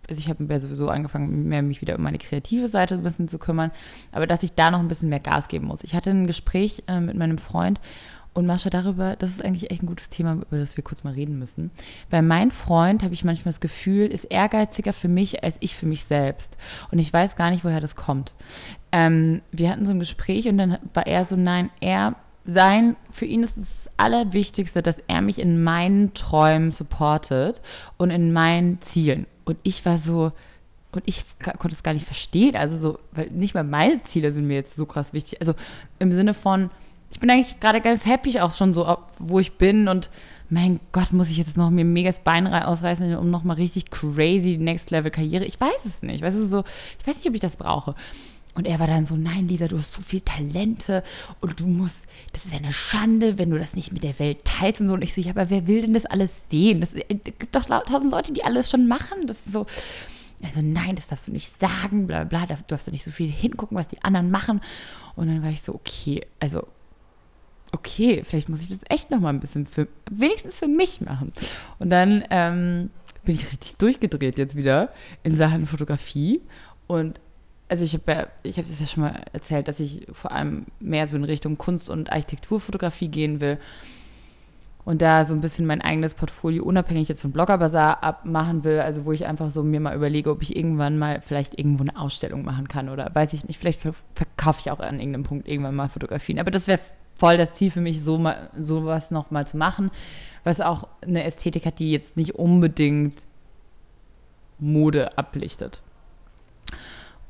also 0.08 0.20
ich 0.20 0.30
habe 0.30 0.60
sowieso 0.60 0.90
angefangen, 0.90 1.48
mehr 1.48 1.64
mich 1.64 1.82
wieder 1.82 1.96
um 1.96 2.04
meine 2.04 2.20
kreative 2.20 2.68
Seite 2.68 2.96
ein 2.96 3.04
bisschen 3.04 3.28
zu 3.28 3.40
kümmern, 3.40 3.72
aber 4.12 4.28
dass 4.28 4.44
ich 4.44 4.54
da 4.54 4.70
noch 4.70 4.80
ein 4.80 4.88
bisschen 4.88 5.10
mehr 5.10 5.20
Gas 5.20 5.48
geben 5.48 5.66
muss. 5.66 5.84
Ich 5.84 5.96
hatte 5.96 6.12
ein 6.12 6.28
Gespräch 6.28 6.84
äh, 6.88 7.00
mit 7.00 7.18
meinem 7.18 7.40
Freund 7.40 7.80
und 8.34 8.48
Mascha 8.48 8.70
darüber, 8.70 9.16
das 9.16 9.30
ist 9.30 9.44
eigentlich 9.44 9.70
echt 9.70 9.84
ein 9.84 9.88
gutes 9.88 10.10
Thema, 10.10 10.34
über 10.34 10.58
das 10.58 10.76
wir 10.76 10.84
kurz 10.84 11.04
mal 11.04 11.14
reden 11.14 11.38
müssen. 11.38 11.72
Weil 12.10 12.24
mein 12.24 12.52
Freund, 12.52 13.04
habe 13.04 13.14
ich 13.14 13.24
manchmal 13.24 13.52
das 13.52 13.62
Gefühl, 13.62 14.08
ist 14.08 14.26
ehrgeiziger 14.26 14.92
für 14.92 15.08
mich 15.08 15.44
als 15.44 15.58
ich 15.60 15.76
für 15.76 15.86
mich 15.86 16.06
selbst. 16.06 16.58
Und 16.92 17.00
ich 17.00 17.14
weiß 17.14 17.36
gar 17.36 17.52
nicht, 17.52 17.64
woher 17.64 17.82
das 17.82 17.96
kommt. 17.96 18.34
Ähm, 18.92 19.42
wir 19.52 19.70
hatten 19.70 19.86
so 19.86 19.92
ein 19.92 20.00
Gespräch 20.00 20.48
und 20.48 20.58
dann 20.58 20.80
war 20.94 21.06
er 21.06 21.26
so, 21.26 21.36
nein, 21.36 21.70
er, 21.80 22.16
sein, 22.46 22.96
für 23.12 23.26
ihn 23.26 23.44
ist 23.44 23.58
das 23.58 23.90
Allerwichtigste, 23.98 24.82
dass 24.82 24.98
er 25.08 25.22
mich 25.22 25.40
in 25.40 25.64
meinen 25.64 26.14
Träumen 26.14 26.72
supportet 26.72 27.62
und 27.98 28.10
in 28.10 28.34
meinen 28.34 28.82
Zielen. 28.82 29.28
Und 29.46 29.58
ich 29.62 29.86
war 29.86 30.00
so, 30.00 30.32
und 30.92 31.04
ich 31.06 31.24
konnte 31.44 31.76
es 31.76 31.84
gar 31.84 31.94
nicht 31.94 32.06
verstehen. 32.06 32.56
Also 32.56 32.78
so, 32.78 33.00
weil 33.12 33.30
nicht 33.32 33.54
mal 33.54 33.64
meine 33.64 34.04
Ziele 34.04 34.32
sind 34.32 34.48
mir 34.48 34.56
jetzt 34.56 34.76
so 34.76 34.86
krass 34.86 35.14
wichtig. 35.14 35.40
Also 35.40 35.54
im 36.00 36.12
Sinne 36.12 36.34
von, 36.34 36.70
ich 37.14 37.20
bin 37.20 37.30
eigentlich 37.30 37.60
gerade 37.60 37.80
ganz 37.80 38.06
happy 38.06 38.40
auch 38.40 38.54
schon 38.54 38.74
so, 38.74 38.98
wo 39.20 39.40
ich 39.40 39.54
bin 39.54 39.88
und 39.88 40.10
mein 40.50 40.80
Gott, 40.92 41.14
muss 41.14 41.30
ich 41.30 41.38
jetzt 41.38 41.58
noch 41.58 41.70
mir 41.70 41.86
mega 41.86 42.10
das 42.10 42.20
Bein 42.20 42.46
rei- 42.48 42.66
ausreißen, 42.66 43.16
um 43.16 43.32
nochmal 43.32 43.56
richtig 43.56 43.90
crazy 43.90 44.58
Next 44.58 44.92
Level 44.92 45.10
Karriere? 45.10 45.46
Ich 45.46 45.60
weiß 45.60 45.86
es 45.86 46.04
nicht. 46.04 46.22
Weißt 46.22 46.38
du, 46.38 46.46
so, 46.46 46.64
ich 47.00 47.08
weiß 47.08 47.16
nicht, 47.18 47.28
ob 47.28 47.34
ich 47.34 47.40
das 47.40 47.56
brauche. 47.56 47.96
Und 48.56 48.68
er 48.68 48.80
war 48.80 48.86
dann 48.86 49.06
so, 49.06 49.16
nein, 49.16 49.48
Lisa, 49.48 49.68
du 49.68 49.80
hast 49.80 49.94
so 49.94 50.04
viel 50.04 50.22
Talente 50.22 51.04
und 51.42 51.60
du 51.60 51.66
musst, 51.66 52.06
das 52.34 52.46
ist 52.46 52.52
ja 52.52 52.60
eine 52.60 52.72
Schande, 52.74 53.40
wenn 53.40 53.50
du 53.50 53.58
das 53.58 53.76
nicht 53.76 53.94
mit 53.94 54.04
der 54.04 54.20
Welt 54.20 54.46
teilst 54.46 54.80
und 54.82 54.88
so. 54.88 54.94
Und 54.94 55.04
ich 55.04 55.16
so, 55.16 55.22
ja, 55.22 55.32
aber 55.32 55.50
wer 55.50 55.66
will 55.66 55.82
denn 55.82 55.96
das 55.96 56.06
alles 56.06 56.44
sehen? 56.52 56.82
Das, 56.82 56.94
es 56.94 57.08
gibt 57.08 57.56
doch 57.56 57.66
tausend 57.66 58.12
Leute, 58.12 58.32
die 58.32 58.44
alles 58.44 58.70
schon 58.70 58.88
machen. 58.88 59.26
Das 59.26 59.46
ist 59.46 59.54
so, 59.54 59.66
also 60.44 60.62
nein, 60.62 60.96
das 60.96 61.08
darfst 61.08 61.28
du 61.28 61.32
nicht 61.32 61.60
sagen, 61.60 62.06
bla 62.06 62.26
bla, 62.26 62.46
bla, 62.46 62.56
du 62.56 62.64
darfst 62.68 62.88
da 62.88 62.92
nicht 62.92 63.04
so 63.04 63.10
viel 63.10 63.32
hingucken, 63.32 63.76
was 63.76 63.88
die 63.88 64.04
anderen 64.04 64.30
machen. 64.30 64.62
Und 65.16 65.28
dann 65.28 65.42
war 65.42 65.50
ich 65.50 65.64
so, 65.64 65.74
okay, 65.74 66.24
also 66.40 66.68
okay, 67.74 68.24
vielleicht 68.24 68.48
muss 68.48 68.62
ich 68.62 68.70
das 68.70 68.80
echt 68.88 69.12
noch 69.12 69.20
mal 69.20 69.30
ein 69.30 69.40
bisschen 69.40 69.66
für, 69.66 69.88
wenigstens 70.10 70.58
für 70.58 70.68
mich 70.68 71.02
machen. 71.02 71.34
Und 71.80 71.90
dann 71.90 72.24
ähm, 72.30 72.92
bin 73.26 73.36
ich 73.36 73.46
richtig 73.46 73.78
durchgedreht 73.78 74.38
jetzt 74.38 74.56
wieder 74.56 74.90
in 75.24 75.36
Sachen 75.36 75.66
Fotografie. 75.66 76.42
Und 76.88 77.20
also 77.68 77.84
ich 77.84 77.94
habe 77.94 78.12
ja, 78.12 78.28
ich 78.44 78.58
habe 78.58 78.68
es 78.68 78.80
ja 78.80 78.86
schon 78.86 79.04
mal 79.04 79.22
erzählt, 79.34 79.68
dass 79.68 79.80
ich 79.80 80.06
vor 80.12 80.32
allem 80.32 80.66
mehr 80.80 81.08
so 81.08 81.18
in 81.18 81.24
Richtung 81.24 81.58
Kunst- 81.58 81.90
und 81.90 82.12
Architekturfotografie 82.12 83.08
gehen 83.08 83.42
will. 83.42 83.58
Und 84.86 85.02
da 85.02 85.24
so 85.24 85.34
ein 85.34 85.40
bisschen 85.40 85.66
mein 85.66 85.82
eigenes 85.82 86.14
Portfolio 86.14 86.66
unabhängig 86.66 87.08
jetzt 87.08 87.22
von 87.22 87.32
Blogger 87.32 87.58
Bazaar 87.58 88.04
abmachen 88.04 88.66
will, 88.66 88.82
also 88.82 89.06
wo 89.06 89.14
ich 89.14 89.26
einfach 89.26 89.50
so 89.50 89.64
mir 89.64 89.80
mal 89.80 89.96
überlege, 89.96 90.30
ob 90.30 90.42
ich 90.42 90.58
irgendwann 90.58 90.98
mal 90.98 91.22
vielleicht 91.22 91.58
irgendwo 91.58 91.84
eine 91.84 91.98
Ausstellung 91.98 92.44
machen 92.44 92.68
kann 92.68 92.90
oder 92.90 93.10
weiß 93.14 93.32
ich 93.32 93.48
nicht, 93.48 93.58
vielleicht 93.58 93.80
ver- 93.80 93.96
verkaufe 94.14 94.60
ich 94.60 94.72
auch 94.72 94.82
an 94.82 95.00
irgendeinem 95.00 95.24
Punkt 95.24 95.48
irgendwann 95.48 95.74
mal 95.74 95.88
Fotografien. 95.88 96.38
Aber 96.38 96.52
das 96.52 96.68
wäre 96.68 96.82
voll 97.16 97.38
das 97.38 97.54
Ziel 97.54 97.72
für 97.72 97.82
mich, 97.82 98.04
so 98.04 98.18
mal, 98.18 98.50
sowas 98.60 99.12
noch 99.12 99.32
mal 99.32 99.48
zu 99.48 99.58
machen, 99.58 99.92
was 100.44 100.62
auch 100.62 100.88
eine 101.02 101.24
Ästhetik 101.24 101.66
hat, 101.66 101.80
die 101.80 101.92
jetzt 101.92 102.18
nicht 102.18 102.36
unbedingt 102.36 103.16
Mode 104.60 105.18
ablichtet. 105.18 105.82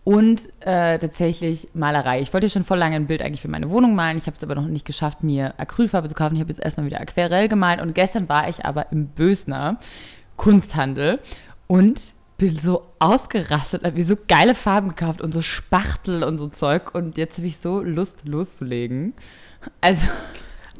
Und 0.03 0.49
äh, 0.59 0.97
tatsächlich 0.97 1.69
Malerei. 1.73 2.19
Ich 2.19 2.33
wollte 2.33 2.49
schon 2.49 2.65
voll 2.65 2.77
lange 2.77 2.97
ein 2.97 3.07
Bild 3.07 3.21
eigentlich 3.21 3.41
für 3.41 3.47
meine 3.47 3.69
Wohnung 3.69 3.95
malen. 3.95 4.17
Ich 4.17 4.25
habe 4.25 4.35
es 4.35 4.43
aber 4.43 4.55
noch 4.55 4.67
nicht 4.67 4.85
geschafft, 4.85 5.23
mir 5.23 5.53
Acrylfarbe 5.57 6.09
zu 6.09 6.15
kaufen. 6.15 6.35
Ich 6.35 6.41
habe 6.41 6.51
jetzt 6.51 6.61
erstmal 6.61 6.85
wieder 6.85 6.99
Aquarell 6.99 7.47
gemalt. 7.47 7.81
Und 7.81 7.95
gestern 7.95 8.27
war 8.27 8.49
ich 8.49 8.65
aber 8.65 8.91
im 8.91 9.07
Bösner 9.07 9.79
Kunsthandel 10.35 11.19
und 11.67 12.01
bin 12.37 12.55
so 12.57 12.87
ausgerastet, 12.99 13.85
habe 13.85 13.95
mir 13.95 14.05
so 14.05 14.17
geile 14.27 14.55
Farben 14.55 14.89
gekauft 14.89 15.21
und 15.21 15.31
so 15.31 15.41
Spachtel 15.41 16.23
und 16.23 16.37
so 16.37 16.49
Zeug. 16.49 16.93
Und 16.93 17.17
jetzt 17.17 17.37
habe 17.37 17.47
ich 17.47 17.57
so 17.57 17.81
Lust 17.81 18.25
loszulegen. 18.25 19.13
Also 19.81 20.07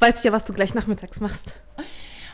Weiß 0.03 0.17
ich 0.17 0.25
ja, 0.25 0.33
was 0.33 0.43
du 0.43 0.51
gleich 0.51 0.73
nachmittags 0.73 1.21
machst. 1.21 1.61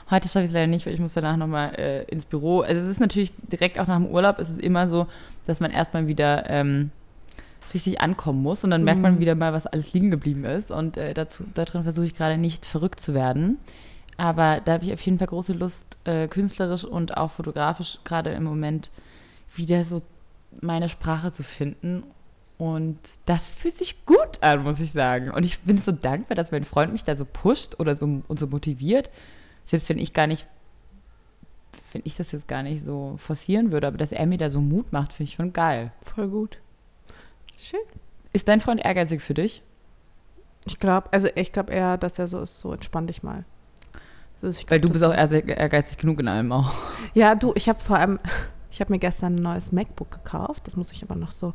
Heute 0.09 0.27
schaffe 0.27 0.39
ich 0.39 0.49
es 0.49 0.53
leider 0.53 0.65
nicht, 0.65 0.87
weil 0.87 0.93
ich 0.95 0.99
muss 0.99 1.13
danach 1.13 1.37
nochmal 1.37 1.75
äh, 1.75 2.03
ins 2.05 2.25
Büro. 2.25 2.61
Also 2.61 2.81
es 2.81 2.89
ist 2.89 2.99
natürlich 2.99 3.31
direkt 3.43 3.77
auch 3.77 3.85
nach 3.85 3.97
dem 3.97 4.07
Urlaub, 4.07 4.39
es 4.39 4.49
ist 4.49 4.59
immer 4.59 4.87
so, 4.87 5.05
dass 5.45 5.59
man 5.59 5.69
erstmal 5.69 6.07
wieder 6.07 6.49
ähm, 6.49 6.89
richtig 7.71 8.01
ankommen 8.01 8.41
muss 8.41 8.63
und 8.63 8.71
dann 8.71 8.83
merkt 8.83 9.01
man 9.01 9.19
wieder 9.19 9.35
mal, 9.35 9.53
was 9.53 9.67
alles 9.67 9.93
liegen 9.93 10.09
geblieben 10.09 10.45
ist. 10.45 10.71
Und 10.71 10.97
äh, 10.97 11.13
dazu, 11.13 11.43
darin 11.53 11.83
versuche 11.83 12.07
ich 12.07 12.15
gerade 12.15 12.39
nicht 12.39 12.65
verrückt 12.65 12.99
zu 12.99 13.13
werden. 13.13 13.59
Aber 14.17 14.61
da 14.65 14.73
habe 14.73 14.85
ich 14.85 14.91
auf 14.91 15.01
jeden 15.01 15.19
Fall 15.19 15.27
große 15.27 15.53
Lust, 15.53 15.85
äh, 16.05 16.27
künstlerisch 16.27 16.85
und 16.85 17.17
auch 17.17 17.29
fotografisch 17.29 17.99
gerade 18.03 18.31
im 18.31 18.45
Moment 18.45 18.89
wieder 19.55 19.83
so 19.83 20.01
meine 20.59 20.89
Sprache 20.89 21.31
zu 21.31 21.43
finden. 21.43 22.03
Und 22.59 22.99
das 23.25 23.49
fühlt 23.49 23.75
sich 23.75 24.05
gut 24.05 24.41
an, 24.41 24.63
muss 24.63 24.81
ich 24.81 24.91
sagen. 24.91 25.31
Und 25.31 25.45
ich 25.45 25.61
bin 25.61 25.77
so 25.77 25.93
dankbar, 25.93 26.35
dass 26.35 26.51
mein 26.51 26.65
Freund 26.65 26.91
mich 26.91 27.05
da 27.05 27.15
so 27.15 27.23
pusht 27.23 27.79
oder 27.79 27.95
so 27.95 28.21
und 28.27 28.37
so 28.37 28.47
motiviert. 28.47 29.09
Selbst 29.65 29.87
wenn 29.87 29.97
ich 29.97 30.13
gar 30.13 30.27
nicht, 30.27 30.45
wenn 31.93 32.01
ich 32.03 32.17
das 32.17 32.33
jetzt 32.33 32.49
gar 32.49 32.61
nicht 32.61 32.83
so 32.85 33.15
forcieren 33.17 33.71
würde, 33.71 33.87
aber 33.87 33.97
dass 33.97 34.11
er 34.11 34.25
mir 34.25 34.37
da 34.37 34.49
so 34.49 34.59
Mut 34.59 34.91
macht, 34.91 35.13
finde 35.13 35.29
ich 35.29 35.35
schon 35.35 35.53
geil. 35.53 35.93
Voll 36.03 36.27
gut. 36.27 36.57
Schön. 37.57 37.79
Ist 38.33 38.49
dein 38.49 38.59
Freund 38.59 38.83
ehrgeizig 38.83 39.21
für 39.21 39.33
dich? 39.33 39.63
Ich 40.65 40.79
glaube, 40.79 41.07
also 41.13 41.29
ich 41.35 41.53
glaube 41.53 41.71
eher, 41.71 41.97
dass 41.97 42.19
er 42.19 42.27
so 42.27 42.41
ist, 42.41 42.59
so 42.59 42.73
entspann 42.73 43.07
dich 43.07 43.23
mal. 43.23 43.45
Also 44.41 44.59
glaub, 44.59 44.71
Weil 44.71 44.81
du 44.81 44.89
bist 44.89 45.03
auch 45.05 45.13
ehrgeizig 45.13 45.97
genug 45.97 46.19
in 46.19 46.27
allem 46.27 46.51
auch. 46.51 46.73
Ja, 47.13 47.35
du, 47.35 47.53
ich 47.55 47.69
habe 47.69 47.79
vor 47.79 47.97
allem, 47.97 48.19
ich 48.69 48.81
habe 48.81 48.91
mir 48.91 48.99
gestern 48.99 49.37
ein 49.37 49.41
neues 49.41 49.71
MacBook 49.71 50.11
gekauft. 50.11 50.67
Das 50.67 50.75
muss 50.75 50.91
ich 50.91 51.03
aber 51.03 51.15
noch 51.15 51.31
so, 51.31 51.53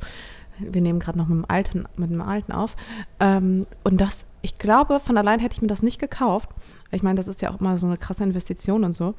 wir 0.58 0.80
nehmen 0.80 1.00
gerade 1.00 1.18
noch 1.18 1.28
mit 1.28 1.38
dem 1.38 1.44
alten, 1.48 1.84
mit 1.96 2.10
dem 2.10 2.20
alten 2.20 2.52
auf. 2.52 2.76
Ähm, 3.20 3.66
und 3.82 4.00
das, 4.00 4.26
ich 4.42 4.58
glaube, 4.58 5.00
von 5.00 5.16
allein 5.16 5.40
hätte 5.40 5.54
ich 5.54 5.62
mir 5.62 5.68
das 5.68 5.82
nicht 5.82 5.98
gekauft. 5.98 6.50
Ich 6.90 7.02
meine, 7.02 7.16
das 7.16 7.28
ist 7.28 7.42
ja 7.42 7.50
auch 7.50 7.60
immer 7.60 7.78
so 7.78 7.86
eine 7.86 7.96
krasse 7.96 8.24
Investition 8.24 8.84
und 8.84 8.92
so. 8.92 9.14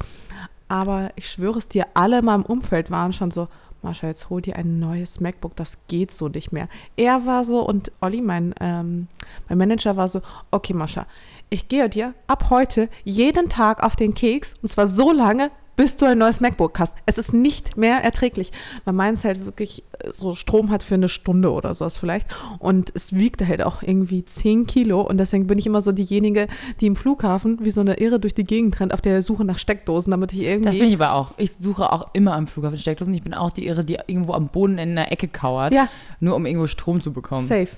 Aber 0.67 1.09
ich 1.15 1.29
schwöre 1.29 1.57
es 1.57 1.67
dir, 1.67 1.85
alle 1.93 2.19
in 2.19 2.25
meinem 2.25 2.43
Umfeld 2.43 2.89
waren 2.89 3.13
schon 3.13 3.31
so, 3.31 3.47
Mascha, 3.81 4.07
jetzt 4.07 4.29
hol 4.29 4.41
dir 4.41 4.55
ein 4.55 4.79
neues 4.79 5.19
MacBook, 5.19 5.55
das 5.55 5.77
geht 5.87 6.11
so 6.11 6.27
nicht 6.27 6.51
mehr. 6.51 6.67
Er 6.95 7.25
war 7.25 7.45
so 7.45 7.59
und 7.59 7.91
Olli, 8.01 8.21
mein, 8.21 8.55
ähm, 8.59 9.07
mein 9.47 9.59
Manager, 9.59 9.95
war 9.95 10.09
so, 10.09 10.21
okay, 10.49 10.73
Mascha, 10.73 11.05
ich 11.49 11.67
gehe 11.67 11.87
dir 11.87 12.15
ab 12.25 12.49
heute 12.49 12.89
jeden 13.03 13.47
Tag 13.47 13.83
auf 13.83 13.95
den 13.95 14.15
Keks 14.15 14.55
und 14.61 14.69
zwar 14.69 14.87
so 14.87 15.11
lange, 15.11 15.51
bis 15.75 15.97
du 15.97 16.05
ein 16.05 16.17
neues 16.17 16.39
MacBook 16.39 16.79
hast. 16.79 16.95
Es 17.05 17.17
ist 17.17 17.33
nicht 17.33 17.77
mehr 17.77 18.03
erträglich. 18.03 18.51
Man 18.85 18.95
meint 18.95 19.17
es 19.17 19.25
halt 19.25 19.45
wirklich 19.45 19.83
äh, 19.99 20.11
so 20.11 20.33
Strom 20.33 20.71
hat 20.71 20.83
für 20.83 20.95
eine 20.95 21.09
Stunde 21.09 21.51
oder 21.51 21.73
sowas 21.73 21.97
vielleicht. 21.97 22.27
Und 22.59 22.91
es 22.95 23.13
wiegt 23.13 23.45
halt 23.45 23.61
auch 23.61 23.83
irgendwie 23.83 24.23
10 24.23 24.67
Kilo. 24.67 25.01
Und 25.01 25.17
deswegen 25.17 25.47
bin 25.47 25.57
ich 25.57 25.65
immer 25.65 25.81
so 25.81 25.91
diejenige, 25.91 26.47
die 26.79 26.87
im 26.87 26.95
Flughafen 26.95 27.59
wie 27.61 27.71
so 27.71 27.81
eine 27.81 27.99
Irre 27.99 28.19
durch 28.19 28.33
die 28.33 28.43
Gegend 28.43 28.79
rennt 28.79 28.93
auf 28.93 29.01
der 29.01 29.21
Suche 29.21 29.45
nach 29.45 29.57
Steckdosen, 29.57 30.11
damit 30.11 30.33
ich 30.33 30.41
irgendwie. 30.41 30.65
Das 30.65 30.77
bin 30.77 30.87
ich 30.87 30.95
aber 30.95 31.13
auch. 31.13 31.31
Ich 31.37 31.51
suche 31.59 31.91
auch 31.91 32.07
immer 32.13 32.33
am 32.33 32.47
Flughafen 32.47 32.77
Steckdosen. 32.77 33.13
Ich 33.13 33.23
bin 33.23 33.33
auch 33.33 33.51
die 33.51 33.67
Irre, 33.67 33.83
die 33.83 33.97
irgendwo 34.07 34.33
am 34.33 34.47
Boden 34.47 34.77
in 34.77 34.91
einer 34.91 35.11
Ecke 35.11 35.27
kauert. 35.27 35.73
Ja. 35.73 35.89
Nur 36.19 36.35
um 36.35 36.45
irgendwo 36.45 36.67
Strom 36.67 37.01
zu 37.01 37.11
bekommen. 37.11 37.47
Safe. 37.47 37.69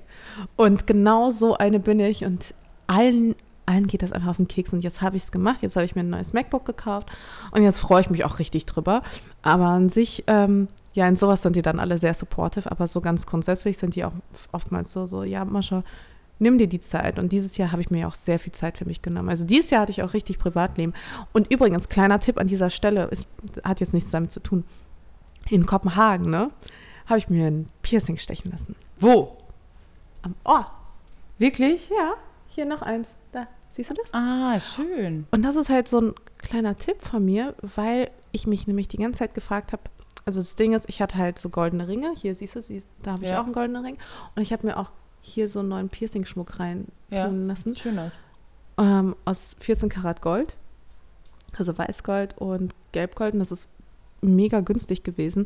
Und 0.55 0.87
genau 0.87 1.31
so 1.31 1.57
eine 1.57 1.79
bin 1.79 1.99
ich. 1.99 2.25
Und 2.25 2.53
allen 2.87 3.35
allen 3.67 3.87
geht 3.87 4.01
das 4.01 4.11
einfach 4.11 4.29
auf 4.29 4.37
den 4.37 4.47
Keks 4.47 4.73
und 4.73 4.81
jetzt 4.83 5.01
habe 5.01 5.17
ich 5.17 5.23
es 5.23 5.31
gemacht, 5.31 5.57
jetzt 5.61 5.75
habe 5.75 5.85
ich 5.85 5.95
mir 5.95 6.01
ein 6.01 6.09
neues 6.09 6.33
MacBook 6.33 6.65
gekauft 6.65 7.09
und 7.51 7.63
jetzt 7.63 7.79
freue 7.79 8.01
ich 8.01 8.09
mich 8.09 8.23
auch 8.25 8.39
richtig 8.39 8.65
drüber. 8.65 9.03
Aber 9.41 9.65
an 9.65 9.89
sich, 9.89 10.23
ähm, 10.27 10.69
ja, 10.93 11.07
in 11.07 11.15
sowas 11.15 11.41
sind 11.41 11.55
die 11.55 11.61
dann 11.61 11.79
alle 11.79 11.97
sehr 11.97 12.13
supportive, 12.13 12.71
aber 12.71 12.87
so 12.87 13.01
ganz 13.01 13.25
grundsätzlich 13.25 13.77
sind 13.77 13.95
die 13.95 14.05
auch 14.05 14.13
oftmals 14.51 14.91
so, 14.91 15.05
so, 15.05 15.23
ja, 15.23 15.45
Mascha, 15.45 15.83
nimm 16.39 16.57
dir 16.57 16.67
die 16.67 16.81
Zeit. 16.81 17.19
Und 17.19 17.31
dieses 17.31 17.57
Jahr 17.57 17.71
habe 17.71 17.81
ich 17.81 17.89
mir 17.89 18.01
ja 18.01 18.07
auch 18.07 18.15
sehr 18.15 18.39
viel 18.39 18.53
Zeit 18.53 18.77
für 18.77 18.85
mich 18.85 19.01
genommen. 19.01 19.29
Also 19.29 19.43
dieses 19.43 19.69
Jahr 19.69 19.81
hatte 19.81 19.91
ich 19.91 20.03
auch 20.03 20.13
richtig 20.13 20.39
Privatleben. 20.39 20.93
Und 21.33 21.51
übrigens, 21.51 21.89
kleiner 21.89 22.19
Tipp 22.19 22.39
an 22.39 22.47
dieser 22.47 22.69
Stelle, 22.69 23.05
ist, 23.05 23.27
hat 23.63 23.79
jetzt 23.79 23.93
nichts 23.93 24.11
damit 24.11 24.31
zu 24.31 24.39
tun. 24.39 24.63
In 25.49 25.65
Kopenhagen, 25.65 26.29
ne, 26.29 26.51
habe 27.05 27.19
ich 27.19 27.29
mir 27.29 27.47
ein 27.47 27.69
Piercing 27.81 28.17
stechen 28.17 28.51
lassen. 28.51 28.75
Wo? 28.99 29.37
Am 30.21 30.35
Ohr. 30.43 30.69
Wirklich? 31.37 31.89
Ja, 31.89 32.13
hier 32.47 32.65
noch 32.65 32.81
eins. 32.81 33.15
Da. 33.31 33.47
Siehst 33.69 33.89
du 33.89 33.93
das? 33.93 34.13
Ah, 34.13 34.59
schön. 34.59 35.27
Und 35.31 35.43
das 35.43 35.55
ist 35.55 35.69
halt 35.69 35.87
so 35.87 35.99
ein 35.99 36.15
kleiner 36.37 36.75
Tipp 36.75 37.01
von 37.01 37.23
mir, 37.23 37.55
weil 37.61 38.09
ich 38.31 38.47
mich 38.47 38.67
nämlich 38.67 38.87
die 38.87 38.97
ganze 38.97 39.19
Zeit 39.19 39.33
gefragt 39.33 39.71
habe, 39.71 39.83
also 40.25 40.39
das 40.39 40.55
Ding 40.55 40.73
ist, 40.73 40.89
ich 40.89 41.01
hatte 41.01 41.15
halt 41.15 41.39
so 41.39 41.49
goldene 41.49 41.87
Ringe. 41.87 42.13
Hier 42.15 42.35
siehst 42.35 42.55
du, 42.55 42.61
da 43.01 43.13
habe 43.13 43.23
ich 43.23 43.29
ja. 43.29 43.39
auch 43.39 43.45
einen 43.45 43.53
goldenen 43.53 43.83
Ring. 43.83 43.97
Und 44.35 44.41
ich 44.41 44.51
habe 44.51 44.67
mir 44.67 44.77
auch 44.77 44.91
hier 45.21 45.47
so 45.47 45.59
einen 45.59 45.69
neuen 45.69 45.89
Piercing-Schmuck 45.89 46.59
rein 46.59 46.87
ja, 47.09 47.27
tun 47.27 47.47
lassen. 47.47 47.75
Schön 47.77 47.97
aus. 47.97 48.11
Ähm, 48.77 49.15
aus 49.23 49.55
14 49.59 49.87
Karat 49.87 50.21
Gold. 50.21 50.57
Also 51.57 51.77
Weißgold 51.77 52.37
und 52.37 52.75
Gelbgold. 52.91 53.35
Und 53.35 53.39
das 53.39 53.51
ist 53.51 53.69
mega 54.21 54.59
günstig 54.59 55.03
gewesen. 55.03 55.45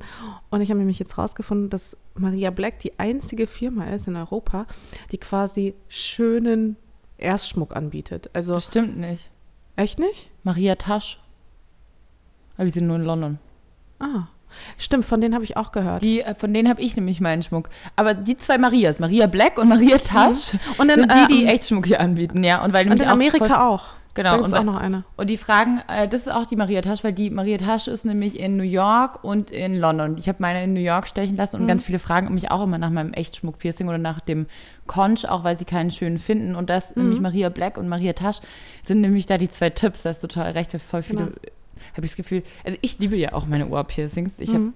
Und 0.49 0.61
ich 0.61 0.69
habe 0.69 0.80
nämlich 0.80 0.97
jetzt 0.99 1.17
rausgefunden, 1.17 1.69
dass 1.69 1.95
Maria 2.15 2.49
Black 2.49 2.80
die 2.80 2.97
einzige 2.99 3.45
Firma 3.45 3.86
ist 3.86 4.07
in 4.07 4.15
Europa, 4.15 4.65
die 5.11 5.19
quasi 5.19 5.76
schönen 5.89 6.76
Erstschmuck 7.22 7.76
anbietet. 7.76 8.30
Also, 8.34 8.53
das 8.53 8.65
stimmt 8.65 8.97
nicht. 8.97 9.30
Echt 9.76 9.99
nicht? 9.99 10.30
Maria 10.43 10.76
Tasch. 10.76 11.19
Aber 12.55 12.65
die 12.65 12.72
sind 12.72 12.88
nur 12.88 12.97
in 12.97 13.03
London. 13.03 13.39
Ah. 13.99 14.28
Stimmt, 14.78 15.05
von 15.05 15.22
denen 15.22 15.34
habe 15.34 15.43
ich 15.43 15.57
auch 15.57 15.72
gehört. 15.72 16.01
Die, 16.01 16.22
äh, 16.22 16.36
von 16.36 16.53
denen 16.53 16.69
habe 16.69 16.82
ich 16.82 16.95
nämlich 16.95 17.22
meinen 17.22 17.41
Schmuck. 17.41 17.69
Aber 17.95 18.13
die 18.13 18.38
zwei 18.38 18.57
Marias, 18.57 18.99
Maria 18.99 19.28
Black 19.28 19.57
und 19.57 19.69
Maria 19.69 19.95
mhm. 19.95 20.03
Tasch, 20.03 20.51
und 20.78 20.89
dann, 20.89 20.99
sind 20.99 21.11
die, 21.11 21.34
die 21.34 21.45
äh, 21.45 21.49
echt 21.49 21.67
Schmuck 21.67 21.86
hier 21.86 22.01
anbieten, 22.01 22.43
ja. 22.43 22.63
Und, 22.63 22.74
weil 22.74 22.89
und 22.91 23.01
in 23.01 23.07
Amerika 23.07 23.67
auch. 23.67 23.95
Genau. 24.14 24.38
Da 24.38 24.43
und 24.43 24.53
auch 24.53 24.64
noch 24.64 24.78
eine. 24.78 25.03
Und 25.16 25.30
die 25.30 25.38
fragen, 25.38 25.82
äh, 25.88 26.07
das 26.07 26.22
ist 26.22 26.32
auch 26.32 26.45
die 26.45 26.55
Maria 26.55 26.82
Tasch, 26.82 27.03
weil 27.03 27.14
die 27.14 27.30
Maria 27.30 27.57
Tasch 27.57 27.88
ist 27.88 28.05
nämlich 28.05 28.39
in 28.39 28.57
New 28.57 28.64
York 28.64 29.24
und 29.24 29.51
in 29.51 29.76
London. 29.76 30.18
Ich 30.18 30.28
habe 30.28 30.39
meine 30.41 30.64
in 30.64 30.74
New 30.74 30.82
York 30.82 31.07
stechen 31.07 31.38
lassen 31.38 31.57
und 31.57 31.64
mhm. 31.64 31.68
ganz 31.68 31.84
viele 31.84 31.99
fragen 31.99 32.34
mich 32.34 32.51
auch 32.51 32.64
immer 32.64 32.78
nach 32.78 32.89
meinem 32.89 33.14
Echtschmuck-Piercing 33.14 33.88
oder 33.88 33.97
nach 33.97 34.20
dem 34.20 34.47
Conch, 34.88 35.26
auch 35.26 35.43
weil 35.43 35.57
sie 35.57 35.66
keinen 35.66 35.91
schönen 35.91 36.20
finden. 36.20 36.55
Und 36.55 36.70
das 36.70 36.95
mhm. 36.95 37.03
nämlich 37.03 37.22
Maria 37.22 37.49
Black 37.49 37.78
und 37.78 37.88
Maria 37.88 38.14
Tasch 38.14 38.41
sind 38.84 39.01
nämlich 39.01 39.26
da 39.28 39.38
die 39.38 39.49
zwei 39.49 39.70
Tipps. 39.70 40.03
Das 40.03 40.18
ist 40.18 40.22
total 40.22 40.51
recht, 40.51 40.74
weil 40.74 40.80
voll 40.80 41.03
viele, 41.03 41.26
genau. 41.26 41.36
habe 41.93 42.05
ich 42.05 42.12
das 42.12 42.18
Gefühl, 42.18 42.43
also 42.66 42.78
ich 42.82 42.99
liebe 42.99 43.16
ja 43.16 43.34
auch 43.34 43.45
meine 43.45 43.68
Ohrpiercings. 43.68 44.34
Ich 44.39 44.49
mhm. 44.49 44.55
habe 44.55 44.74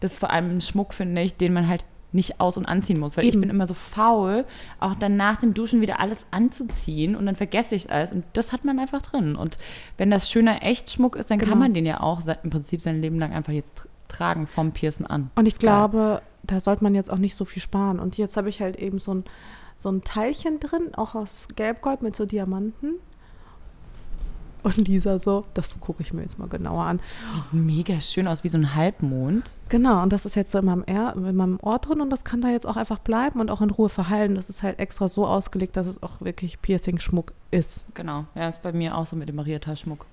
das 0.00 0.18
vor 0.18 0.30
allem 0.30 0.60
Schmuck, 0.60 0.92
finde 0.92 1.22
ich, 1.22 1.36
den 1.36 1.54
man 1.54 1.68
halt 1.68 1.84
nicht 2.16 2.40
aus- 2.40 2.56
und 2.56 2.66
anziehen 2.66 2.98
muss, 2.98 3.16
weil 3.16 3.24
Eben. 3.24 3.34
ich 3.34 3.40
bin 3.40 3.50
immer 3.50 3.66
so 3.66 3.74
faul, 3.74 4.44
auch 4.80 4.94
dann 4.94 5.16
nach 5.16 5.36
dem 5.36 5.54
Duschen 5.54 5.80
wieder 5.80 6.00
alles 6.00 6.18
anzuziehen 6.32 7.14
und 7.14 7.26
dann 7.26 7.36
vergesse 7.36 7.76
ich 7.76 7.92
alles 7.92 8.10
und 8.10 8.24
das 8.32 8.50
hat 8.50 8.64
man 8.64 8.80
einfach 8.80 9.02
drin. 9.02 9.36
Und 9.36 9.56
wenn 9.96 10.10
das 10.10 10.28
schöner 10.28 10.64
Echtschmuck 10.64 11.14
ist, 11.14 11.30
dann 11.30 11.38
genau. 11.38 11.50
kann 11.50 11.60
man 11.60 11.74
den 11.74 11.86
ja 11.86 12.00
auch 12.00 12.22
im 12.42 12.50
Prinzip 12.50 12.82
sein 12.82 13.00
Leben 13.00 13.20
lang 13.20 13.32
einfach 13.32 13.52
jetzt 13.52 13.86
tragen 14.08 14.46
vom 14.46 14.72
Piercen 14.72 15.06
an. 15.06 15.30
Und 15.36 15.46
ich 15.46 15.58
glaube, 15.58 16.22
da 16.42 16.60
sollte 16.60 16.82
man 16.82 16.94
jetzt 16.94 17.10
auch 17.10 17.18
nicht 17.18 17.36
so 17.36 17.44
viel 17.44 17.62
sparen. 17.62 18.00
Und 18.00 18.18
jetzt 18.18 18.36
habe 18.36 18.48
ich 18.48 18.60
halt 18.60 18.76
eben 18.76 18.98
so 18.98 19.14
ein, 19.14 19.24
so 19.76 19.90
ein 19.90 20.02
Teilchen 20.02 20.60
drin, 20.60 20.94
auch 20.94 21.14
aus 21.14 21.48
Gelbgold 21.54 22.02
mit 22.02 22.16
so 22.16 22.24
Diamanten. 22.24 22.94
Und 24.66 24.88
Lisa 24.88 25.20
so, 25.20 25.44
das 25.54 25.78
gucke 25.78 26.02
ich 26.02 26.12
mir 26.12 26.22
jetzt 26.22 26.40
mal 26.40 26.48
genauer 26.48 26.82
an. 26.86 27.00
Sieht 27.34 27.52
mega 27.52 28.00
schön 28.00 28.26
aus, 28.26 28.42
wie 28.42 28.48
so 28.48 28.58
ein 28.58 28.74
Halbmond. 28.74 29.48
Genau, 29.68 30.02
und 30.02 30.12
das 30.12 30.26
ist 30.26 30.34
jetzt 30.34 30.50
so 30.50 30.58
in 30.58 30.64
meinem, 30.64 30.84
Ohr, 30.88 31.14
in 31.14 31.36
meinem 31.36 31.60
Ohr 31.62 31.78
drin 31.78 32.00
und 32.00 32.10
das 32.10 32.24
kann 32.24 32.40
da 32.40 32.48
jetzt 32.48 32.66
auch 32.66 32.76
einfach 32.76 32.98
bleiben 32.98 33.38
und 33.38 33.48
auch 33.48 33.60
in 33.60 33.70
Ruhe 33.70 33.88
verheilen. 33.88 34.34
Das 34.34 34.50
ist 34.50 34.64
halt 34.64 34.80
extra 34.80 35.08
so 35.08 35.24
ausgelegt, 35.24 35.76
dass 35.76 35.86
es 35.86 36.02
auch 36.02 36.20
wirklich 36.20 36.60
Piercing-Schmuck 36.62 37.32
ist. 37.52 37.86
Genau, 37.94 38.24
ja, 38.34 38.48
ist 38.48 38.62
bei 38.62 38.72
mir 38.72 38.98
auch 38.98 39.06
so 39.06 39.14
mit 39.14 39.28
dem 39.28 39.36
Marietta-Schmuck. 39.36 40.04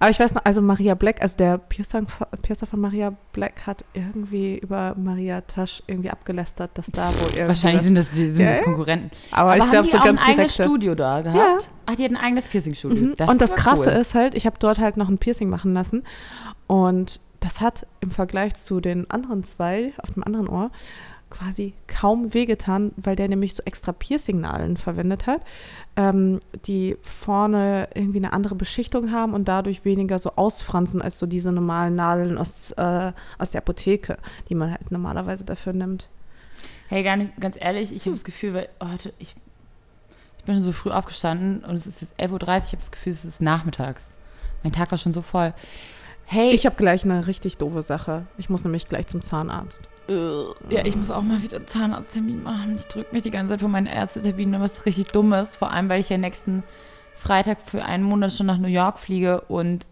Aber 0.00 0.10
ich 0.10 0.20
weiß 0.20 0.34
noch, 0.34 0.44
also 0.44 0.62
Maria 0.62 0.94
Black, 0.94 1.20
also 1.22 1.36
der 1.36 1.58
Piercer, 1.58 2.02
Piercer 2.42 2.66
von 2.66 2.80
Maria 2.80 3.14
Black 3.32 3.66
hat 3.66 3.84
irgendwie 3.94 4.58
über 4.58 4.94
Maria 4.96 5.40
Tasch 5.40 5.82
irgendwie 5.88 6.10
abgelästert, 6.10 6.70
dass 6.74 6.86
da 6.86 7.08
wohl 7.08 7.30
irgendwie. 7.30 7.48
Wahrscheinlich 7.48 7.82
sind 7.82 7.96
das, 7.96 8.06
sind 8.12 8.38
ja, 8.38 8.52
das 8.52 8.62
Konkurrenten. 8.62 9.10
Aber, 9.32 9.52
aber 9.52 9.64
ich 9.64 9.70
glaube, 9.70 9.88
so 9.88 9.98
ganz 9.98 10.20
ein 10.22 10.30
eigenes 10.30 10.54
Studio 10.54 10.94
da 10.94 11.22
gehabt? 11.22 11.62
Ja. 11.62 11.68
Ach, 11.86 11.94
die 11.96 12.04
hat 12.04 12.10
ein 12.12 12.16
eigenes 12.16 12.46
Piercing-Studio. 12.46 13.14
Mhm. 13.18 13.28
Und 13.28 13.40
das 13.40 13.54
Krasse 13.54 13.90
cool. 13.92 14.00
ist 14.00 14.14
halt, 14.14 14.34
ich 14.34 14.46
habe 14.46 14.56
dort 14.60 14.78
halt 14.78 14.96
noch 14.96 15.08
ein 15.08 15.18
Piercing 15.18 15.48
machen 15.48 15.74
lassen 15.74 16.04
und 16.68 17.20
das 17.40 17.60
hat 17.60 17.86
im 18.00 18.10
Vergleich 18.10 18.54
zu 18.54 18.80
den 18.80 19.10
anderen 19.10 19.42
zwei 19.44 19.92
auf 19.98 20.12
dem 20.12 20.22
anderen 20.22 20.48
Ohr 20.48 20.70
quasi 21.30 21.74
kaum 21.86 22.32
wehgetan, 22.34 22.92
weil 22.96 23.16
der 23.16 23.28
nämlich 23.28 23.54
so 23.54 23.62
extra 23.64 23.92
Piercing-Nadeln 23.92 24.76
verwendet 24.76 25.26
hat, 25.26 25.42
ähm, 25.96 26.40
die 26.66 26.96
vorne 27.02 27.88
irgendwie 27.94 28.18
eine 28.18 28.32
andere 28.32 28.54
Beschichtung 28.54 29.12
haben 29.12 29.34
und 29.34 29.46
dadurch 29.46 29.84
weniger 29.84 30.18
so 30.18 30.32
ausfransen 30.36 31.02
als 31.02 31.18
so 31.18 31.26
diese 31.26 31.52
normalen 31.52 31.94
Nadeln 31.94 32.38
aus, 32.38 32.72
äh, 32.72 33.12
aus 33.38 33.50
der 33.50 33.60
Apotheke, 33.60 34.18
die 34.48 34.54
man 34.54 34.70
halt 34.70 34.90
normalerweise 34.90 35.44
dafür 35.44 35.72
nimmt. 35.72 36.08
Hey, 36.88 37.02
gar 37.02 37.16
nicht, 37.16 37.38
ganz 37.38 37.56
ehrlich, 37.60 37.94
ich 37.94 38.06
habe 38.06 38.14
das 38.14 38.24
Gefühl, 38.24 38.54
weil 38.54 38.68
heute, 38.82 39.12
ich, 39.18 39.36
ich 40.38 40.44
bin 40.44 40.60
so 40.60 40.72
früh 40.72 40.90
aufgestanden 40.90 41.62
und 41.64 41.76
es 41.76 41.86
ist 41.86 42.00
jetzt 42.00 42.18
11.30 42.18 42.32
Uhr, 42.32 42.38
ich 42.40 42.48
habe 42.48 42.76
das 42.78 42.90
Gefühl, 42.90 43.12
es 43.12 43.24
ist 43.24 43.42
nachmittags. 43.42 44.12
Mein 44.62 44.72
Tag 44.72 44.90
war 44.90 44.98
schon 44.98 45.12
so 45.12 45.20
voll. 45.20 45.52
Hey. 46.24 46.50
Ich 46.50 46.66
habe 46.66 46.76
gleich 46.76 47.04
eine 47.04 47.26
richtig 47.26 47.56
doofe 47.56 47.82
Sache. 47.82 48.26
Ich 48.36 48.50
muss 48.50 48.64
nämlich 48.64 48.88
gleich 48.88 49.06
zum 49.06 49.22
Zahnarzt. 49.22 49.88
Ja, 50.08 50.84
ich 50.84 50.96
muss 50.96 51.10
auch 51.10 51.22
mal 51.22 51.42
wieder 51.42 51.58
einen 51.58 51.66
Zahnarzttermin 51.66 52.42
machen. 52.42 52.76
Ich 52.76 52.86
drücke 52.86 53.12
mich 53.12 53.22
die 53.22 53.30
ganze 53.30 53.52
Zeit 53.52 53.60
vor 53.60 53.68
meinen 53.68 53.86
Ärzteterminen, 53.86 54.60
was 54.60 54.86
richtig 54.86 55.08
dumm 55.08 55.32
ist. 55.34 55.56
Vor 55.56 55.70
allem, 55.70 55.88
weil 55.88 56.00
ich 56.00 56.08
ja 56.08 56.16
nächsten 56.16 56.62
Freitag 57.14 57.60
für 57.60 57.84
einen 57.84 58.04
Monat 58.04 58.32
schon 58.32 58.46
nach 58.46 58.58
New 58.58 58.68
York 58.68 58.98
fliege 58.98 59.42
und 59.42 59.86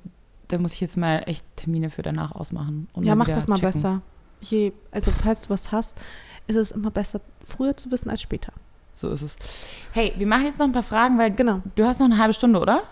da 0.49 0.59
muss 0.59 0.73
ich 0.73 0.81
jetzt 0.81 0.97
mal 0.97 1.23
echt 1.27 1.45
Termine 1.57 1.91
für 1.91 2.03
danach 2.03 2.33
ausmachen. 2.33 2.89
ja, 3.01 3.15
mach 3.15 3.27
das 3.27 3.47
mal 3.47 3.57
checken. 3.57 3.73
besser. 3.73 4.03
Je, 4.41 4.73
also, 4.91 5.11
falls 5.11 5.43
du 5.43 5.51
was 5.51 5.73
hast, 5.73 5.97
ist 6.47 6.57
es 6.57 6.71
immer 6.71 6.91
besser, 6.91 7.21
früher 7.43 7.77
zu 7.77 7.91
wissen 7.91 8.11
als 8.11 8.23
später. 8.23 8.53
So 8.95 9.11
ist 9.11 9.23
es. 9.23 9.37
Hey, 9.93 10.15
wir 10.17 10.27
machen 10.27 10.47
jetzt 10.47 10.59
noch 10.59 10.67
ein 10.67 10.73
paar 10.73 10.83
Fragen, 10.83 11.19
weil 11.19 11.33
genau. 11.33 11.61
du 11.75 11.85
hast 11.85 11.99
noch 11.99 12.07
eine 12.07 12.19
halbe 12.19 12.33
Stunde, 12.33 12.61
oder? 12.61 12.83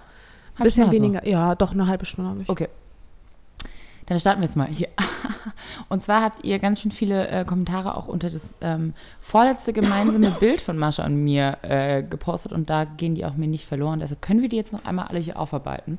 Halbe 0.55 0.65
Bisschen 0.65 0.89
Stunde 0.89 0.97
weniger. 0.97 1.27
Ja, 1.27 1.55
doch, 1.55 1.73
eine 1.73 1.87
halbe 1.87 2.05
Stunde 2.05 2.31
habe 2.31 2.43
ich. 2.43 2.49
Okay. 2.49 2.69
Dann 4.07 4.21
starten 4.21 4.41
wir 4.41 4.47
jetzt 4.47 4.57
mal 4.57 4.67
hier. 4.67 4.89
Und 5.89 6.01
zwar 6.01 6.23
habt 6.23 6.45
ihr 6.45 6.59
ganz 6.59 6.81
schön 6.81 6.91
viele 6.91 7.29
äh, 7.29 7.45
Kommentare 7.45 7.97
auch 7.97 8.07
unter 8.07 8.31
das 8.31 8.55
ähm, 8.61 8.95
vorletzte 9.21 9.73
gemeinsame 9.73 10.31
Bild 10.41 10.61
von 10.61 10.77
Mascha 10.77 11.05
und 11.05 11.23
mir 11.23 11.59
äh, 11.63 12.03
gepostet 12.03 12.53
und 12.53 12.71
da 12.71 12.85
gehen 12.85 13.15
die 13.15 13.25
auch 13.25 13.35
mir 13.35 13.47
nicht 13.47 13.67
verloren. 13.67 14.01
Deshalb 14.01 14.21
können 14.23 14.43
wir 14.43 14.49
die 14.49 14.57
jetzt 14.57 14.73
noch 14.73 14.85
einmal 14.85 15.09
alle 15.09 15.21
hier 15.21 15.39
aufarbeiten. 15.39 15.99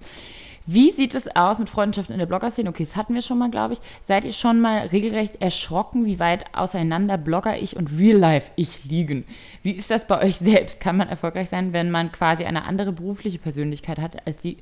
Wie 0.68 0.90
sieht 0.90 1.14
es 1.14 1.36
aus 1.36 1.60
mit 1.60 1.70
Freundschaften 1.70 2.14
in 2.14 2.20
der 2.20 2.26
Blogger-Szene? 2.26 2.70
Okay, 2.70 2.84
das 2.84 2.96
hatten 2.96 3.14
wir 3.14 3.22
schon 3.22 3.38
mal, 3.38 3.52
glaube 3.52 3.74
ich. 3.74 3.80
Seid 4.02 4.26
ihr 4.26 4.34
schon 4.34 4.62
mal 4.62 4.88
regelrecht 4.88 5.40
erschrocken, 5.40 6.06
wie 6.06 6.20
weit 6.20 6.46
auseinander 6.56 7.20
Blogger-Ich 7.20 7.78
und 7.78 7.92
Real-Life-Ich 7.96 8.86
liegen? 8.86 9.26
Wie 9.62 9.72
ist 9.72 9.92
das 9.92 10.08
bei 10.08 10.20
euch 10.24 10.38
selbst? 10.38 10.82
Kann 10.82 10.98
man 10.98 11.08
erfolgreich 11.08 11.50
sein, 11.50 11.72
wenn 11.72 11.92
man 11.92 12.12
quasi 12.12 12.46
eine 12.46 12.66
andere 12.66 12.94
berufliche 12.94 13.38
Persönlichkeit 13.38 14.00
hat, 14.00 14.26
als 14.26 14.42
die, 14.42 14.58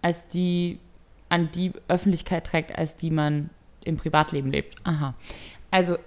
als 0.00 0.26
die 0.26 0.78
an 1.28 1.50
die 1.52 1.72
Öffentlichkeit 1.88 2.46
trägt, 2.46 2.76
als 2.76 2.96
die 2.96 3.10
man 3.10 3.50
im 3.84 3.96
Privatleben 3.96 4.50
lebt? 4.50 4.76
Aha. 4.84 5.14
Also 5.70 5.98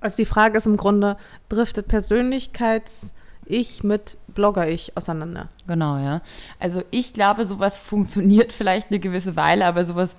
Also 0.00 0.16
die 0.16 0.26
Frage 0.26 0.58
ist 0.58 0.66
im 0.66 0.76
Grunde, 0.76 1.16
driftet 1.48 1.88
Persönlichkeits-Ich 1.88 3.84
mit 3.84 4.18
Blogger-Ich 4.28 4.96
auseinander? 4.96 5.48
Genau, 5.66 5.96
ja. 5.96 6.20
Also 6.58 6.82
ich 6.90 7.14
glaube, 7.14 7.46
sowas 7.46 7.78
funktioniert 7.78 8.52
vielleicht 8.60 8.90
eine 8.90 9.00
gewisse 9.00 9.34
Weile, 9.36 9.64
aber 9.64 9.84
sowas 9.84 10.14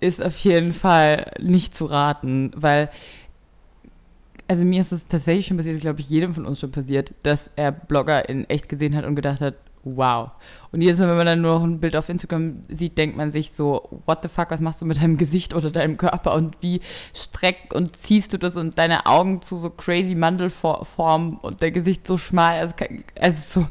ist 0.00 0.22
auf 0.22 0.36
jeden 0.38 0.72
Fall 0.72 1.32
nicht 1.40 1.74
zu 1.74 1.86
raten, 1.86 2.52
weil 2.54 2.90
also 4.48 4.64
mir 4.64 4.80
ist 4.80 4.90
es 4.90 5.06
tatsächlich 5.06 5.46
schon 5.46 5.58
passiert, 5.58 5.76
ich 5.76 5.82
glaube, 5.82 6.02
jedem 6.02 6.34
von 6.34 6.44
uns 6.44 6.58
schon 6.58 6.72
passiert, 6.72 7.14
dass 7.22 7.52
er 7.54 7.70
Blogger 7.70 8.28
in 8.28 8.50
echt 8.50 8.68
gesehen 8.68 8.96
hat 8.96 9.04
und 9.04 9.14
gedacht 9.14 9.40
hat, 9.40 9.54
wow. 9.84 10.30
Und 10.72 10.82
jedes 10.82 10.98
Mal, 10.98 11.08
wenn 11.08 11.16
man 11.16 11.26
dann 11.26 11.40
nur 11.40 11.54
noch 11.54 11.64
ein 11.64 11.80
Bild 11.80 11.96
auf 11.96 12.08
Instagram 12.08 12.64
sieht, 12.68 12.98
denkt 12.98 13.16
man 13.16 13.32
sich 13.32 13.52
so, 13.52 14.02
what 14.06 14.18
the 14.22 14.28
fuck, 14.28 14.50
was 14.50 14.60
machst 14.60 14.80
du 14.80 14.86
mit 14.86 14.98
deinem 14.98 15.16
Gesicht 15.16 15.54
oder 15.54 15.70
deinem 15.70 15.96
Körper 15.96 16.34
und 16.34 16.56
wie 16.60 16.80
streck 17.14 17.74
und 17.74 17.96
ziehst 17.96 18.32
du 18.32 18.38
das 18.38 18.56
und 18.56 18.78
deine 18.78 19.06
Augen 19.06 19.42
zu 19.42 19.58
so 19.58 19.70
crazy 19.70 20.14
Mandelform 20.14 21.38
und 21.42 21.62
dein 21.62 21.72
Gesicht 21.72 22.06
so 22.06 22.18
schmal, 22.18 22.60
also, 22.60 22.74
also 23.18 23.60
so. 23.62 23.66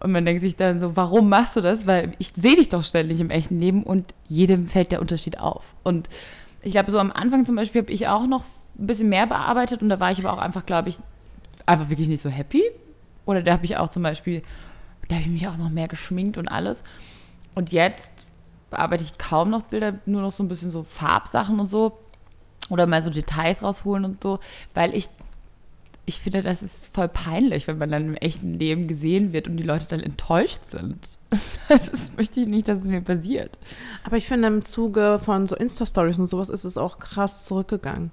Und 0.00 0.12
man 0.12 0.26
denkt 0.26 0.42
sich 0.42 0.56
dann 0.56 0.78
so, 0.78 0.94
warum 0.94 1.30
machst 1.30 1.56
du 1.56 1.62
das? 1.62 1.86
Weil 1.86 2.12
ich 2.18 2.32
sehe 2.36 2.56
dich 2.56 2.68
doch 2.68 2.84
ständig 2.84 3.18
im 3.18 3.30
echten 3.30 3.58
Leben 3.58 3.82
und 3.82 4.14
jedem 4.28 4.66
fällt 4.66 4.92
der 4.92 5.00
Unterschied 5.00 5.40
auf. 5.40 5.74
Und 5.84 6.10
ich 6.60 6.72
glaube, 6.72 6.90
so 6.90 6.98
am 6.98 7.12
Anfang 7.12 7.46
zum 7.46 7.56
Beispiel 7.56 7.82
habe 7.82 7.92
ich 7.92 8.08
auch 8.08 8.26
noch 8.26 8.44
ein 8.78 8.86
bisschen 8.86 9.08
mehr 9.08 9.26
bearbeitet 9.26 9.80
und 9.80 9.88
da 9.88 9.98
war 9.98 10.10
ich 10.10 10.18
aber 10.18 10.34
auch 10.34 10.42
einfach, 10.42 10.66
glaube 10.66 10.90
ich, 10.90 10.98
einfach 11.64 11.88
wirklich 11.88 12.08
nicht 12.08 12.22
so 12.22 12.28
happy. 12.28 12.62
Oder 13.24 13.42
da 13.42 13.52
habe 13.52 13.64
ich 13.64 13.76
auch 13.76 13.88
zum 13.88 14.02
Beispiel, 14.02 14.42
da 15.08 15.16
habe 15.16 15.24
ich 15.24 15.30
mich 15.30 15.48
auch 15.48 15.56
noch 15.56 15.70
mehr 15.70 15.88
geschminkt 15.88 16.38
und 16.38 16.48
alles. 16.48 16.82
Und 17.54 17.72
jetzt 17.72 18.10
bearbeite 18.70 19.04
ich 19.04 19.18
kaum 19.18 19.50
noch 19.50 19.62
Bilder, 19.62 19.94
nur 20.06 20.22
noch 20.22 20.32
so 20.32 20.42
ein 20.42 20.48
bisschen 20.48 20.70
so 20.70 20.82
Farbsachen 20.82 21.60
und 21.60 21.66
so. 21.66 21.98
Oder 22.68 22.86
mal 22.86 23.02
so 23.02 23.10
Details 23.10 23.62
rausholen 23.62 24.04
und 24.04 24.22
so, 24.22 24.40
weil 24.74 24.92
ich, 24.92 25.08
ich 26.04 26.18
finde, 26.18 26.42
das 26.42 26.62
ist 26.62 26.92
voll 26.92 27.06
peinlich, 27.06 27.68
wenn 27.68 27.78
man 27.78 27.92
dann 27.92 28.06
im 28.06 28.14
echten 28.16 28.54
Leben 28.54 28.88
gesehen 28.88 29.32
wird 29.32 29.46
und 29.46 29.56
die 29.56 29.62
Leute 29.62 29.86
dann 29.86 30.00
enttäuscht 30.00 30.62
sind. 30.70 31.18
Das 31.68 31.88
ist, 31.88 32.16
möchte 32.16 32.40
ich 32.40 32.46
nicht, 32.46 32.68
dass 32.68 32.78
es 32.78 32.84
mir 32.84 33.00
passiert. 33.00 33.58
Aber 34.04 34.16
ich 34.16 34.28
finde, 34.28 34.46
im 34.46 34.62
Zuge 34.62 35.18
von 35.20 35.48
so 35.48 35.56
Insta-Stories 35.56 36.16
und 36.16 36.28
sowas 36.28 36.48
ist 36.48 36.64
es 36.64 36.76
auch 36.76 37.00
krass 37.00 37.44
zurückgegangen. 37.44 38.12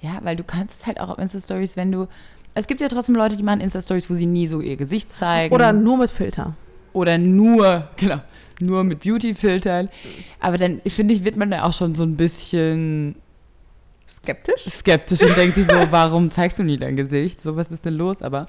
Ja, 0.00 0.18
weil 0.22 0.36
du 0.36 0.42
kannst 0.42 0.80
es 0.80 0.86
halt 0.86 0.98
auch 0.98 1.10
auf 1.10 1.18
Insta-Stories, 1.18 1.76
wenn 1.76 1.92
du. 1.92 2.08
Es 2.54 2.66
gibt 2.66 2.80
ja 2.80 2.88
trotzdem 2.88 3.14
Leute, 3.14 3.36
die 3.36 3.42
machen 3.42 3.60
Insta-Stories, 3.60 4.10
wo 4.10 4.14
sie 4.14 4.26
nie 4.26 4.46
so 4.46 4.60
ihr 4.60 4.76
Gesicht 4.76 5.12
zeigen. 5.12 5.54
Oder 5.54 5.72
nur 5.72 5.96
mit 5.98 6.10
Filter. 6.10 6.54
oder 6.92 7.16
nur, 7.18 7.88
genau, 7.96 8.20
nur 8.60 8.84
mit 8.84 9.00
Beauty-Filtern. 9.00 9.88
Aber 10.40 10.58
dann, 10.58 10.80
finde 10.86 11.14
ich, 11.14 11.24
wird 11.24 11.36
man 11.36 11.50
da 11.50 11.64
auch 11.64 11.72
schon 11.72 11.94
so 11.94 12.02
ein 12.02 12.16
bisschen 12.16 13.16
Skeptisch? 14.08 14.64
skeptisch 14.68 15.22
und 15.22 15.36
denkt 15.36 15.54
sich 15.54 15.66
so, 15.66 15.76
warum 15.90 16.30
zeigst 16.30 16.58
du 16.58 16.62
nie 16.62 16.76
dein 16.76 16.96
Gesicht? 16.96 17.42
So, 17.42 17.56
was 17.56 17.70
ist 17.70 17.84
denn 17.84 17.94
los? 17.94 18.20
Aber 18.20 18.46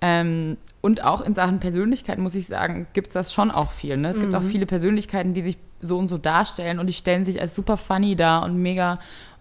ähm, 0.00 0.56
und 0.80 1.02
auch 1.02 1.20
in 1.20 1.34
Sachen 1.34 1.60
Persönlichkeit, 1.60 2.18
muss 2.18 2.34
ich 2.34 2.46
sagen, 2.46 2.86
gibt 2.92 3.08
es 3.08 3.12
das 3.14 3.32
schon 3.32 3.50
auch 3.50 3.72
viel. 3.72 3.96
Ne? 3.96 4.08
Es 4.08 4.20
gibt 4.20 4.34
auch 4.34 4.42
viele 4.42 4.66
Persönlichkeiten, 4.66 5.34
die 5.34 5.42
sich 5.42 5.58
so 5.80 5.98
und 5.98 6.06
so 6.06 6.16
darstellen 6.18 6.78
und 6.78 6.86
die 6.86 6.92
stellen 6.92 7.24
sich 7.24 7.40
als 7.40 7.54
super 7.54 7.76
funny 7.76 8.16
dar 8.16 8.44
und 8.44 8.60
mega 8.60 8.98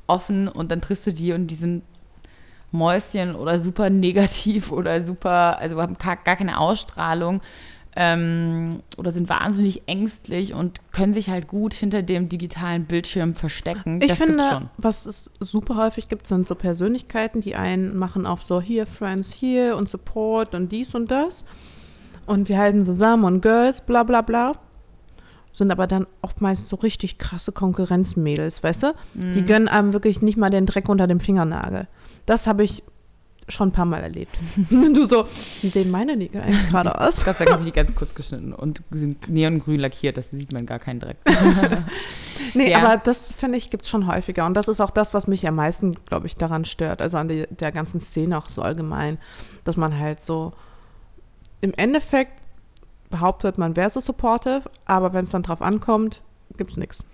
offen 0.07 0.47
und 0.47 0.71
dann 0.71 0.81
triffst 0.81 1.07
du 1.07 1.13
die 1.13 1.33
und 1.33 1.47
die 1.47 1.55
sind 1.55 1.83
Mäuschen 2.75 3.35
oder 3.35 3.59
super 3.59 3.89
negativ 3.89 4.71
oder 4.71 5.01
super, 5.01 5.57
also 5.59 5.81
haben 5.81 5.97
gar, 5.97 6.17
keine 6.17 6.59
Ausstrahlung 6.59 7.41
ähm, 7.95 8.81
oder 8.97 9.11
sind 9.11 9.29
wahnsinnig 9.29 9.87
ängstlich 9.87 10.53
und 10.53 10.81
können 10.91 11.13
sich 11.13 11.29
halt 11.29 11.47
gut 11.47 11.73
hinter 11.73 12.03
dem 12.03 12.27
digitalen 12.27 12.85
Bildschirm 12.85 13.35
verstecken. 13.35 14.01
Ich 14.01 14.07
das 14.09 14.17
gibt's 14.17 14.31
finde, 14.33 14.49
schon. 14.49 14.69
was 14.77 15.05
es 15.05 15.31
super 15.39 15.77
häufig 15.77 16.09
gibt, 16.09 16.27
sind 16.27 16.45
so 16.45 16.55
Persönlichkeiten, 16.55 17.39
die 17.41 17.55
einen 17.55 17.95
machen 17.97 18.25
auf 18.25 18.43
so 18.43 18.59
hier 18.59 18.85
Friends 18.85 19.31
hier 19.31 19.77
und 19.77 19.87
Support 19.87 20.55
und 20.55 20.71
dies 20.71 20.93
und 20.93 21.09
das. 21.09 21.45
Und 22.25 22.49
wir 22.49 22.57
halten 22.57 22.83
zusammen 22.83 23.23
und 23.23 23.41
Girls, 23.41 23.81
bla 23.81 24.03
bla 24.03 24.21
bla. 24.21 24.53
Sind 25.53 25.71
aber 25.71 25.87
dann 25.87 26.05
oftmals 26.21 26.67
so 26.67 26.75
richtig 26.75 27.17
krasse 27.17 27.53
Konkurrenzmädels, 27.53 28.61
weißt 28.61 28.83
du? 28.83 28.93
Die 29.13 29.41
Mhm. 29.41 29.45
gönnen 29.45 29.67
einem 29.69 29.93
wirklich 29.93 30.21
nicht 30.21 30.35
mal 30.37 30.49
den 30.49 30.65
Dreck 30.65 30.89
unter 30.89 31.07
dem 31.07 31.21
Fingernagel. 31.21 31.87
Das 32.25 32.47
habe 32.47 32.63
ich 32.63 32.83
schon 33.47 33.69
ein 33.69 33.71
paar 33.71 33.85
Mal 33.85 34.01
erlebt. 34.01 34.35
du 34.69 35.05
so, 35.05 35.25
wie 35.61 35.69
sehen 35.69 35.91
meine 35.91 36.17
Nägel 36.17 36.41
eigentlich 36.41 36.67
gerade 36.69 36.99
aus? 36.99 37.23
Gott 37.23 37.37
sei 37.37 37.45
Dank 37.45 37.51
habe 37.59 37.61
ich 37.61 37.67
die 37.71 37.75
ganz 37.75 37.93
kurz 37.93 38.15
geschnitten 38.15 38.53
und 38.53 38.81
sind 38.91 39.29
neongrün 39.29 39.79
lackiert, 39.79 40.17
das 40.17 40.31
sieht 40.31 40.51
man 40.51 40.65
gar 40.65 40.79
keinen 40.79 40.99
Dreck. 40.99 41.17
Nee, 42.53 42.71
Ja. 42.71 42.79
aber 42.83 42.97
das 42.97 43.31
finde 43.33 43.57
ich, 43.57 43.69
gibt 43.69 43.83
es 43.83 43.89
schon 43.89 44.07
häufiger. 44.07 44.45
Und 44.45 44.53
das 44.55 44.67
ist 44.67 44.79
auch 44.79 44.89
das, 44.91 45.13
was 45.13 45.27
mich 45.27 45.47
am 45.47 45.55
meisten, 45.55 45.95
glaube 46.05 46.27
ich, 46.27 46.35
daran 46.35 46.63
stört. 46.65 47.01
Also 47.01 47.17
an 47.17 47.27
die, 47.27 47.45
der 47.49 47.71
ganzen 47.71 47.99
Szene 47.99 48.37
auch 48.37 48.49
so 48.49 48.61
allgemein. 48.61 49.17
Dass 49.63 49.77
man 49.77 49.97
halt 49.97 50.21
so 50.21 50.53
im 51.61 51.73
Endeffekt 51.73 52.31
behauptet, 53.09 53.57
man 53.57 53.75
wäre 53.75 53.89
so 53.89 53.99
supportive, 53.99 54.63
aber 54.85 55.13
wenn 55.13 55.23
es 55.23 55.31
dann 55.31 55.43
drauf 55.43 55.61
ankommt, 55.61 56.21
gibt 56.57 56.71
es 56.71 56.77
nichts. 56.77 57.05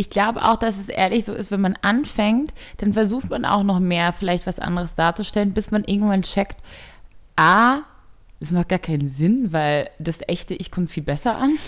Ich 0.00 0.08
glaube 0.08 0.42
auch, 0.48 0.56
dass 0.56 0.78
es 0.78 0.88
ehrlich 0.88 1.26
so 1.26 1.34
ist, 1.34 1.50
wenn 1.50 1.60
man 1.60 1.76
anfängt, 1.82 2.54
dann 2.78 2.94
versucht 2.94 3.28
man 3.28 3.44
auch 3.44 3.62
noch 3.62 3.80
mehr 3.80 4.14
vielleicht 4.14 4.46
was 4.46 4.58
anderes 4.58 4.94
darzustellen, 4.94 5.52
bis 5.52 5.70
man 5.70 5.84
irgendwann 5.84 6.22
checkt, 6.22 6.56
A, 7.36 7.80
es 8.40 8.50
macht 8.50 8.70
gar 8.70 8.78
keinen 8.78 9.10
Sinn, 9.10 9.52
weil 9.52 9.90
das 9.98 10.20
echte 10.26 10.54
Ich 10.54 10.70
kommt 10.70 10.90
viel 10.90 11.02
besser 11.02 11.36
an. 11.36 11.58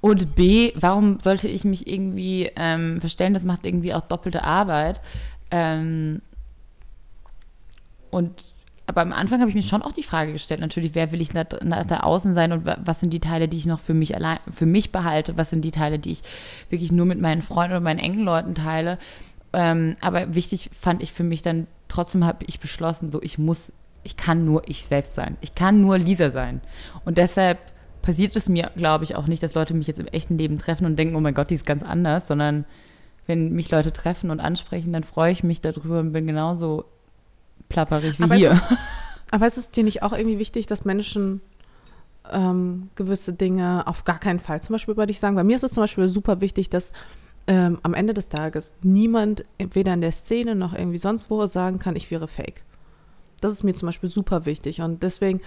Und 0.00 0.34
B, 0.34 0.72
warum 0.74 1.20
sollte 1.20 1.46
ich 1.46 1.62
mich 1.62 1.86
irgendwie 1.86 2.50
ähm, 2.56 3.00
verstellen? 3.00 3.32
Das 3.32 3.44
macht 3.44 3.64
irgendwie 3.64 3.94
auch 3.94 4.00
doppelte 4.00 4.42
Arbeit. 4.42 5.00
Ähm, 5.52 6.20
und 8.10 8.42
aber 8.86 9.00
am 9.02 9.12
Anfang 9.12 9.40
habe 9.40 9.48
ich 9.48 9.54
mir 9.54 9.62
schon 9.62 9.82
auch 9.82 9.92
die 9.92 10.02
Frage 10.02 10.32
gestellt, 10.32 10.60
natürlich, 10.60 10.94
wer 10.94 11.12
will 11.12 11.20
ich 11.20 11.30
da, 11.30 11.44
da, 11.44 12.00
außen 12.00 12.34
sein 12.34 12.52
und 12.52 12.64
wa- 12.66 12.78
was 12.84 13.00
sind 13.00 13.12
die 13.12 13.20
Teile, 13.20 13.48
die 13.48 13.56
ich 13.56 13.66
noch 13.66 13.80
für 13.80 13.94
mich 13.94 14.14
allein, 14.14 14.38
für 14.50 14.66
mich 14.66 14.90
behalte, 14.92 15.36
was 15.36 15.50
sind 15.50 15.64
die 15.64 15.70
Teile, 15.70 15.98
die 15.98 16.10
ich 16.10 16.22
wirklich 16.68 16.90
nur 16.90 17.06
mit 17.06 17.20
meinen 17.20 17.42
Freunden 17.42 17.72
oder 17.72 17.80
meinen 17.80 18.00
engen 18.00 18.24
Leuten 18.24 18.54
teile. 18.54 18.98
Ähm, 19.52 19.96
aber 20.00 20.34
wichtig 20.34 20.70
fand 20.72 21.02
ich 21.02 21.12
für 21.12 21.24
mich 21.24 21.42
dann, 21.42 21.66
trotzdem 21.88 22.24
habe 22.24 22.44
ich 22.46 22.58
beschlossen, 22.58 23.12
so 23.12 23.22
ich 23.22 23.38
muss, 23.38 23.72
ich 24.02 24.16
kann 24.16 24.44
nur 24.44 24.68
ich 24.68 24.84
selbst 24.86 25.14
sein. 25.14 25.36
Ich 25.40 25.54
kann 25.54 25.80
nur 25.80 25.98
Lisa 25.98 26.30
sein. 26.30 26.60
Und 27.04 27.18
deshalb 27.18 27.58
passiert 28.02 28.34
es 28.34 28.48
mir, 28.48 28.72
glaube 28.76 29.04
ich, 29.04 29.14
auch 29.14 29.28
nicht, 29.28 29.42
dass 29.44 29.54
Leute 29.54 29.74
mich 29.74 29.86
jetzt 29.86 30.00
im 30.00 30.08
echten 30.08 30.36
Leben 30.38 30.58
treffen 30.58 30.86
und 30.86 30.96
denken, 30.96 31.14
oh 31.14 31.20
mein 31.20 31.34
Gott, 31.34 31.50
die 31.50 31.54
ist 31.54 31.66
ganz 31.66 31.84
anders, 31.84 32.26
sondern 32.26 32.64
wenn 33.26 33.52
mich 33.52 33.70
Leute 33.70 33.92
treffen 33.92 34.30
und 34.30 34.40
ansprechen, 34.40 34.92
dann 34.92 35.04
freue 35.04 35.30
ich 35.30 35.44
mich 35.44 35.60
darüber 35.60 36.00
und 36.00 36.12
bin 36.12 36.26
genauso 36.26 36.84
plapperig 37.72 38.18
wie 38.18 38.24
Aber 38.24 38.34
hier. 38.34 38.50
Es 38.50 38.58
ist, 38.58 38.68
aber 39.30 39.46
es 39.46 39.56
ist 39.58 39.76
dir 39.76 39.84
nicht 39.84 40.02
auch 40.02 40.12
irgendwie 40.12 40.38
wichtig, 40.38 40.66
dass 40.66 40.84
Menschen 40.84 41.40
ähm, 42.30 42.90
gewisse 42.94 43.32
Dinge 43.32 43.86
auf 43.86 44.04
gar 44.04 44.18
keinen 44.18 44.38
Fall 44.38 44.62
zum 44.62 44.74
Beispiel 44.74 44.92
über 44.92 45.06
dich 45.06 45.20
sagen? 45.20 45.36
Bei 45.36 45.44
mir 45.44 45.56
ist 45.56 45.64
es 45.64 45.72
zum 45.72 45.82
Beispiel 45.82 46.08
super 46.08 46.40
wichtig, 46.40 46.70
dass 46.70 46.92
ähm, 47.46 47.78
am 47.82 47.94
Ende 47.94 48.14
des 48.14 48.28
Tages 48.28 48.74
niemand, 48.82 49.44
weder 49.58 49.94
in 49.94 50.00
der 50.00 50.12
Szene 50.12 50.54
noch 50.54 50.72
irgendwie 50.72 50.98
sonst 50.98 51.30
wo, 51.30 51.44
sagen 51.46 51.78
kann, 51.78 51.96
ich 51.96 52.10
wäre 52.10 52.28
fake. 52.28 52.62
Das 53.40 53.52
ist 53.52 53.64
mir 53.64 53.74
zum 53.74 53.86
Beispiel 53.86 54.08
super 54.08 54.46
wichtig. 54.46 54.80
Und 54.80 55.02
deswegen, 55.02 55.40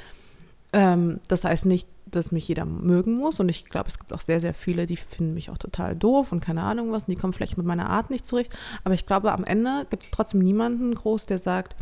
ähm, 0.74 1.22
das 1.30 1.46
heißt 1.46 1.66
nicht, 1.66 1.88
dass 2.06 2.32
mich 2.32 2.48
jeder 2.48 2.66
mögen 2.66 3.14
muss. 3.16 3.40
Und 3.40 3.48
ich 3.48 3.66
glaube, 3.66 3.88
es 3.88 3.98
gibt 3.98 4.12
auch 4.12 4.20
sehr, 4.20 4.42
sehr 4.42 4.54
viele, 4.54 4.86
die 4.86 4.98
finden 4.98 5.34
mich 5.34 5.50
auch 5.50 5.58
total 5.58 5.96
doof 5.96 6.34
und 6.34 6.42
keine 6.42 6.64
Ahnung 6.64 6.92
was. 6.92 7.04
Und 7.04 7.12
die 7.12 7.16
kommen 7.16 7.32
vielleicht 7.32 7.58
mit 7.58 7.66
meiner 7.66 7.90
Art 7.90 8.10
nicht 8.10 8.26
zurecht. 8.26 8.58
Aber 8.84 8.94
ich 8.94 9.06
glaube, 9.06 9.32
am 9.32 9.46
Ende 9.46 9.88
gibt 9.90 10.04
es 10.04 10.12
trotzdem 10.12 10.42
niemanden 10.42 10.94
groß, 10.94 11.26
der 11.26 11.40
sagt, 11.40 11.76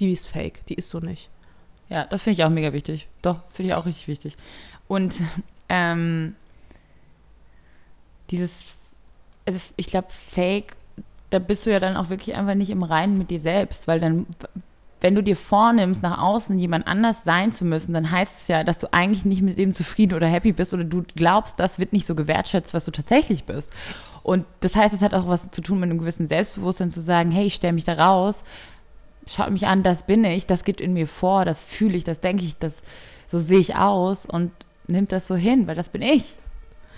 die 0.00 0.12
ist 0.12 0.28
fake, 0.28 0.64
die 0.66 0.74
ist 0.74 0.90
so 0.90 1.00
nicht. 1.00 1.28
Ja, 1.88 2.04
das 2.04 2.22
finde 2.22 2.40
ich 2.40 2.44
auch 2.44 2.50
mega 2.50 2.72
wichtig. 2.72 3.08
Doch, 3.22 3.40
finde 3.50 3.72
ich 3.72 3.78
auch 3.78 3.86
richtig 3.86 4.08
wichtig. 4.08 4.36
Und 4.88 5.20
ähm, 5.68 6.34
dieses, 8.30 8.66
also 9.46 9.58
ich 9.76 9.86
glaube, 9.86 10.08
Fake, 10.10 10.76
da 11.30 11.38
bist 11.38 11.66
du 11.66 11.70
ja 11.70 11.80
dann 11.80 11.96
auch 11.96 12.10
wirklich 12.10 12.36
einfach 12.36 12.54
nicht 12.54 12.70
im 12.70 12.82
Reinen 12.82 13.18
mit 13.18 13.30
dir 13.30 13.40
selbst, 13.40 13.88
weil 13.88 14.00
dann 14.00 14.26
wenn 15.00 15.14
du 15.14 15.22
dir 15.22 15.36
vornimmst, 15.36 16.02
nach 16.02 16.18
außen 16.18 16.58
jemand 16.58 16.86
anders 16.86 17.22
sein 17.22 17.52
zu 17.52 17.64
müssen, 17.64 17.94
dann 17.94 18.10
heißt 18.10 18.42
es 18.42 18.48
ja, 18.48 18.64
dass 18.64 18.78
du 18.78 18.92
eigentlich 18.92 19.24
nicht 19.24 19.42
mit 19.42 19.58
dem 19.58 19.72
zufrieden 19.72 20.14
oder 20.14 20.26
happy 20.26 20.52
bist 20.52 20.74
oder 20.74 20.84
du 20.84 21.04
glaubst, 21.14 21.60
das 21.60 21.78
wird 21.78 21.92
nicht 21.92 22.06
so 22.06 22.14
gewertschätzt, 22.14 22.74
was 22.74 22.84
du 22.84 22.90
tatsächlich 22.90 23.44
bist. 23.44 23.70
Und 24.22 24.44
das 24.60 24.74
heißt, 24.74 24.94
es 24.94 25.02
hat 25.02 25.14
auch 25.14 25.28
was 25.28 25.50
zu 25.50 25.60
tun 25.60 25.80
mit 25.80 25.90
einem 25.90 26.00
gewissen 26.00 26.26
Selbstbewusstsein 26.26 26.90
zu 26.90 27.00
sagen, 27.00 27.30
hey, 27.30 27.46
ich 27.46 27.54
stelle 27.54 27.74
mich 27.74 27.84
da 27.84 27.94
raus, 27.94 28.42
schaut 29.28 29.50
mich 29.50 29.66
an, 29.66 29.82
das 29.82 30.04
bin 30.04 30.24
ich, 30.24 30.46
das 30.46 30.64
geht 30.64 30.80
in 30.80 30.92
mir 30.92 31.06
vor, 31.06 31.44
das 31.44 31.62
fühle 31.62 31.96
ich, 31.96 32.04
das 32.04 32.20
denke 32.20 32.44
ich, 32.44 32.56
das 32.56 32.82
so 33.30 33.38
sehe 33.38 33.58
ich 33.58 33.76
aus 33.76 34.26
und 34.26 34.50
nimmt 34.86 35.12
das 35.12 35.26
so 35.26 35.36
hin, 35.36 35.66
weil 35.66 35.76
das 35.76 35.90
bin 35.90 36.02
ich. 36.02 36.36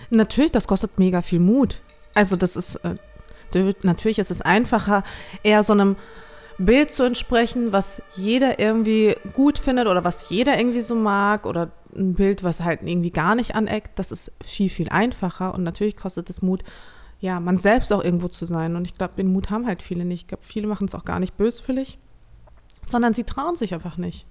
Natürlich, 0.09 0.51
das 0.51 0.67
kostet 0.67 0.97
mega 0.97 1.21
viel 1.21 1.39
Mut. 1.39 1.81
Also 2.15 2.35
das 2.35 2.55
ist, 2.55 2.75
äh, 2.75 2.95
natürlich 3.83 4.19
ist 4.19 4.31
es 4.31 4.41
einfacher, 4.41 5.03
eher 5.43 5.63
so 5.63 5.73
einem 5.73 5.97
Bild 6.57 6.91
zu 6.91 7.03
entsprechen, 7.03 7.73
was 7.73 8.01
jeder 8.15 8.59
irgendwie 8.59 9.15
gut 9.33 9.59
findet 9.59 9.87
oder 9.87 10.03
was 10.03 10.29
jeder 10.29 10.57
irgendwie 10.57 10.81
so 10.81 10.95
mag 10.95 11.45
oder 11.45 11.71
ein 11.95 12.13
Bild, 12.13 12.43
was 12.43 12.61
halt 12.61 12.81
irgendwie 12.83 13.09
gar 13.09 13.35
nicht 13.35 13.55
aneckt. 13.55 13.97
Das 13.99 14.11
ist 14.11 14.31
viel, 14.43 14.69
viel 14.69 14.89
einfacher 14.89 15.53
und 15.53 15.63
natürlich 15.63 15.97
kostet 15.97 16.29
es 16.29 16.41
Mut, 16.41 16.63
ja, 17.19 17.39
man 17.39 17.57
selbst 17.57 17.91
auch 17.91 18.03
irgendwo 18.03 18.27
zu 18.27 18.45
sein. 18.45 18.75
Und 18.75 18.85
ich 18.85 18.97
glaube, 18.97 19.13
den 19.17 19.31
Mut 19.31 19.49
haben 19.49 19.67
halt 19.67 19.81
viele 19.81 20.05
nicht. 20.05 20.23
Ich 20.23 20.27
glaube, 20.27 20.43
viele 20.43 20.67
machen 20.67 20.87
es 20.87 20.95
auch 20.95 21.05
gar 21.05 21.19
nicht 21.19 21.37
böswillig, 21.37 21.99
sondern 22.91 23.13
sie 23.13 23.23
trauen 23.23 23.55
sich 23.55 23.73
einfach 23.73 23.97
nicht. 23.97 24.25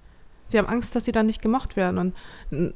Sie 0.47 0.57
haben 0.57 0.67
Angst, 0.67 0.95
dass 0.95 1.05
sie 1.05 1.11
dann 1.11 1.25
nicht 1.25 1.41
gemocht 1.41 1.75
werden. 1.75 1.97
Und 2.49 2.73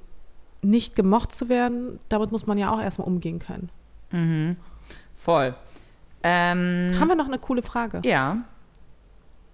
nicht 0.61 0.95
gemocht 0.95 1.31
zu 1.31 1.49
werden, 1.49 1.99
damit 2.09 2.31
muss 2.31 2.47
man 2.47 2.57
ja 2.57 2.71
auch 2.71 2.81
erstmal 2.81 3.07
umgehen 3.07 3.39
können. 3.39 3.69
Mhm. 4.11 4.57
Voll. 5.15 5.55
Ähm, 6.23 6.89
haben 6.99 7.07
wir 7.07 7.15
noch 7.15 7.27
eine 7.27 7.39
coole 7.39 7.61
Frage? 7.61 8.01
Ja. 8.03 8.43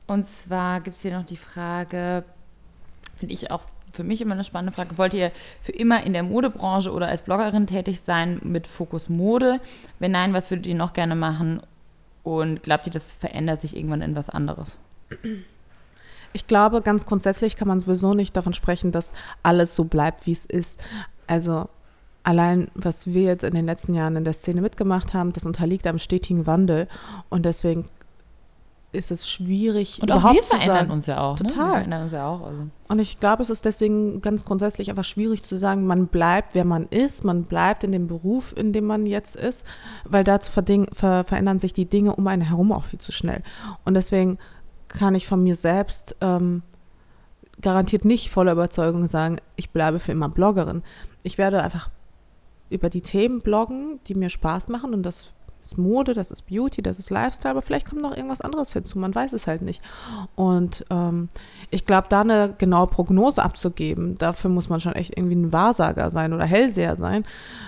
Und 0.08 0.26
zwar 0.26 0.82
gibt 0.82 0.96
es 0.96 1.02
hier 1.02 1.18
noch 1.18 1.26
die 1.26 1.38
Frage, 1.38 2.24
finde 3.18 3.34
ich 3.34 3.52
auch 3.52 3.64
für 3.92 4.04
mich 4.04 4.22
immer 4.22 4.34
eine 4.34 4.44
spannende 4.44 4.74
Frage. 4.74 4.98
Wollt 4.98 5.14
ihr 5.14 5.32
für 5.62 5.74
immer 5.74 6.04
in 6.04 6.14
der 6.14 6.24
Modebranche 6.24 6.92
oder 6.92 7.08
als 7.08 7.24
Bloggerin 7.24 7.68
tätig 7.68 8.02
sein 8.02 8.40
mit 8.44 8.68
Fokus 8.68 9.10
Mode? 9.10 9.60
Wenn 10.00 10.12
nein, 10.12 10.34
was 10.34 10.50
würdet 10.50 10.66
ihr 10.68 10.76
noch 10.76 10.94
gerne 10.94 11.16
machen? 11.16 11.62
Und 12.24 12.64
glaubt 12.64 12.88
ihr, 12.88 12.94
das 12.94 13.12
verändert 13.12 13.62
sich 13.62 13.76
irgendwann 13.76 14.02
in 14.02 14.16
was 14.16 14.30
anderes? 14.30 14.78
Ich 16.34 16.48
glaube, 16.48 16.82
ganz 16.82 17.06
grundsätzlich 17.06 17.56
kann 17.56 17.68
man 17.68 17.80
sowieso 17.80 18.14
nicht 18.14 18.36
davon 18.36 18.54
sprechen, 18.54 18.92
dass 18.92 19.14
alles 19.44 19.76
so 19.76 19.86
bleibt, 19.86 20.26
wie 20.26 20.32
es 20.32 20.46
ist. 20.46 20.82
Also 21.28 21.68
allein, 22.24 22.70
was 22.76 23.08
wir 23.08 23.24
jetzt 23.24 23.44
in 23.44 23.54
den 23.54 23.66
letzten 23.66 23.94
Jahren 23.94 24.16
in 24.16 24.24
der 24.24 24.34
Szene 24.34 24.62
mitgemacht 24.62 25.14
haben, 25.14 25.34
das 25.34 25.46
unterliegt 25.46 25.88
einem 25.88 26.00
stetigen 26.00 26.46
Wandel. 26.46 26.88
Und 27.30 27.46
deswegen 27.46 27.90
ist 28.94 29.12
es 29.12 29.30
schwierig, 29.30 30.02
und 30.02 30.10
überhaupt 30.10 30.36
wir 30.36 30.44
zu 30.44 30.58
verändern 30.58 30.92
uns 30.92 31.06
ja 31.06 31.22
auch. 31.22 31.38
Total. 31.38 31.56
Ne? 31.56 31.64
Wir 31.64 31.74
verändern 31.76 32.04
uns 32.04 32.12
ja 32.12 32.28
auch. 32.28 32.46
Also. 32.46 32.68
Und 32.90 33.00
ich 33.00 33.20
glaube, 33.20 33.42
es 33.42 33.50
ist 33.50 33.64
deswegen 33.64 34.22
ganz 34.22 34.44
grundsätzlich 34.44 34.90
einfach 34.90 35.06
schwierig 35.06 35.44
zu 35.44 35.58
sagen, 35.58 35.86
man 35.86 36.08
bleibt, 36.08 36.56
wer 36.56 36.66
man 36.66 36.88
ist, 36.88 37.24
man 37.24 37.44
bleibt 37.44 37.84
in 37.84 37.92
dem 37.92 38.08
Beruf, 38.08 38.54
in 38.56 38.74
dem 38.74 38.86
man 38.86 39.06
jetzt 39.06 39.36
ist, 39.36 39.66
weil 40.04 40.24
dazu 40.24 40.52
ver 40.52 41.24
verändern 41.24 41.60
sich 41.60 41.74
die 41.74 41.86
Dinge 41.86 42.16
um 42.16 42.28
einen 42.28 42.42
herum 42.42 42.72
auch 42.72 42.86
viel 42.86 43.00
zu 43.00 43.12
schnell. 43.12 43.44
Und 43.86 43.94
deswegen 43.94 44.38
kann 44.94 45.16
ich 45.16 45.28
von 45.28 45.44
mir 45.44 45.56
selbst 45.56 46.16
ähm, 46.22 46.64
garantiert 47.62 48.06
nicht 48.06 48.30
voller 48.30 48.54
Überzeugung 48.54 49.08
sagen, 49.08 49.38
ich 49.56 49.70
bleibe 49.70 50.00
für 50.00 50.12
immer 50.12 50.30
Bloggerin. 50.30 50.84
Ich 51.24 51.38
werde 51.38 51.62
einfach 51.62 51.90
über 52.70 52.90
die 52.90 53.02
Themen 53.02 53.42
bloggen, 53.42 54.00
die 54.08 54.16
mir 54.16 54.30
Spaß 54.30 54.70
machen 54.70 54.94
und 54.94 55.04
das 55.04 55.34
ist 55.64 55.78
Mode, 55.78 56.14
das 56.14 56.32
ist 56.32 56.48
Beauty, 56.48 56.82
das 56.82 56.98
ist 56.98 57.12
Lifestyle, 57.12 57.52
aber 57.52 57.62
vielleicht 57.62 57.88
kommt 57.88 58.02
noch 58.02 58.16
irgendwas 58.16 58.42
anderes 58.42 58.74
hinzu, 58.74 58.98
man 58.98 59.14
weiß 59.14 59.34
es 59.34 59.46
halt 59.46 59.62
nicht. 59.62 59.82
Und 60.36 60.86
ähm, 60.90 61.30
ich 61.70 61.86
glaube, 61.86 62.08
da 62.10 62.22
eine 62.22 62.56
genaue 62.58 62.88
Prognose 62.88 63.44
abzugeben, 63.44 64.18
dafür 64.18 64.50
muss 64.50 64.70
man 64.70 64.80
schon 64.80 64.94
echt 64.94 65.16
irgendwie 65.16 65.36
ein 65.36 65.54
Wahrsager 65.54 66.10
sein 66.10 66.34
oder 66.34 66.46
Hellseher 66.46 66.96
sein. 66.96 67.26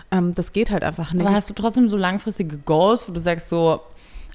Ähm, 0.10 0.34
das 0.34 0.54
geht 0.54 0.72
halt 0.72 0.84
einfach 0.84 1.14
nicht. 1.14 1.26
Aber 1.26 1.36
hast 1.36 1.50
du 1.50 1.54
trotzdem 1.54 1.88
so 1.88 1.98
langfristige 1.98 2.58
Goals, 2.58 3.08
wo 3.08 3.14
du 3.14 3.20
sagst 3.20 3.50
so, 3.50 3.82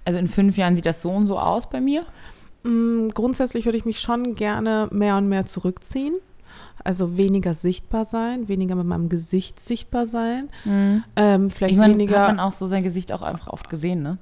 also 0.05 0.19
in 0.19 0.29
fünf 0.29 0.57
Jahren 0.57 0.77
sieht 0.77 0.87
das 0.87 1.01
so 1.01 1.11
und 1.11 1.27
so 1.27 1.39
aus 1.39 1.69
bei 1.69 1.81
mir? 1.81 2.05
Mm, 2.63 3.09
grundsätzlich 3.09 3.65
würde 3.65 3.79
ich 3.79 3.85
mich 3.85 4.01
schon 4.01 4.35
gerne 4.35 4.89
mehr 4.91 5.17
und 5.17 5.29
mehr 5.29 5.47
zurückziehen. 5.47 6.15
Also 6.85 7.17
weniger 7.17 7.55
sichtbar 7.55 8.05
sein, 8.05 8.49
weniger 8.49 8.75
mit 8.75 8.87
meinem 8.87 9.09
Gesicht 9.09 9.61
sichtbar 9.61 10.07
sein. 10.07 10.49
Mhm. 10.65 11.05
Ähm, 11.17 11.51
vielleicht 11.51 11.73
ich 11.73 11.79
mein, 11.79 11.93
weniger. 11.93 12.21
Hat 12.21 12.29
man 12.29 12.41
auch 12.41 12.53
so 12.53 12.67
sein 12.67 12.83
Gesicht 12.83 13.13
auch 13.13 13.23
einfach 13.23 13.49
oft 13.49 13.69
gesehen, 13.69 14.03
ne? 14.03 14.19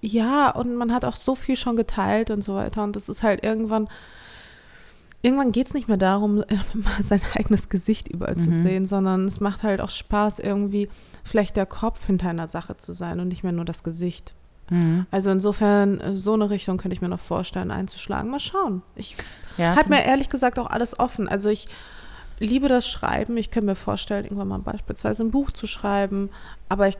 Ja, 0.00 0.50
und 0.50 0.76
man 0.76 0.92
hat 0.94 1.04
auch 1.04 1.16
so 1.16 1.34
viel 1.34 1.56
schon 1.56 1.76
geteilt 1.76 2.30
und 2.30 2.44
so 2.44 2.54
weiter. 2.54 2.84
Und 2.84 2.94
das 2.96 3.08
ist 3.08 3.22
halt 3.22 3.44
irgendwann. 3.44 3.88
Irgendwann 5.22 5.50
geht 5.50 5.66
es 5.66 5.74
nicht 5.74 5.88
mehr 5.88 5.96
darum, 5.96 6.44
sein 7.00 7.20
eigenes 7.34 7.68
Gesicht 7.68 8.06
überall 8.06 8.36
mhm. 8.36 8.40
zu 8.40 8.50
sehen, 8.50 8.86
sondern 8.86 9.24
es 9.24 9.40
macht 9.40 9.64
halt 9.64 9.80
auch 9.80 9.90
Spaß, 9.90 10.38
irgendwie 10.38 10.88
vielleicht 11.24 11.56
der 11.56 11.66
Kopf 11.66 12.06
hinter 12.06 12.28
einer 12.28 12.46
Sache 12.46 12.76
zu 12.76 12.92
sein 12.92 13.18
und 13.18 13.28
nicht 13.28 13.42
mehr 13.42 13.52
nur 13.52 13.64
das 13.64 13.82
Gesicht. 13.82 14.34
Mhm. 14.70 15.06
Also 15.10 15.30
insofern, 15.30 16.00
äh, 16.00 16.16
so 16.16 16.34
eine 16.34 16.50
Richtung 16.50 16.76
könnte 16.76 16.94
ich 16.94 17.02
mir 17.02 17.08
noch 17.08 17.20
vorstellen, 17.20 17.70
einzuschlagen. 17.70 18.30
Mal 18.30 18.40
schauen. 18.40 18.82
Ich 18.94 19.16
ja, 19.56 19.76
habe 19.76 19.88
mir 19.88 20.04
ehrlich 20.04 20.28
gesagt 20.28 20.58
auch 20.58 20.70
alles 20.70 20.98
offen. 20.98 21.28
Also 21.28 21.48
ich 21.48 21.68
liebe 22.38 22.68
das 22.68 22.86
Schreiben. 22.86 23.36
Ich 23.36 23.50
könnte 23.50 23.66
mir 23.66 23.76
vorstellen, 23.76 24.24
irgendwann 24.24 24.48
mal 24.48 24.58
beispielsweise 24.58 25.22
ein 25.22 25.30
Buch 25.30 25.50
zu 25.50 25.66
schreiben. 25.66 26.30
Aber 26.68 26.88
ich 26.88 26.96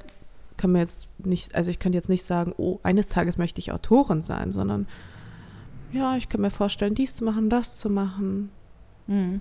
kann 0.57 0.73
mir 0.73 0.81
jetzt 0.81 1.09
nicht, 1.19 1.55
also 1.55 1.71
ich 1.71 1.79
könnte 1.79 1.97
jetzt 1.97 2.09
nicht 2.09 2.25
sagen, 2.25 2.55
oh, 2.57 2.79
eines 2.83 3.09
Tages 3.09 3.37
möchte 3.37 3.59
ich 3.59 3.73
Autorin 3.73 4.23
sein, 4.23 4.53
sondern 4.53 4.87
ja, 5.93 6.17
ich 6.17 6.29
kann 6.29 6.41
mir 6.41 6.51
vorstellen, 6.51 6.95
dies 6.95 7.17
zu 7.17 7.25
machen, 7.25 7.51
das 7.51 7.77
zu 7.77 7.91
machen. 7.91 8.51
Hm. 9.09 9.41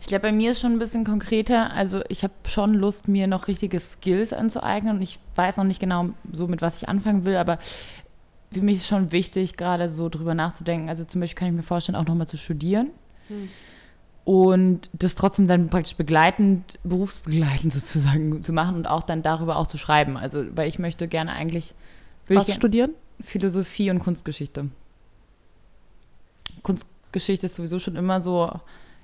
Ich 0.00 0.08
glaube, 0.08 0.22
bei 0.22 0.32
mir 0.32 0.50
ist 0.50 0.60
schon 0.60 0.72
ein 0.72 0.78
bisschen 0.78 1.04
konkreter. 1.04 1.72
Also 1.72 2.02
ich 2.08 2.24
habe 2.24 2.34
schon 2.46 2.74
Lust, 2.74 3.08
mir 3.08 3.26
noch 3.26 3.48
richtige 3.48 3.78
Skills 3.80 4.32
anzueignen. 4.32 4.96
Und 4.96 5.02
ich 5.02 5.18
weiß 5.36 5.56
noch 5.58 5.64
nicht 5.64 5.80
genau 5.80 6.10
so, 6.32 6.48
mit 6.48 6.62
was 6.62 6.78
ich 6.78 6.88
anfangen 6.88 7.24
will, 7.24 7.36
aber 7.36 7.58
für 8.52 8.62
mich 8.62 8.78
ist 8.78 8.86
schon 8.86 9.12
wichtig, 9.12 9.56
gerade 9.56 9.88
so 9.88 10.08
drüber 10.08 10.34
nachzudenken. 10.34 10.88
Also 10.88 11.04
zum 11.04 11.20
Beispiel 11.20 11.38
kann 11.38 11.48
ich 11.48 11.54
mir 11.54 11.62
vorstellen, 11.62 11.96
auch 11.96 12.06
nochmal 12.06 12.28
zu 12.28 12.36
studieren. 12.36 12.90
Hm. 13.28 13.48
Und 14.24 14.88
das 14.94 15.16
trotzdem 15.16 15.46
dann 15.46 15.68
praktisch 15.68 15.96
begleitend, 15.96 16.78
berufsbegleitend 16.82 17.72
sozusagen 17.72 18.42
zu 18.42 18.52
machen 18.52 18.74
und 18.74 18.86
auch 18.86 19.02
dann 19.02 19.22
darüber 19.22 19.56
auch 19.56 19.66
zu 19.66 19.76
schreiben. 19.76 20.16
Also, 20.16 20.44
weil 20.56 20.68
ich 20.68 20.78
möchte 20.78 21.08
gerne 21.08 21.32
eigentlich. 21.32 21.74
Was 22.26 22.52
studieren? 22.54 22.92
Philosophie 23.20 23.90
und 23.90 23.98
Kunstgeschichte. 23.98 24.70
Kunstgeschichte 26.62 27.46
ist 27.46 27.56
sowieso 27.56 27.78
schon 27.78 27.96
immer 27.96 28.20
so 28.20 28.50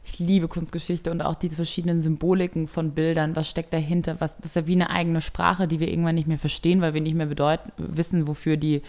ich 0.04 0.18
liebe 0.18 0.48
Kunstgeschichte 0.48 1.10
und 1.10 1.20
auch 1.20 1.34
diese 1.34 1.56
verschiedenen 1.56 2.00
Symboliken 2.00 2.68
von 2.68 2.92
Bildern. 2.92 3.36
Was 3.36 3.48
steckt 3.48 3.72
dahinter? 3.72 4.16
Was, 4.18 4.36
das 4.38 4.46
ist 4.46 4.56
ja 4.56 4.66
wie 4.66 4.74
eine 4.74 4.90
eigene 4.90 5.20
Sprache, 5.20 5.68
die 5.68 5.80
wir 5.80 5.88
irgendwann 5.88 6.14
nicht 6.14 6.28
mehr 6.28 6.38
verstehen, 6.38 6.80
weil 6.80 6.94
wir 6.94 7.00
nicht 7.00 7.14
mehr 7.14 7.26
bedeuten, 7.26 7.70
wissen, 7.76 8.26
wofür 8.26 8.56
die, 8.56 8.82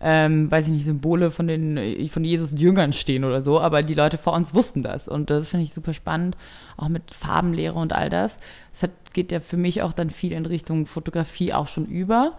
ähm, 0.00 0.50
weiß 0.50 0.66
ich 0.66 0.72
nicht, 0.72 0.84
Symbole 0.84 1.30
von 1.30 1.48
den 1.48 2.08
von 2.08 2.24
Jesus 2.24 2.52
Jüngern 2.56 2.92
stehen 2.92 3.24
oder 3.24 3.42
so. 3.42 3.60
Aber 3.60 3.82
die 3.82 3.94
Leute 3.94 4.18
vor 4.18 4.34
uns 4.34 4.54
wussten 4.54 4.82
das. 4.82 5.08
Und 5.08 5.30
das 5.30 5.48
finde 5.48 5.64
ich 5.64 5.72
super 5.72 5.94
spannend, 5.94 6.36
auch 6.76 6.88
mit 6.88 7.10
Farbenlehre 7.10 7.74
und 7.74 7.92
all 7.92 8.08
das. 8.08 8.36
Das 8.72 8.84
hat, 8.84 8.90
geht 9.14 9.32
ja 9.32 9.40
für 9.40 9.56
mich 9.56 9.82
auch 9.82 9.92
dann 9.92 10.10
viel 10.10 10.32
in 10.32 10.46
Richtung 10.46 10.86
Fotografie 10.86 11.52
auch 11.52 11.66
schon 11.66 11.86
über. 11.86 12.34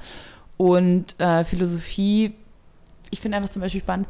Und 0.56 1.20
äh, 1.20 1.44
Philosophie, 1.44 2.34
ich 3.12 3.20
finde 3.20 3.38
einfach 3.38 3.50
zum 3.50 3.62
Beispiel 3.62 3.82
spannend, 3.82 4.08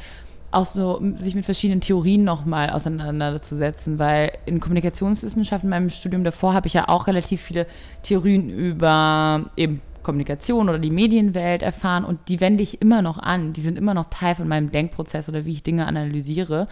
auch 0.52 0.66
so 0.66 1.02
sich 1.20 1.36
mit 1.36 1.46
verschiedenen 1.46 1.82
Theorien 1.82 2.24
nochmal 2.24 2.70
auseinanderzusetzen, 2.70 4.00
weil 4.00 4.32
in 4.46 4.60
Kommunikationswissenschaften, 4.60 5.68
in 5.68 5.72
meinem 5.72 5.90
Studium 5.90 6.24
davor, 6.24 6.54
habe 6.54 6.68
ich 6.68 6.74
ja 6.74 6.88
auch 6.88 7.08
relativ 7.08 7.42
viele 7.42 7.68
Theorien 8.04 8.50
über 8.50 9.50
eben 9.56 9.82
Kommunikation 10.04 10.70
oder 10.70 10.80
die 10.80 10.90
Medienwelt 10.90 11.62
erfahren 11.62 12.06
und 12.06 12.30
die 12.30 12.40
wende 12.40 12.64
ich 12.64 12.82
immer 12.82 13.02
noch 13.02 13.20
an. 13.20 13.52
Die 13.52 13.62
sind 13.62 13.78
immer 13.78 13.94
noch 13.94 14.06
Teil 14.10 14.36
von 14.36 14.48
meinem 14.48 14.72
Denkprozess 14.72 15.28
oder 15.28 15.44
wie 15.44 15.52
ich 15.52 15.64
Dinge 15.64 15.86
analysiere. 15.86 16.70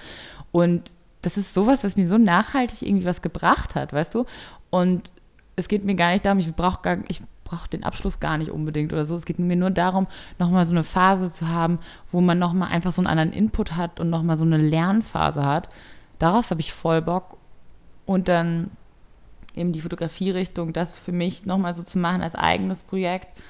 Und 0.54 0.92
das 1.22 1.36
ist 1.36 1.54
sowas, 1.54 1.84
was 1.84 1.98
mir 1.98 2.08
so 2.08 2.18
nachhaltig 2.18 2.82
irgendwie 2.82 3.06
was 3.06 3.22
gebracht 3.22 3.76
hat, 3.76 3.92
weißt 3.92 4.16
du? 4.16 4.26
Und 4.70 5.12
es 5.58 5.68
geht 5.68 5.84
mir 5.84 5.96
gar 5.96 6.12
nicht 6.12 6.26
darum, 6.26 6.40
ich 6.40 6.54
brauche 6.54 6.82
gar, 6.82 6.98
ich 7.10 7.22
brauche 7.46 7.70
den 7.70 7.86
Abschluss 7.86 8.20
gar 8.20 8.38
nicht 8.38 8.52
unbedingt 8.52 8.92
oder 8.92 9.06
so. 9.06 9.16
Es 9.16 9.24
geht 9.24 9.40
mir 9.40 9.56
nur 9.56 9.70
darum, 9.70 10.08
nochmal 10.38 10.66
so 10.66 10.74
eine 10.74 10.84
Phase 10.84 11.32
zu 11.32 11.48
haben, 11.48 11.80
wo 12.12 12.20
man 12.20 12.38
nochmal 12.38 12.72
einfach 12.72 12.92
so 12.92 13.00
einen 13.00 13.08
anderen 13.08 13.32
Input 13.32 13.78
hat 13.78 14.02
und 14.02 14.10
nochmal 14.10 14.36
so 14.36 14.44
eine 14.44 14.58
Lernphase 14.58 15.46
hat. 15.46 15.70
Darauf 16.20 16.50
habe 16.50 16.60
ich 16.60 16.74
voll 16.74 17.02
Bock. 17.02 17.38
Und 18.06 18.28
dann 18.28 18.72
eben 19.56 19.72
die 19.72 19.82
Fotografie-Richtung, 19.82 20.74
das 20.74 20.98
für 20.98 21.12
mich 21.12 21.46
nochmal 21.46 21.74
so 21.74 21.84
zu 21.84 21.98
machen 21.98 22.22
als 22.22 22.36
eigenes 22.36 22.84
Projekt 22.84 23.42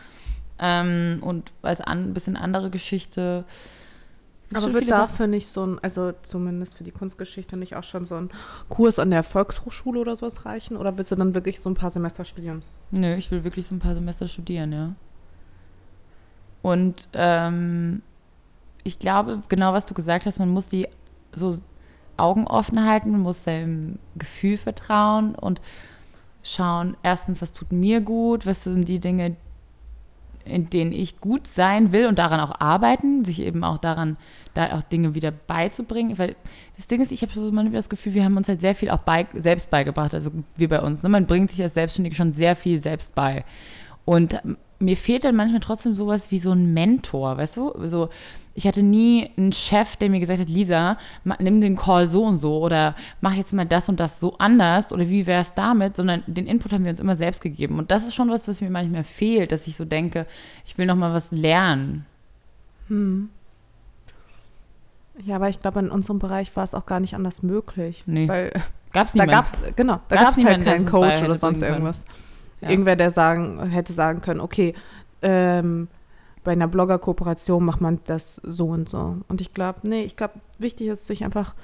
ähm, 0.59 1.19
und 1.21 1.51
als 1.61 1.81
ein 1.81 2.13
bisschen 2.13 2.37
andere 2.37 2.69
Geschichte. 2.69 3.45
Aber 4.53 4.73
wird 4.73 4.89
dafür 4.89 5.27
nicht 5.27 5.47
so 5.47 5.65
ein, 5.65 5.79
also 5.79 6.13
zumindest 6.21 6.77
für 6.77 6.83
die 6.83 6.91
Kunstgeschichte 6.91 7.57
nicht 7.57 7.75
auch 7.75 7.83
schon 7.83 8.05
so 8.05 8.15
ein 8.15 8.29
Kurs 8.69 8.99
an 8.99 9.09
der 9.09 9.23
Volkshochschule 9.23 9.99
oder 9.99 10.15
sowas 10.15 10.45
reichen? 10.45 10.77
Oder 10.77 10.97
willst 10.97 11.11
du 11.11 11.15
dann 11.15 11.33
wirklich 11.33 11.59
so 11.59 11.69
ein 11.69 11.73
paar 11.73 11.89
Semester 11.89 12.25
studieren? 12.25 12.59
Nö, 12.91 13.15
ich 13.15 13.31
will 13.31 13.43
wirklich 13.43 13.67
so 13.67 13.75
ein 13.75 13.79
paar 13.79 13.95
Semester 13.95 14.27
studieren, 14.27 14.71
ja. 14.71 14.95
Und 16.61 17.09
ähm, 17.13 18.01
ich 18.83 18.99
glaube, 18.99 19.41
genau 19.49 19.73
was 19.73 19.85
du 19.85 19.93
gesagt 19.93 20.25
hast, 20.25 20.39
man 20.39 20.49
muss 20.49 20.69
die 20.69 20.87
so 21.33 21.59
Augen 22.17 22.47
offen 22.47 22.85
halten, 22.85 23.11
man 23.11 23.21
muss 23.21 23.43
seinem 23.43 23.99
Gefühl 24.15 24.57
vertrauen 24.57 25.35
und 25.35 25.59
schauen, 26.43 26.95
erstens, 27.03 27.41
was 27.41 27.51
tut 27.51 27.71
mir 27.71 28.01
gut, 28.01 28.45
was 28.45 28.63
sind 28.63 28.87
die 28.87 28.99
Dinge, 28.99 29.35
in 30.45 30.69
denen 30.69 30.91
ich 30.91 31.19
gut 31.19 31.47
sein 31.47 31.91
will 31.91 32.07
und 32.07 32.19
daran 32.19 32.39
auch 32.39 32.59
arbeiten, 32.59 33.25
sich 33.25 33.41
eben 33.41 33.63
auch 33.63 33.77
daran, 33.77 34.17
da 34.53 34.77
auch 34.77 34.83
Dinge 34.83 35.15
wieder 35.15 35.31
beizubringen. 35.31 36.17
Weil 36.17 36.35
das 36.77 36.87
Ding 36.87 37.01
ist, 37.01 37.11
ich 37.11 37.21
habe 37.21 37.33
so 37.33 37.41
manchmal 37.51 37.73
das 37.73 37.89
Gefühl, 37.89 38.13
wir 38.13 38.23
haben 38.23 38.37
uns 38.37 38.47
halt 38.47 38.61
sehr 38.61 38.75
viel 38.75 38.89
auch 38.89 38.99
bei, 38.99 39.27
selbst 39.33 39.69
beigebracht, 39.69 40.13
also 40.13 40.31
wie 40.55 40.67
bei 40.67 40.81
uns. 40.81 41.03
Ne? 41.03 41.09
Man 41.09 41.25
bringt 41.25 41.51
sich 41.51 41.61
als 41.61 41.73
Selbstständige 41.73 42.15
schon 42.15 42.31
sehr 42.31 42.55
viel 42.55 42.81
selbst 42.81 43.15
bei. 43.15 43.43
Und 44.05 44.39
mir 44.79 44.97
fehlt 44.97 45.23
dann 45.23 45.35
manchmal 45.35 45.61
trotzdem 45.61 45.93
sowas 45.93 46.31
wie 46.31 46.39
so 46.39 46.51
ein 46.51 46.73
Mentor, 46.73 47.37
weißt 47.37 47.57
du? 47.57 47.73
So, 47.85 48.09
ich 48.55 48.65
hatte 48.65 48.81
nie 48.81 49.29
einen 49.37 49.51
Chef, 49.51 49.97
der 49.97 50.09
mir 50.09 50.21
gesagt 50.21 50.39
hat, 50.39 50.49
Lisa, 50.49 50.97
nimm 51.39 51.59
den 51.59 51.75
Call 51.75 52.07
so 52.07 52.23
und 52.23 52.37
so 52.37 52.59
oder 52.59 52.95
mach 53.19 53.33
jetzt 53.33 53.51
mal 53.51 53.65
das 53.65 53.89
und 53.89 53.99
das 53.99 54.21
so 54.21 54.37
anders 54.37 54.93
oder 54.93 55.09
wie 55.09 55.27
wäre 55.27 55.41
es 55.41 55.53
damit, 55.53 55.97
sondern 55.97 56.23
den 56.25 56.47
Input 56.47 56.71
haben 56.71 56.85
wir 56.85 56.91
uns 56.91 57.01
immer 57.01 57.17
selbst 57.17 57.41
gegeben. 57.41 57.77
Und 57.77 57.91
das 57.91 58.07
ist 58.07 58.15
schon 58.15 58.29
was, 58.29 58.47
was 58.47 58.61
mir 58.61 58.69
manchmal 58.69 59.03
fehlt, 59.03 59.51
dass 59.51 59.67
ich 59.67 59.75
so 59.75 59.83
denke, 59.83 60.25
ich 60.65 60.77
will 60.77 60.85
noch 60.85 60.95
mal 60.95 61.13
was 61.13 61.31
lernen. 61.31 62.05
Hm. 62.87 63.29
Ja, 65.25 65.35
aber 65.35 65.49
ich 65.49 65.59
glaube, 65.59 65.79
in 65.79 65.91
unserem 65.91 66.19
Bereich 66.19 66.55
war 66.55 66.63
es 66.63 66.73
auch 66.73 66.85
gar 66.85 67.01
nicht 67.01 67.13
anders 67.13 67.43
möglich. 67.43 68.03
Nee. 68.05 68.27
Weil 68.27 68.51
gab's 68.93 69.11
da 69.11 69.25
niemand. 69.25 69.31
gab's, 69.31 69.57
genau, 69.75 69.99
da 70.07 70.15
gab 70.15 70.29
es 70.29 70.37
halt 70.37 70.37
niemanden, 70.37 70.65
keinen 70.65 70.85
Coach 70.85 71.21
oder 71.23 71.35
sonst 71.35 71.61
irgendwas. 71.61 72.05
Ja. 72.61 72.69
Irgendwer, 72.69 72.95
der 72.95 73.11
sagen, 73.11 73.69
hätte 73.69 73.91
sagen 73.91 74.21
können, 74.21 74.39
okay, 74.39 74.73
ähm, 75.21 75.89
bei 76.45 76.53
einer 76.53 76.69
Blogger-Kooperation 76.69 77.65
macht 77.65 77.81
man 77.81 77.99
das 78.05 78.35
so 78.43 78.67
und 78.67 78.87
so. 78.87 79.17
Und 79.27 79.41
ich 79.41 79.53
glaube, 79.53 79.79
nee, 79.83 80.03
ich 80.03 80.15
glaube, 80.15 80.35
wichtig 80.57 80.87
ist, 80.87 81.05
sich 81.05 81.25
einfach, 81.25 81.55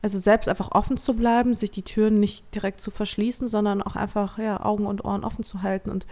also 0.00 0.18
selbst 0.18 0.48
einfach 0.48 0.70
offen 0.72 0.96
zu 0.96 1.14
bleiben, 1.14 1.54
sich 1.54 1.70
die 1.70 1.82
Türen 1.82 2.20
nicht 2.20 2.54
direkt 2.54 2.80
zu 2.80 2.90
verschließen, 2.90 3.48
sondern 3.48 3.82
auch 3.82 3.96
einfach, 3.96 4.38
ja, 4.38 4.64
Augen 4.64 4.86
und 4.86 5.04
Ohren 5.04 5.24
offen 5.24 5.44
zu 5.44 5.62
halten 5.62 5.90
und 5.90 6.06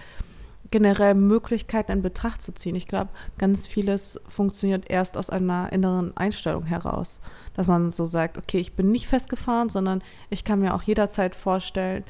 generell 0.70 1.14
Möglichkeiten 1.14 1.92
in 1.92 2.02
Betracht 2.02 2.42
zu 2.42 2.52
ziehen. 2.52 2.76
Ich 2.76 2.86
glaube, 2.86 3.10
ganz 3.38 3.66
vieles 3.66 4.20
funktioniert 4.28 4.88
erst 4.90 5.16
aus 5.16 5.30
einer 5.30 5.72
inneren 5.72 6.16
Einstellung 6.16 6.64
heraus, 6.64 7.20
dass 7.54 7.66
man 7.66 7.90
so 7.90 8.04
sagt, 8.04 8.38
okay, 8.38 8.58
ich 8.58 8.74
bin 8.76 8.90
nicht 8.90 9.06
festgefahren, 9.06 9.68
sondern 9.68 10.02
ich 10.28 10.44
kann 10.44 10.60
mir 10.60 10.74
auch 10.74 10.82
jederzeit 10.82 11.34
vorstellen, 11.34 12.04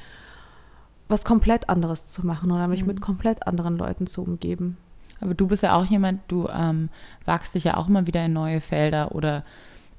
was 1.09 1.25
komplett 1.25 1.69
anderes 1.69 2.07
zu 2.07 2.27
machen 2.27 2.51
oder 2.51 2.69
mich 2.69 2.83
Mhm. 2.83 2.89
mit 2.89 3.01
komplett 3.01 3.47
anderen 3.47 3.77
Leuten 3.77 4.07
zu 4.07 4.23
umgeben. 4.23 4.77
Aber 5.21 5.35
du 5.35 5.47
bist 5.47 5.63
ja 5.63 5.75
auch 5.77 5.85
jemand, 5.85 6.21
du 6.29 6.49
ähm, 6.49 6.89
wagst 7.25 7.55
dich 7.55 7.65
ja 7.65 7.77
auch 7.77 7.89
immer 7.89 8.07
wieder 8.07 8.25
in 8.25 8.33
neue 8.33 8.61
Felder 8.61 9.15
oder 9.15 9.43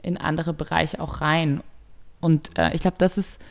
in 0.02 0.18
andere 0.18 0.54
Bereiche 0.54 1.00
auch 1.00 1.22
rein. 1.22 1.62
Und 2.20 2.58
äh, 2.58 2.74
ich 2.74 2.82
glaube, 2.82 2.98
das 2.98 3.18
ist 3.18 3.42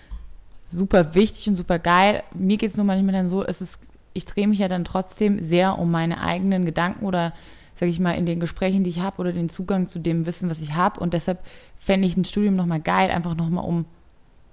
super 0.63 1.15
wichtig 1.15 1.49
und 1.49 1.55
super 1.55 1.79
geil. 1.79 2.23
Mir 2.35 2.57
geht 2.57 2.71
es 2.71 2.77
nur 2.77 2.87
manchmal 2.87 3.15
dann 3.15 3.29
so, 3.29 3.45
es 3.45 3.61
ist, 3.61 3.81
ich 4.13 4.25
drehe 4.25 4.49
mich 4.49 4.59
ja 4.59 4.69
dann 4.69 4.85
trotzdem 4.85 5.41
sehr 5.43 5.79
um 5.79 5.91
meine 5.91 6.21
eigenen 6.21 6.65
Gedanken 6.65 7.07
oder, 7.07 7.33
sage 7.77 7.91
ich 7.91 8.01
mal, 8.01 8.13
in 8.13 8.27
den 8.27 8.41
Gesprächen, 8.41 8.85
die 8.85 8.91
ich 8.91 9.01
habe 9.01 9.19
oder 9.19 9.33
den 9.33 9.49
Zugang 9.49 9.89
zu 9.89 9.99
dem 9.99 10.27
Wissen, 10.27 10.51
was 10.51 10.61
ich 10.61 10.75
habe. 10.75 11.01
Und 11.01 11.15
deshalb 11.15 11.39
fände 11.79 12.07
ich 12.07 12.17
ein 12.17 12.25
Studium 12.25 12.57
nochmal 12.57 12.81
geil, 12.81 13.11
einfach 13.11 13.35
nochmal 13.37 13.65
um 13.65 13.85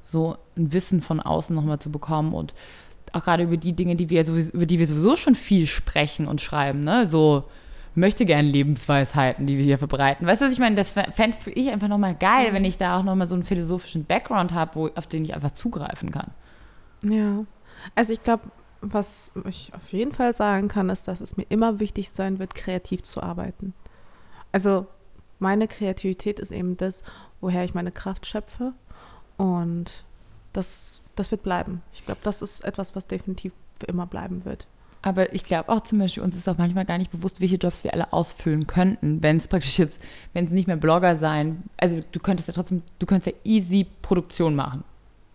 so 0.05 0.37
ein 0.55 0.71
Wissen 0.71 1.01
von 1.01 1.19
außen 1.19 1.55
nochmal 1.55 1.79
zu 1.79 1.91
bekommen 1.91 2.33
und 2.33 2.53
auch 3.13 3.23
gerade 3.23 3.43
über 3.43 3.57
die 3.57 3.73
Dinge, 3.73 3.95
die 3.95 4.09
wir 4.09 4.23
sowieso, 4.25 4.51
über 4.51 4.65
die 4.65 4.79
wir 4.79 4.87
sowieso 4.87 5.15
schon 5.15 5.35
viel 5.35 5.67
sprechen 5.67 6.27
und 6.27 6.41
schreiben, 6.41 6.83
ne? 6.83 7.07
So 7.07 7.45
möchte 7.95 8.25
gern 8.25 8.45
Lebensweisheiten, 8.45 9.47
die 9.47 9.57
wir 9.57 9.63
hier 9.63 9.79
verbreiten. 9.79 10.27
Weißt 10.27 10.41
du, 10.41 10.45
was 10.45 10.53
ich 10.53 10.59
meine? 10.59 10.75
Das 10.75 10.91
fände 10.91 11.37
ich 11.55 11.69
einfach 11.69 11.87
nochmal 11.87 12.15
geil, 12.15 12.53
wenn 12.53 12.63
ich 12.63 12.77
da 12.77 12.97
auch 12.99 13.03
nochmal 13.03 13.27
so 13.27 13.33
einen 13.33 13.43
philosophischen 13.43 14.05
Background 14.05 14.53
habe, 14.53 14.91
auf 14.95 15.07
den 15.07 15.25
ich 15.25 15.33
einfach 15.33 15.51
zugreifen 15.51 16.11
kann. 16.11 16.31
Ja, 17.03 17.45
also 17.95 18.13
ich 18.13 18.21
glaube, 18.21 18.43
was 18.81 19.31
ich 19.47 19.71
auf 19.73 19.91
jeden 19.91 20.11
Fall 20.11 20.33
sagen 20.33 20.67
kann, 20.67 20.89
ist, 20.89 21.07
dass 21.07 21.21
es 21.21 21.37
mir 21.37 21.45
immer 21.49 21.79
wichtig 21.79 22.11
sein 22.11 22.37
wird, 22.37 22.53
kreativ 22.53 23.01
zu 23.01 23.23
arbeiten. 23.23 23.73
Also 24.51 24.85
meine 25.39 25.67
Kreativität 25.67 26.39
ist 26.39 26.51
eben 26.51 26.77
das, 26.77 27.03
woher 27.41 27.63
ich 27.63 27.73
meine 27.73 27.91
Kraft 27.91 28.25
schöpfe 28.25 28.73
und 29.37 30.05
das, 30.57 31.01
das 31.15 31.31
wird 31.31 31.43
bleiben. 31.43 31.81
Ich 31.93 32.05
glaube, 32.05 32.19
das 32.23 32.41
ist 32.41 32.63
etwas, 32.65 32.95
was 32.95 33.07
definitiv 33.07 33.53
für 33.79 33.85
immer 33.85 34.05
bleiben 34.05 34.43
wird. 34.45 34.67
Aber 35.03 35.33
ich 35.33 35.45
glaube 35.45 35.69
auch 35.69 35.81
zum 35.81 35.99
Beispiel, 35.99 36.23
uns 36.23 36.35
ist 36.35 36.49
auch 36.49 36.57
manchmal 36.57 36.83
gar 36.83 36.97
nicht 36.97 37.11
bewusst, 37.11 37.39
welche 37.39 37.55
Jobs 37.55 37.83
wir 37.83 37.93
alle 37.93 38.11
ausfüllen 38.11 38.67
könnten, 38.67 39.21
wenn 39.21 39.37
es 39.37 39.47
praktisch 39.47 39.77
jetzt, 39.79 39.99
wenn 40.33 40.45
es 40.45 40.51
nicht 40.51 40.67
mehr 40.67 40.75
Blogger 40.75 41.17
sein, 41.17 41.63
also 41.77 42.01
du 42.11 42.19
könntest 42.19 42.47
ja 42.47 42.53
trotzdem, 42.53 42.81
du 42.99 43.05
könntest 43.05 43.27
ja 43.27 43.33
easy 43.43 43.85
Produktion 44.01 44.55
machen. 44.55 44.83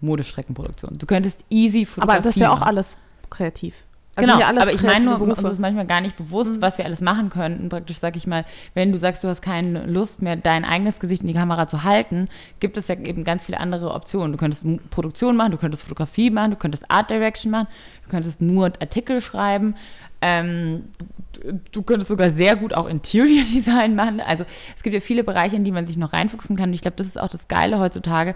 Modestreckenproduktion. 0.00 0.98
Du 0.98 1.06
könntest 1.06 1.44
easy 1.48 1.86
Aber 1.98 2.16
das 2.18 2.34
ist 2.34 2.40
ja 2.40 2.48
auch 2.48 2.54
fotografieren. 2.54 2.62
alles 2.68 2.96
kreativ. 3.30 3.84
Also 4.14 4.28
genau, 4.28 4.40
ja 4.40 4.50
aber 4.50 4.72
ich 4.74 4.82
meine 4.82 5.06
nur, 5.06 5.18
Berufe. 5.18 5.40
uns 5.40 5.52
ist 5.52 5.58
manchmal 5.58 5.86
gar 5.86 6.02
nicht 6.02 6.16
bewusst, 6.18 6.56
Mhm. 6.56 6.60
was 6.62 6.76
wir 6.76 6.84
alles 6.84 7.00
machen 7.00 7.30
könnten. 7.30 7.70
Praktisch 7.70 7.96
sag 7.98 8.14
ich 8.14 8.26
mal, 8.26 8.44
wenn 8.74 8.92
du 8.92 8.98
sagst, 8.98 9.24
du 9.24 9.28
hast 9.28 9.40
keine 9.40 9.86
Lust 9.86 10.20
mehr, 10.20 10.36
dein 10.36 10.66
eigenes 10.66 11.00
Gesicht 11.00 11.22
in 11.22 11.28
die 11.28 11.34
Kamera 11.34 11.66
zu 11.66 11.82
halten, 11.82 12.28
gibt 12.60 12.76
es 12.76 12.88
ja 12.88 12.94
eben 12.96 13.24
ganz 13.24 13.44
viele 13.44 13.58
andere 13.58 13.94
Optionen. 13.94 14.32
Du 14.32 14.36
könntest 14.38 14.66
Produktion 14.90 15.34
machen, 15.36 15.52
du 15.52 15.56
könntest 15.56 15.82
Fotografie 15.84 16.28
machen, 16.28 16.50
du 16.50 16.56
könntest 16.58 16.90
Art 16.90 17.08
Direction 17.08 17.50
machen, 17.50 17.68
du 18.04 18.10
könntest 18.10 18.42
nur 18.42 18.66
Artikel 18.66 19.22
schreiben. 19.22 19.76
Ähm, 20.20 20.84
du- 21.32 21.58
du 21.72 21.82
könntest 21.82 22.08
sogar 22.08 22.30
sehr 22.30 22.54
gut 22.56 22.74
auch 22.74 22.86
Interior 22.86 23.44
Design 23.50 23.94
machen. 23.96 24.20
Also 24.20 24.44
es 24.76 24.82
gibt 24.82 24.92
ja 24.92 25.00
viele 25.00 25.24
Bereiche, 25.24 25.56
in 25.56 25.64
die 25.64 25.72
man 25.72 25.86
sich 25.86 25.96
noch 25.96 26.12
reinfuchsen 26.12 26.54
kann. 26.54 26.68
Und 26.68 26.74
ich 26.74 26.82
glaube, 26.82 26.96
das 26.98 27.06
ist 27.06 27.18
auch 27.18 27.28
das 27.28 27.48
Geile 27.48 27.78
heutzutage. 27.78 28.34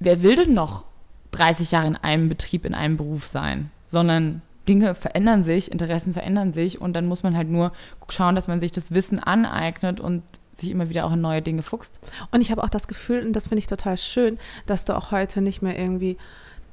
Wer 0.00 0.20
will 0.22 0.34
denn 0.34 0.54
noch 0.54 0.84
30 1.30 1.70
Jahre 1.70 1.86
in 1.86 1.96
einem 1.96 2.28
Betrieb, 2.28 2.64
in 2.64 2.74
einem 2.74 2.96
Beruf 2.96 3.26
sein? 3.28 3.70
Sondern 3.86 4.42
Dinge 4.68 4.94
verändern 4.94 5.42
sich, 5.42 5.72
Interessen 5.72 6.12
verändern 6.12 6.52
sich 6.52 6.80
und 6.80 6.92
dann 6.92 7.06
muss 7.06 7.22
man 7.22 7.36
halt 7.36 7.48
nur 7.48 7.72
schauen, 8.08 8.34
dass 8.34 8.48
man 8.48 8.60
sich 8.60 8.70
das 8.70 8.92
Wissen 8.92 9.18
aneignet 9.18 10.00
und 10.00 10.22
sich 10.54 10.70
immer 10.70 10.90
wieder 10.90 11.06
auch 11.06 11.12
in 11.12 11.20
neue 11.20 11.42
Dinge 11.42 11.62
fuchst. 11.62 11.98
Und 12.32 12.40
ich 12.40 12.50
habe 12.50 12.62
auch 12.62 12.68
das 12.68 12.88
Gefühl, 12.88 13.24
und 13.24 13.32
das 13.32 13.48
finde 13.48 13.60
ich 13.60 13.66
total 13.66 13.96
schön, 13.96 14.38
dass 14.66 14.84
du 14.84 14.96
auch 14.96 15.10
heute 15.10 15.40
nicht 15.40 15.62
mehr 15.62 15.78
irgendwie, 15.78 16.16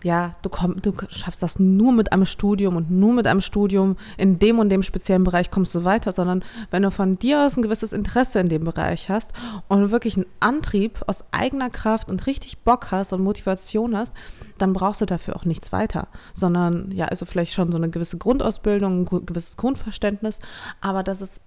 ja, 0.04 0.36
du, 0.42 0.50
komm, 0.50 0.82
du 0.82 0.94
schaffst 1.10 1.42
das 1.42 1.58
nur 1.58 1.92
mit 1.92 2.12
einem 2.12 2.26
Studium 2.26 2.76
und 2.76 2.92
nur 2.92 3.14
mit 3.14 3.26
einem 3.26 3.42
Studium. 3.42 3.98
In 4.18 4.38
dem 4.38 4.60
und 4.60 4.70
dem 4.70 4.84
speziellen 4.84 5.24
Bereich 5.24 5.50
kommst 5.50 5.74
du 5.74 5.84
weiter, 5.84 6.14
sondern 6.14 6.44
wenn 6.70 6.84
du 6.84 6.92
von 6.92 7.18
dir 7.18 7.46
aus 7.46 7.58
ein 7.58 7.64
gewisses 7.64 7.94
Interesse 7.94 8.40
in 8.40 8.50
dem 8.50 8.66
Bereich 8.66 9.10
hast 9.10 9.32
und 9.68 9.92
wirklich 9.92 10.16
einen 10.16 10.28
Antrieb 10.40 11.02
aus 11.08 11.26
eigener 11.32 11.70
Kraft 11.70 12.10
und 12.10 12.28
richtig 12.28 12.60
Bock 12.60 12.92
hast 12.92 13.14
und 13.14 13.24
Motivation 13.24 13.98
hast, 13.98 14.14
dann 14.58 14.74
brauchst 14.74 15.02
du 15.02 15.06
dafür 15.06 15.36
auch 15.36 15.46
nichts 15.46 15.72
weiter, 15.72 16.08
sondern 16.34 16.92
ja, 16.92 17.06
also 17.06 17.26
vielleicht 17.26 17.54
schon 17.54 17.72
so 17.72 17.78
eine 17.78 17.90
gewisse 17.90 18.18
Grundausbildung, 18.18 19.08
ein 19.12 19.26
gewisses 19.26 19.58
Grundverständnis, 19.58 20.40
aber 20.82 21.04
dass 21.04 21.22
es 21.22 21.42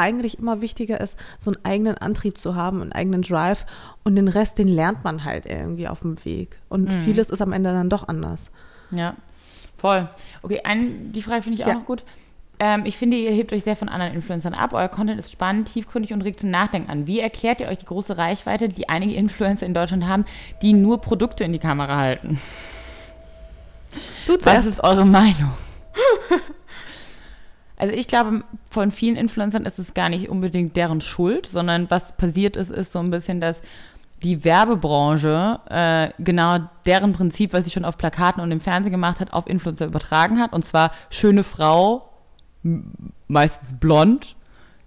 eigentlich 0.00 0.38
immer 0.38 0.60
wichtiger 0.60 1.00
ist, 1.00 1.16
so 1.38 1.52
einen 1.52 1.64
eigenen 1.64 1.96
Antrieb 1.98 2.36
zu 2.38 2.54
haben, 2.56 2.82
einen 2.82 2.92
eigenen 2.92 3.22
Drive 3.22 3.66
und 4.02 4.16
den 4.16 4.28
Rest, 4.28 4.58
den 4.58 4.68
lernt 4.68 5.04
man 5.04 5.24
halt 5.24 5.46
irgendwie 5.46 5.86
auf 5.88 6.00
dem 6.00 6.22
Weg. 6.24 6.58
Und 6.68 6.84
Mhm. 6.86 7.00
vieles 7.02 7.30
ist 7.30 7.40
am 7.42 7.52
Ende 7.52 7.72
dann 7.72 7.88
doch 7.88 8.08
anders. 8.08 8.50
Ja, 8.90 9.14
voll. 9.76 10.08
Okay, 10.42 10.62
ein, 10.64 11.12
die 11.12 11.22
Frage 11.22 11.42
finde 11.42 11.58
ich 11.58 11.64
auch 11.64 11.68
Ja. 11.68 11.74
noch 11.74 11.84
gut. 11.86 12.02
Ähm, 12.62 12.82
ich 12.84 12.98
finde, 12.98 13.16
ihr 13.16 13.30
hebt 13.30 13.52
euch 13.54 13.64
sehr 13.64 13.74
von 13.76 13.88
anderen 13.88 14.12
Influencern 14.12 14.52
ab. 14.52 14.74
Euer 14.74 14.88
Content 14.88 15.18
ist 15.18 15.32
spannend, 15.32 15.72
tiefgründig 15.72 16.12
und 16.12 16.20
regt 16.20 16.40
zum 16.40 16.50
Nachdenken 16.50 16.90
an. 16.90 17.06
Wie 17.06 17.18
erklärt 17.20 17.60
ihr 17.62 17.68
euch 17.68 17.78
die 17.78 17.86
große 17.86 18.18
Reichweite, 18.18 18.68
die 18.68 18.88
einige 18.88 19.14
Influencer 19.14 19.64
in 19.64 19.72
Deutschland 19.72 20.06
haben, 20.06 20.26
die 20.60 20.74
nur 20.74 21.00
Produkte 21.00 21.44
in 21.44 21.52
die 21.52 21.58
Kamera 21.58 21.96
halten? 21.96 22.38
Du 24.26 24.34
Was 24.44 24.66
ist 24.66 24.84
eure 24.84 25.06
Meinung? 25.06 25.52
Also 27.80 27.94
ich 27.94 28.08
glaube, 28.08 28.44
von 28.68 28.90
vielen 28.90 29.16
Influencern 29.16 29.64
ist 29.64 29.78
es 29.78 29.94
gar 29.94 30.10
nicht 30.10 30.28
unbedingt 30.28 30.76
deren 30.76 31.00
Schuld, 31.00 31.46
sondern 31.46 31.90
was 31.90 32.14
passiert 32.14 32.54
ist, 32.54 32.70
ist 32.70 32.92
so 32.92 32.98
ein 32.98 33.10
bisschen, 33.10 33.40
dass 33.40 33.62
die 34.22 34.44
Werbebranche 34.44 35.60
äh, 35.70 36.10
genau 36.22 36.58
deren 36.84 37.12
Prinzip, 37.12 37.54
was 37.54 37.64
sie 37.64 37.70
schon 37.70 37.86
auf 37.86 37.96
Plakaten 37.96 38.42
und 38.42 38.52
im 38.52 38.60
Fernsehen 38.60 38.92
gemacht 38.92 39.18
hat, 39.18 39.32
auf 39.32 39.46
Influencer 39.46 39.86
übertragen 39.86 40.38
hat. 40.38 40.52
Und 40.52 40.62
zwar 40.62 40.92
schöne 41.08 41.42
Frau, 41.42 42.10
meistens 43.28 43.72
blond, 43.80 44.36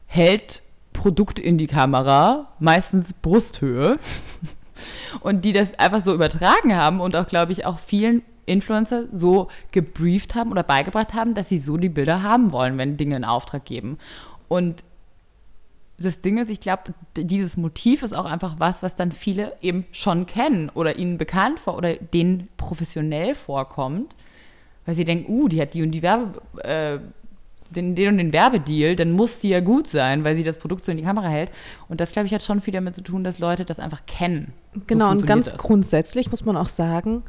hält 0.05 0.61
Produkt 0.93 1.39
in 1.39 1.57
die 1.57 1.65
Kamera, 1.65 2.49
meistens 2.59 3.13
Brusthöhe. 3.13 3.97
Und 5.21 5.45
die 5.45 5.53
das 5.53 5.79
einfach 5.79 6.03
so 6.03 6.13
übertragen 6.13 6.75
haben 6.75 6.99
und 6.99 7.15
auch, 7.15 7.27
glaube 7.27 7.51
ich, 7.51 7.65
auch 7.65 7.77
vielen 7.77 8.23
Influencer 8.45 9.05
so 9.11 9.49
gebrieft 9.71 10.35
haben 10.35 10.51
oder 10.51 10.63
beigebracht 10.63 11.13
haben, 11.13 11.33
dass 11.33 11.49
sie 11.49 11.59
so 11.59 11.77
die 11.77 11.89
Bilder 11.89 12.23
haben 12.23 12.51
wollen, 12.51 12.77
wenn 12.77 12.97
Dinge 12.97 13.15
in 13.15 13.25
Auftrag 13.25 13.65
geben. 13.65 13.97
Und 14.47 14.83
das 15.97 16.21
Ding 16.21 16.37
ist, 16.37 16.49
ich 16.49 16.59
glaube, 16.59 16.93
dieses 17.15 17.55
Motiv 17.55 18.03
ist 18.03 18.13
auch 18.13 18.25
einfach 18.25 18.55
was, 18.59 18.83
was 18.83 18.95
dann 18.95 19.11
viele 19.11 19.53
eben 19.61 19.85
schon 19.91 20.25
kennen 20.25 20.69
oder 20.73 20.97
ihnen 20.97 21.17
bekannt 21.17 21.59
vor 21.59 21.77
oder 21.77 21.95
denen 21.95 22.49
professionell 22.57 23.35
vorkommt, 23.35 24.15
weil 24.85 24.95
sie 24.95 25.05
denken, 25.05 25.31
uh, 25.31 25.47
die 25.47 25.61
hat 25.61 25.73
die 25.73 25.83
und 25.83 25.91
die 25.91 26.01
Werbe, 26.01 26.41
äh, 26.63 26.99
den, 27.69 27.95
den 27.95 28.09
und 28.09 28.17
den 28.17 28.33
Werbedeal, 28.33 28.95
dann 28.95 29.11
muss 29.11 29.39
die 29.39 29.49
ja 29.49 29.59
gut 29.59 29.87
sein, 29.87 30.23
weil 30.23 30.35
sie 30.35 30.43
das 30.43 30.59
Produkt 30.59 30.85
so 30.85 30.91
in 30.91 30.97
die 30.97 31.03
Kamera 31.03 31.27
hält. 31.27 31.51
Und 31.87 32.01
das, 32.01 32.11
glaube 32.11 32.27
ich, 32.27 32.33
hat 32.33 32.43
schon 32.43 32.61
viel 32.61 32.73
damit 32.73 32.95
zu 32.95 33.01
tun, 33.01 33.23
dass 33.23 33.39
Leute 33.39 33.65
das 33.65 33.79
einfach 33.79 34.05
kennen 34.05 34.53
Genau, 34.87 35.11
und 35.11 35.27
ganz 35.27 35.51
das. 35.51 35.57
grundsätzlich 35.57 36.31
muss 36.31 36.45
man 36.45 36.57
auch 36.57 36.69
sagen, 36.69 37.23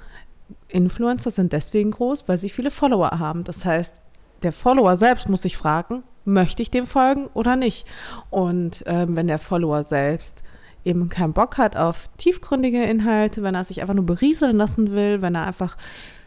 Influencer 0.68 1.30
sind 1.30 1.52
deswegen 1.52 1.90
groß, 1.90 2.28
weil 2.28 2.38
sie 2.38 2.48
viele 2.48 2.70
Follower 2.70 3.10
haben. 3.18 3.44
Das 3.44 3.64
heißt, 3.64 4.00
der 4.42 4.52
Follower 4.52 4.96
selbst 4.96 5.28
muss 5.28 5.42
sich 5.42 5.56
fragen, 5.56 6.02
möchte 6.24 6.62
ich 6.62 6.70
dem 6.70 6.86
folgen 6.86 7.26
oder 7.34 7.56
nicht? 7.56 7.86
Und 8.30 8.82
ähm, 8.86 9.16
wenn 9.16 9.26
der 9.26 9.38
Follower 9.38 9.84
selbst 9.84 10.42
eben 10.84 11.08
keinen 11.08 11.32
Bock 11.32 11.56
hat 11.58 11.76
auf 11.76 12.10
tiefgründige 12.18 12.82
Inhalte, 12.82 13.42
wenn 13.42 13.54
er 13.54 13.64
sich 13.64 13.80
einfach 13.80 13.94
nur 13.94 14.06
berieseln 14.06 14.56
lassen 14.56 14.90
will, 14.90 15.22
wenn 15.22 15.34
er 15.34 15.46
einfach 15.46 15.76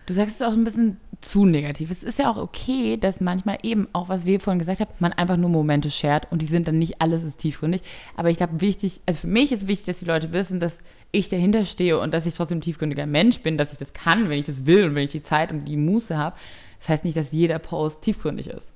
Du 0.07 0.13
sagst 0.13 0.39
es 0.39 0.47
auch 0.47 0.53
ein 0.53 0.63
bisschen 0.63 0.97
zu 1.19 1.43
negativ. 1.45 1.91
Es 1.91 2.01
ist 2.01 2.17
ja 2.17 2.31
auch 2.31 2.37
okay, 2.37 2.95
dass 2.95 3.19
manchmal 3.19 3.57
eben, 3.61 3.89
auch 3.91 4.07
was 4.07 4.25
wir 4.25 4.39
vorhin 4.39 4.57
gesagt 4.57 4.79
haben, 4.79 4.89
man 4.99 5.11
einfach 5.11 5.35
nur 5.35 5.49
Momente 5.49 5.91
shared 5.91 6.31
und 6.31 6.41
die 6.41 6.45
sind 6.45 6.65
dann 6.65 6.79
nicht 6.79 7.01
alles 7.01 7.23
ist 7.23 7.39
tiefgründig. 7.39 7.81
Aber 8.15 8.29
ich 8.29 8.37
glaube, 8.37 8.61
wichtig, 8.61 9.01
also 9.05 9.19
für 9.19 9.27
mich 9.27 9.51
ist 9.51 9.67
wichtig, 9.67 9.85
dass 9.85 9.99
die 9.99 10.05
Leute 10.05 10.31
wissen, 10.31 10.61
dass 10.61 10.77
ich 11.11 11.29
dahinter 11.29 11.65
stehe 11.65 11.99
und 11.99 12.13
dass 12.13 12.25
ich 12.25 12.33
trotzdem 12.33 12.61
tiefgründiger 12.61 13.05
Mensch 13.05 13.41
bin, 13.41 13.57
dass 13.57 13.71
ich 13.71 13.77
das 13.77 13.93
kann, 13.93 14.29
wenn 14.29 14.39
ich 14.39 14.45
das 14.45 14.65
will 14.65 14.85
und 14.85 14.95
wenn 14.95 15.03
ich 15.03 15.11
die 15.11 15.21
Zeit 15.21 15.51
und 15.51 15.65
die 15.65 15.77
Muße 15.77 16.17
habe. 16.17 16.35
Das 16.79 16.89
heißt 16.89 17.05
nicht, 17.05 17.17
dass 17.17 17.31
jeder 17.31 17.59
Post 17.59 18.01
tiefgründig 18.01 18.47
ist. 18.47 18.71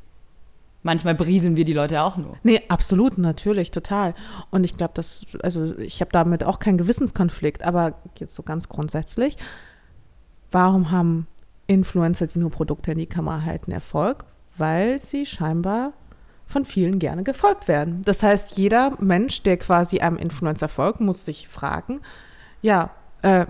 Manchmal 0.84 1.14
brieseln 1.14 1.56
wir 1.56 1.66
die 1.66 1.74
Leute 1.74 2.02
auch 2.02 2.18
nur. 2.18 2.38
Nee, 2.42 2.62
absolut, 2.68 3.20
natürlich, 3.20 3.70
total. 3.70 4.16
Und 4.50 4.64
ich 4.64 4.78
glaube, 4.78 4.94
dass, 4.96 5.28
also 5.44 5.78
ich 5.78 6.02
habe 6.02 6.12
damit 6.12 6.44
auch 6.44 6.58
keinen 6.58 6.80
Gewissenskonflikt, 6.80 7.64
aber 7.64 7.96
jetzt 8.18 8.34
so 8.34 8.42
ganz 8.42 8.68
grundsätzlich, 8.68 9.38
warum 10.50 10.90
haben 10.90 11.28
Influencer, 11.68 12.26
die 12.28 12.40
nur 12.40 12.50
Produkte 12.50 12.94
in 12.94 12.98
die 12.98 13.06
Kamera 13.06 13.44
halten, 13.44 13.72
Erfolg? 13.72 14.26
Weil 14.58 15.00
sie 15.00 15.26
scheinbar 15.26 15.94
von 16.52 16.66
vielen 16.66 17.00
gerne 17.00 17.24
gefolgt 17.24 17.68
werden. 17.68 18.02
Das 18.06 18.24
heißt, 18.24 18.58
jeder 18.58 18.94
Mensch, 19.00 19.44
der 19.44 19.58
quasi 19.58 20.00
einem 20.00 20.18
Influencer 20.18 20.68
folgt, 20.68 21.02
muss 21.02 21.26
sich 21.26 21.48
fragen, 21.48 22.02
ja, 22.62 22.92
äh, 23.22 23.46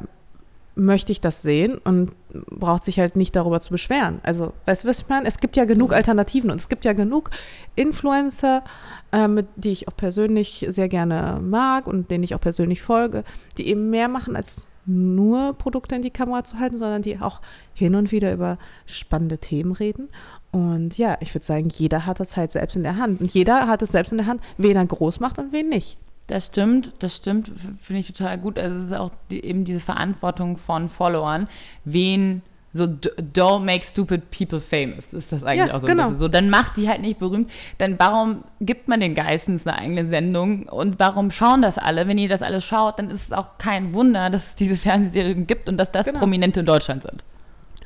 möchte 0.75 1.11
ich 1.11 1.19
das 1.19 1.41
sehen 1.41 1.77
und 1.77 2.11
braucht 2.29 2.83
sich 2.83 2.99
halt 2.99 3.15
nicht 3.15 3.35
darüber 3.35 3.59
zu 3.59 3.71
beschweren. 3.71 4.19
Also, 4.23 4.53
weißt 4.65 4.83
du, 4.83 4.87
was 4.87 4.99
ich 4.99 5.09
meine? 5.09 5.27
Es 5.27 5.37
gibt 5.37 5.57
ja 5.57 5.65
genug 5.65 5.93
Alternativen 5.93 6.49
und 6.49 6.59
es 6.59 6.69
gibt 6.69 6.85
ja 6.85 6.93
genug 6.93 7.29
Influencer, 7.75 8.63
äh, 9.11 9.27
mit, 9.27 9.47
die 9.57 9.71
ich 9.71 9.87
auch 9.87 9.95
persönlich 9.95 10.65
sehr 10.69 10.87
gerne 10.87 11.39
mag 11.41 11.87
und 11.87 12.09
denen 12.09 12.23
ich 12.23 12.35
auch 12.35 12.41
persönlich 12.41 12.81
folge, 12.81 13.23
die 13.57 13.67
eben 13.67 13.89
mehr 13.89 14.07
machen 14.07 14.35
als 14.35 14.67
nur 14.85 15.53
Produkte 15.53 15.95
in 15.95 16.01
die 16.01 16.09
Kamera 16.09 16.43
zu 16.43 16.57
halten, 16.57 16.77
sondern 16.77 17.01
die 17.01 17.19
auch 17.19 17.41
hin 17.73 17.95
und 17.95 18.11
wieder 18.11 18.33
über 18.33 18.57
spannende 18.85 19.37
Themen 19.37 19.73
reden. 19.73 20.09
Und 20.51 20.97
ja, 20.97 21.17
ich 21.21 21.33
würde 21.33 21.45
sagen, 21.45 21.69
jeder 21.69 22.05
hat 22.05 22.19
das 22.19 22.35
halt 22.35 22.51
selbst 22.51 22.75
in 22.75 22.83
der 22.83 22.97
Hand. 22.97 23.21
Und 23.21 23.33
jeder 23.33 23.67
hat 23.67 23.81
es 23.81 23.89
selbst 23.89 24.11
in 24.11 24.17
der 24.17 24.27
Hand, 24.27 24.41
wen 24.57 24.75
er 24.75 24.85
groß 24.85 25.19
macht 25.21 25.37
und 25.39 25.53
wen 25.53 25.69
nicht. 25.69 25.97
Das 26.27 26.47
stimmt, 26.47 26.93
das 26.99 27.15
stimmt, 27.17 27.51
finde 27.81 27.99
ich 28.01 28.07
total 28.11 28.37
gut. 28.37 28.59
Also 28.59 28.77
es 28.77 28.83
ist 28.85 28.93
auch 28.93 29.11
die, 29.29 29.43
eben 29.43 29.63
diese 29.65 29.79
Verantwortung 29.79 30.57
von 30.57 30.87
Followern, 30.89 31.47
wen 31.85 32.41
so 32.73 32.83
don't 32.85 33.65
make 33.65 33.83
stupid 33.85 34.31
people 34.31 34.61
famous 34.61 35.11
ist 35.11 35.33
das 35.33 35.43
eigentlich 35.43 35.67
Ja, 35.67 35.75
auch 35.75 35.81
so 35.81 35.87
genau. 35.87 36.03
ein 36.03 36.09
bisschen 36.11 36.19
so. 36.19 36.27
Dann 36.29 36.49
macht 36.49 36.77
die 36.77 36.87
halt 36.87 37.01
nicht 37.01 37.19
berühmt. 37.19 37.51
Dann 37.79 37.99
warum 37.99 38.45
gibt 38.61 38.87
man 38.87 39.01
den 39.01 39.13
Geistens 39.13 39.67
eine 39.67 39.77
eigene 39.77 40.05
Sendung 40.07 40.63
und 40.69 40.97
warum 40.97 41.31
schauen 41.31 41.61
das 41.61 41.77
alle? 41.77 42.07
Wenn 42.07 42.17
ihr 42.17 42.29
das 42.29 42.41
alles 42.41 42.63
schaut, 42.63 42.97
dann 42.99 43.09
ist 43.09 43.25
es 43.27 43.33
auch 43.33 43.57
kein 43.57 43.93
Wunder, 43.93 44.29
dass 44.29 44.47
es 44.49 44.55
diese 44.55 44.75
Fernsehserien 44.77 45.47
gibt 45.47 45.67
und 45.67 45.75
dass 45.77 45.91
das 45.91 46.05
Genau. 46.05 46.19
Prominente 46.19 46.61
in 46.61 46.65
Deutschland 46.65 47.01
sind. 47.03 47.25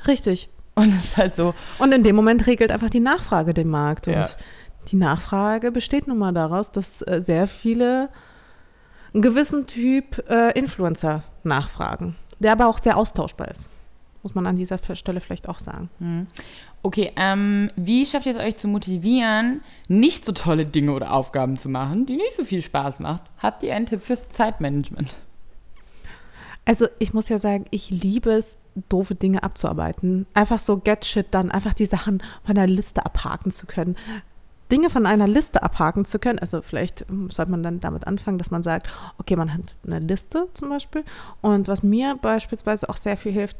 Richtig. 0.08 0.50
Und 0.76 0.90
es 0.90 1.06
ist 1.06 1.18
halt 1.18 1.36
so, 1.36 1.54
Und 1.80 1.94
in 1.94 2.04
dem 2.04 2.16
Moment 2.16 2.48
regelt 2.48 2.72
einfach 2.72 2.90
die 2.90 3.00
Nachfrage 3.00 3.54
den 3.54 3.70
Markt. 3.70 4.08
Und 4.08 4.14
Ja. 4.16 4.26
die 4.90 4.98
Nachfrage 4.98 5.72
besteht 5.72 6.08
nun 6.08 6.18
mal 6.18 6.34
daraus, 6.34 6.72
dass 6.72 7.02
äh, 7.02 7.20
sehr 7.22 7.48
viele 7.48 8.10
einen 9.14 9.22
gewissen 9.22 9.66
Typ 9.68 10.24
äh, 10.30 10.52
Influencer 10.58 11.24
nachfragen, 11.44 12.18
der 12.40 12.52
aber 12.52 12.68
auch 12.68 12.78
sehr 12.78 12.98
austauschbar 12.98 13.48
ist. 13.48 13.70
Muss 14.24 14.36
man 14.36 14.48
an 14.48 14.56
dieser 14.58 14.80
Stelle 14.96 15.22
vielleicht 15.22 15.48
auch 15.48 15.60
sagen. 15.60 16.28
Okay, 16.82 17.12
ähm, 17.16 17.70
wie 17.76 18.06
schafft 18.06 18.26
ihr 18.26 18.32
es 18.32 18.40
euch 18.40 18.58
zu 18.58 18.68
motivieren, 18.68 19.62
nicht 19.88 20.26
so 20.26 20.32
tolle 20.32 20.66
Dinge 20.66 20.92
oder 20.94 21.14
Aufgaben 21.14 21.58
zu 21.58 21.70
machen, 21.70 22.08
die 22.08 22.16
nicht 22.18 22.34
so 22.36 22.44
viel 22.44 22.62
Spaß 22.64 23.00
macht? 23.00 23.22
Habt 23.38 23.62
ihr 23.64 23.76
einen 23.76 23.86
Tipp 23.86 24.02
fürs 24.02 24.28
Zeitmanagement? 24.32 25.16
Also 26.66 26.88
ich 26.98 27.14
muss 27.14 27.30
ja 27.30 27.38
sagen, 27.38 27.66
ich 27.70 27.92
liebe 27.92 28.32
es, 28.32 28.58
doofe 28.90 29.16
Dinge 29.16 29.44
abzuarbeiten. 29.44 30.26
Einfach 30.34 30.60
so 30.60 30.78
get 30.78 31.06
shit 31.06 31.28
dann, 31.32 31.52
einfach 31.52 31.74
die 31.74 31.86
Sachen 31.86 32.22
von 32.44 32.56
der 32.56 32.68
Liste 32.68 33.06
abhaken 33.06 33.52
zu 33.52 33.68
können. 33.68 33.96
Dinge 34.72 34.90
von 34.90 35.06
einer 35.06 35.28
Liste 35.28 35.62
abhaken 35.62 36.06
zu 36.06 36.18
können. 36.18 36.40
Also 36.40 36.62
vielleicht 36.62 37.06
sollte 37.30 37.52
man 37.52 37.62
dann 37.62 37.80
damit 37.80 38.08
anfangen, 38.08 38.40
dass 38.40 38.50
man 38.50 38.64
sagt, 38.64 38.90
okay, 39.20 39.36
man 39.36 39.54
hat 39.54 39.76
eine 39.86 40.00
Liste 40.00 40.48
zum 40.56 40.70
Beispiel. 40.70 41.04
Und 41.42 41.68
was 41.68 41.84
mir 41.84 42.18
beispielsweise 42.20 42.90
auch 42.90 42.98
sehr 42.98 43.16
viel 43.16 43.32
hilft, 43.32 43.58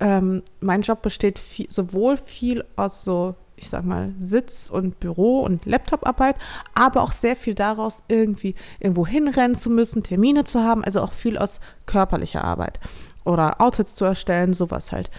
ähm, 0.00 0.42
mein 0.60 0.82
Job 0.82 1.02
besteht 1.02 1.38
viel, 1.38 1.70
sowohl 1.70 2.16
viel 2.16 2.64
aus 2.76 3.04
so, 3.04 3.36
ich 3.58 3.68
sag 3.68 3.84
mal, 3.84 4.14
Sitz- 4.18 4.70
und 4.70 5.00
Büro- 5.00 5.40
und 5.40 5.66
Laptoparbeit, 5.66 6.36
aber 6.74 7.02
auch 7.02 7.12
sehr 7.12 7.36
viel 7.36 7.54
daraus, 7.54 8.02
irgendwie 8.08 8.54
irgendwo 8.80 9.06
hinrennen 9.06 9.54
zu 9.54 9.70
müssen, 9.70 10.02
Termine 10.02 10.44
zu 10.44 10.60
haben, 10.60 10.84
also 10.84 11.00
auch 11.00 11.12
viel 11.12 11.38
aus 11.38 11.60
körperlicher 11.86 12.44
Arbeit 12.44 12.80
oder 13.24 13.60
Outfits 13.60 13.94
zu 13.94 14.06
erstellen, 14.06 14.54
sowas 14.54 14.90
halt. 14.90 15.10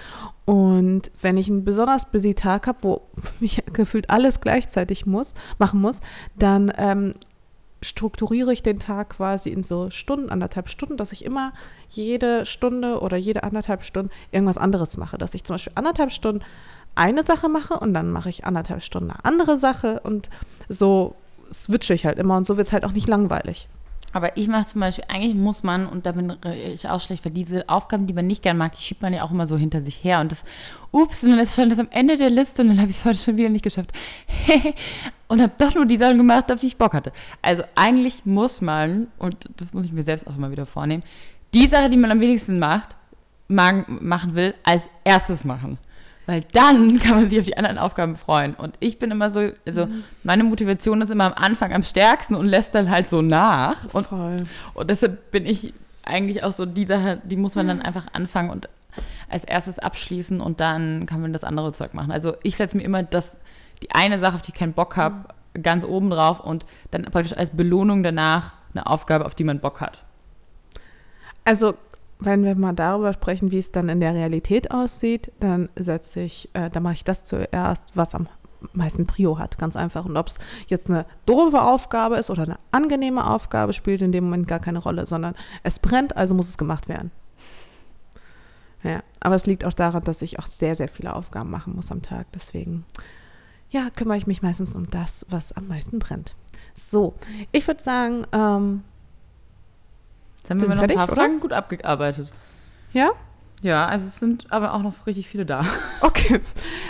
Und 0.45 1.11
wenn 1.21 1.37
ich 1.37 1.47
einen 1.47 1.63
besonders 1.63 2.09
busy 2.09 2.33
Tag 2.33 2.65
habe, 2.65 2.79
wo 2.81 3.01
ich 3.39 3.63
gefühlt 3.73 4.09
alles 4.09 4.41
gleichzeitig 4.41 5.05
muss, 5.05 5.35
machen 5.59 5.79
muss, 5.79 6.01
dann 6.35 6.73
ähm, 6.77 7.13
strukturiere 7.81 8.51
ich 8.51 8.63
den 8.63 8.79
Tag 8.79 9.11
quasi 9.11 9.49
in 9.49 9.63
so 9.63 9.89
Stunden, 9.89 10.29
anderthalb 10.29 10.69
Stunden, 10.69 10.97
dass 10.97 11.11
ich 11.11 11.23
immer 11.23 11.53
jede 11.87 12.45
Stunde 12.45 12.99
oder 12.99 13.15
jede 13.15 13.43
anderthalb 13.43 13.83
Stunden 13.83 14.11
irgendwas 14.31 14.57
anderes 14.57 14.97
mache. 14.97 15.17
Dass 15.17 15.33
ich 15.33 15.43
zum 15.43 15.53
Beispiel 15.53 15.73
anderthalb 15.75 16.11
Stunden 16.11 16.43
eine 16.99 17.23
Sache 17.23 17.49
mache 17.49 17.75
und 17.75 17.93
dann 17.93 18.11
mache 18.11 18.29
ich 18.29 18.45
anderthalb 18.45 18.83
Stunden 18.83 19.11
eine 19.11 19.25
andere 19.25 19.57
Sache 19.57 20.01
und 20.01 20.29
so 20.67 21.15
switche 21.51 21.93
ich 21.93 22.05
halt 22.05 22.19
immer 22.19 22.37
und 22.37 22.45
so 22.45 22.57
wird 22.57 22.67
es 22.67 22.73
halt 22.73 22.85
auch 22.85 22.91
nicht 22.91 23.07
langweilig. 23.07 23.67
Aber 24.11 24.35
ich 24.37 24.47
mache 24.47 24.65
zum 24.65 24.81
Beispiel, 24.81 25.05
eigentlich 25.07 25.35
muss 25.35 25.61
man, 25.61 25.85
und 25.85 26.07
da 26.07 26.13
bin 26.13 26.35
ich 26.73 26.89
auch 26.89 26.99
schlecht, 26.99 27.23
weil 27.25 27.31
diese 27.31 27.69
Aufgaben, 27.69 28.07
die 28.07 28.13
man 28.13 28.25
nicht 28.25 28.41
gern 28.41 28.57
mag, 28.57 28.71
die 28.71 28.81
schiebt 28.81 29.03
man 29.03 29.13
ja 29.13 29.23
auch 29.23 29.29
immer 29.29 29.45
so 29.45 29.55
hinter 29.55 29.83
sich 29.83 30.03
her. 30.03 30.19
Und 30.19 30.31
das, 30.31 30.43
ups, 30.91 31.23
und 31.23 31.29
dann 31.29 31.39
ist 31.39 31.55
schon 31.55 31.69
das 31.69 31.77
am 31.77 31.89
Ende 31.91 32.17
der 32.17 32.31
Liste 32.31 32.63
und 32.63 32.69
dann 32.69 32.79
habe 32.79 32.89
ich 32.89 32.97
es 32.97 33.05
heute 33.05 33.19
schon 33.19 33.37
wieder 33.37 33.49
nicht 33.49 33.63
geschafft. 33.63 33.91
und 35.27 35.41
habe 35.41 35.53
doch 35.59 35.75
nur 35.75 35.85
die 35.85 35.97
Sachen 35.97 36.17
gemacht, 36.17 36.51
auf 36.51 36.59
die 36.59 36.67
ich 36.67 36.77
Bock 36.77 36.93
hatte. 36.93 37.11
Also 37.43 37.63
eigentlich 37.75 38.25
muss 38.25 38.61
man, 38.61 39.07
und 39.19 39.47
das 39.57 39.73
muss 39.73 39.85
ich 39.85 39.91
mir 39.91 40.03
selbst 40.03 40.27
auch 40.27 40.35
immer 40.35 40.49
wieder 40.49 40.65
vornehmen, 40.65 41.03
die 41.53 41.67
Sache, 41.67 41.89
die 41.91 41.97
man 41.97 42.11
am 42.11 42.19
wenigsten 42.19 42.57
macht, 42.57 42.95
machen 43.47 44.35
will, 44.35 44.55
als 44.63 44.89
erstes 45.03 45.43
machen. 45.43 45.77
Weil 46.29 46.43
dann 46.51 46.99
kann 46.99 47.15
man 47.15 47.27
sich 47.27 47.39
auf 47.39 47.45
die 47.47 47.57
anderen 47.57 47.79
Aufgaben 47.79 48.15
freuen. 48.15 48.53
Und 48.53 48.75
ich 48.79 48.99
bin 48.99 49.09
immer 49.09 49.31
so, 49.31 49.49
also 49.65 49.87
meine 50.21 50.43
Motivation 50.43 51.01
ist 51.01 51.09
immer 51.09 51.25
am 51.25 51.33
Anfang 51.33 51.73
am 51.73 51.81
stärksten 51.81 52.35
und 52.35 52.45
lässt 52.45 52.75
dann 52.75 52.91
halt 52.91 53.09
so 53.09 53.23
nach. 53.23 53.91
Und 53.93 54.05
Voll. 54.05 54.43
und 54.75 54.89
deshalb 54.91 55.31
bin 55.31 55.47
ich 55.47 55.73
eigentlich 56.03 56.43
auch 56.43 56.53
so, 56.53 56.67
die 56.67 56.85
Sache, 56.85 57.19
die 57.23 57.35
muss 57.35 57.55
man 57.55 57.67
dann 57.67 57.81
einfach 57.81 58.13
anfangen 58.13 58.51
und 58.51 58.69
als 59.27 59.43
erstes 59.43 59.79
abschließen 59.79 60.39
und 60.39 60.59
dann 60.59 61.07
kann 61.07 61.19
man 61.19 61.33
das 61.33 61.43
andere 61.43 61.71
Zeug 61.71 61.95
machen. 61.95 62.11
Also 62.11 62.35
ich 62.43 62.55
setze 62.55 62.77
mir 62.77 62.83
immer 62.83 63.01
das, 63.01 63.37
die 63.81 63.89
eine 63.91 64.19
Sache, 64.19 64.35
auf 64.35 64.43
die 64.43 64.51
ich 64.51 64.57
keinen 64.57 64.73
Bock 64.73 64.97
habe, 64.97 65.33
ganz 65.63 65.83
oben 65.83 66.11
drauf 66.11 66.39
und 66.39 66.63
dann 66.91 67.05
praktisch 67.05 67.35
als 67.35 67.49
Belohnung 67.49 68.03
danach 68.03 68.51
eine 68.75 68.85
Aufgabe, 68.85 69.25
auf 69.25 69.33
die 69.33 69.45
man 69.45 69.59
Bock 69.61 69.81
hat. 69.81 70.03
Also, 71.43 71.73
wenn 72.19 72.43
wir 72.43 72.55
mal 72.55 72.73
darüber 72.73 73.13
sprechen, 73.13 73.51
wie 73.51 73.59
es 73.59 73.71
dann 73.71 73.87
in 73.89 74.01
der 74.01 74.13
Realität 74.13 74.71
aussieht, 74.71 75.31
dann 75.39 75.69
setze 75.77 76.19
ich, 76.19 76.49
äh, 76.53 76.69
dann 76.69 76.83
mache 76.83 76.93
ich 76.93 77.03
das 77.05 77.23
zuerst, 77.23 77.85
was 77.95 78.13
am 78.13 78.27
meisten 78.73 79.07
Prio 79.07 79.39
hat, 79.39 79.57
ganz 79.57 79.77
einfach. 79.77 80.03
Und 80.05 80.17
ob 80.17 80.27
es 80.27 80.37
jetzt 80.67 80.89
eine 80.89 81.05
doofe 81.25 81.61
Aufgabe 81.61 82.17
ist 82.17 82.29
oder 82.29 82.43
eine 82.43 82.59
angenehme 82.71 83.25
Aufgabe, 83.25 83.71
spielt 83.71 84.01
in 84.01 84.11
dem 84.11 84.25
Moment 84.25 84.47
gar 84.47 84.59
keine 84.59 84.79
Rolle, 84.79 85.05
sondern 85.05 85.35
es 85.63 85.79
brennt, 85.79 86.17
also 86.17 86.35
muss 86.35 86.49
es 86.49 86.57
gemacht 86.57 86.89
werden. 86.89 87.11
Ja, 88.83 89.01
aber 89.19 89.35
es 89.35 89.45
liegt 89.45 89.65
auch 89.65 89.73
daran, 89.73 90.03
dass 90.03 90.21
ich 90.21 90.39
auch 90.39 90.47
sehr, 90.47 90.75
sehr 90.75 90.87
viele 90.87 91.13
Aufgaben 91.13 91.49
machen 91.49 91.75
muss 91.75 91.91
am 91.91 92.01
Tag. 92.01 92.27
Deswegen, 92.33 92.85
ja, 93.69 93.89
kümmere 93.89 94.17
ich 94.17 94.27
mich 94.27 94.41
meistens 94.41 94.75
um 94.75 94.89
das, 94.89 95.25
was 95.29 95.51
am 95.51 95.67
meisten 95.67 95.99
brennt. 95.99 96.35
So, 96.73 97.13
ich 97.51 97.67
würde 97.67 97.83
sagen, 97.83 98.25
ähm, 98.31 98.83
Jetzt 100.49 100.61
haben 100.61 100.61
Wir 100.61 100.67
wir 100.69 100.75
noch 100.75 100.81
ein 100.83 100.89
fertig, 100.89 100.97
paar 100.97 101.11
oder? 101.11 101.15
Fragen 101.21 101.39
gut 101.39 101.53
abgearbeitet. 101.53 102.31
ja, 102.93 103.11
Ja, 103.61 103.85
also 103.87 104.05
es 104.07 104.19
sind 104.19 104.51
aber 104.51 104.73
auch 104.73 104.81
noch 104.81 105.05
richtig 105.05 105.27
viele 105.27 105.45
da. 105.45 105.63
Okay. 106.01 106.39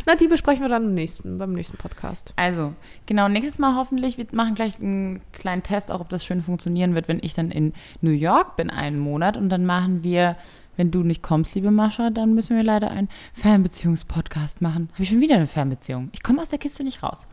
Na, 0.05 0.15
die 0.15 0.27
besprechen 0.27 0.61
wir 0.63 0.69
dann 0.69 0.83
im 0.85 0.93
nächsten, 0.93 1.37
beim 1.37 1.53
nächsten 1.53 1.77
Podcast. 1.77 2.33
Also, 2.35 2.73
genau, 3.05 3.27
nächstes 3.27 3.57
Mal 3.59 3.75
hoffentlich, 3.75 4.17
wir 4.17 4.25
machen 4.33 4.53
gleich 4.55 4.79
einen 4.79 5.21
kleinen 5.33 5.63
Test, 5.63 5.91
auch 5.91 5.99
ob 6.01 6.09
das 6.09 6.23
schön 6.25 6.41
funktionieren 6.41 6.93
wird, 6.95 7.07
wenn 7.07 7.19
ich 7.21 7.33
dann 7.33 7.49
in 7.51 7.73
New 8.01 8.11
York 8.11 8.55
bin 8.55 8.69
einen 8.69 8.99
Monat 8.99 9.35
und 9.37 9.49
dann 9.49 9.65
machen 9.65 10.03
wir, 10.03 10.35
wenn 10.77 10.91
du 10.91 11.03
nicht 11.03 11.21
kommst, 11.23 11.55
liebe 11.55 11.71
Mascha, 11.71 12.09
dann 12.09 12.33
müssen 12.35 12.55
wir 12.55 12.63
leider 12.63 12.89
einen 12.91 13.09
Fernbeziehungspodcast 13.33 14.61
machen. 14.61 14.89
Habe 14.93 15.03
ich 15.03 15.09
schon 15.09 15.21
wieder 15.21 15.35
eine 15.35 15.47
Fernbeziehung? 15.47 16.09
Ich 16.13 16.23
komme 16.23 16.41
aus 16.41 16.49
der 16.49 16.59
Kiste 16.59 16.83
nicht 16.83 17.03
raus. 17.03 17.25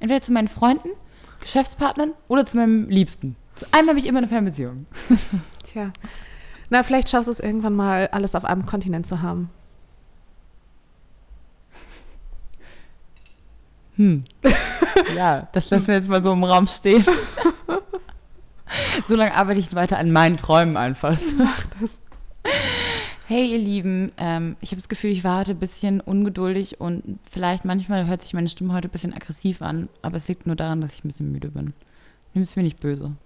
Entweder 0.00 0.22
zu 0.22 0.32
meinen 0.32 0.48
Freunden, 0.48 0.88
Geschäftspartnern 1.40 2.12
oder 2.28 2.46
zu 2.46 2.56
meinem 2.56 2.88
Liebsten. 2.88 3.36
Zu 3.58 3.66
einem 3.72 3.88
habe 3.88 3.98
ich 3.98 4.06
immer 4.06 4.18
eine 4.18 4.28
Fernbeziehung. 4.28 4.86
Tja. 5.64 5.92
Na, 6.70 6.84
vielleicht 6.84 7.08
schaffst 7.08 7.26
du 7.26 7.32
es 7.32 7.40
irgendwann 7.40 7.74
mal, 7.74 8.08
alles 8.08 8.36
auf 8.36 8.44
einem 8.44 8.66
Kontinent 8.66 9.06
zu 9.06 9.20
haben. 9.20 9.50
Hm. 13.96 14.22
ja, 15.16 15.48
das 15.52 15.70
lassen 15.70 15.88
wir 15.88 15.94
jetzt 15.94 16.08
mal 16.08 16.22
so 16.22 16.32
im 16.32 16.44
Raum 16.44 16.68
stehen. 16.68 17.04
so 19.06 19.16
lange 19.16 19.34
arbeite 19.34 19.58
ich 19.58 19.74
weiter 19.74 19.98
an 19.98 20.12
meinen 20.12 20.36
Träumen 20.36 20.76
einfach. 20.76 21.18
Mach 21.36 21.66
das. 21.80 22.00
Hey, 23.26 23.50
ihr 23.50 23.58
Lieben, 23.58 24.12
ähm, 24.18 24.56
ich 24.60 24.70
habe 24.70 24.80
das 24.80 24.88
Gefühl, 24.88 25.10
ich 25.10 25.24
war 25.24 25.40
heute 25.40 25.50
ein 25.50 25.58
bisschen 25.58 26.00
ungeduldig 26.00 26.80
und 26.80 27.18
vielleicht 27.28 27.64
manchmal 27.64 28.06
hört 28.06 28.22
sich 28.22 28.34
meine 28.34 28.48
Stimme 28.48 28.72
heute 28.72 28.86
ein 28.88 28.92
bisschen 28.92 29.12
aggressiv 29.12 29.62
an, 29.62 29.88
aber 30.00 30.16
es 30.16 30.28
liegt 30.28 30.46
nur 30.46 30.54
daran, 30.56 30.80
dass 30.80 30.94
ich 30.94 31.04
ein 31.04 31.08
bisschen 31.08 31.32
müde 31.32 31.50
bin. 31.50 31.74
Nimm 32.34 32.44
es 32.44 32.54
mir 32.54 32.62
nicht 32.62 32.78
böse. 32.78 33.16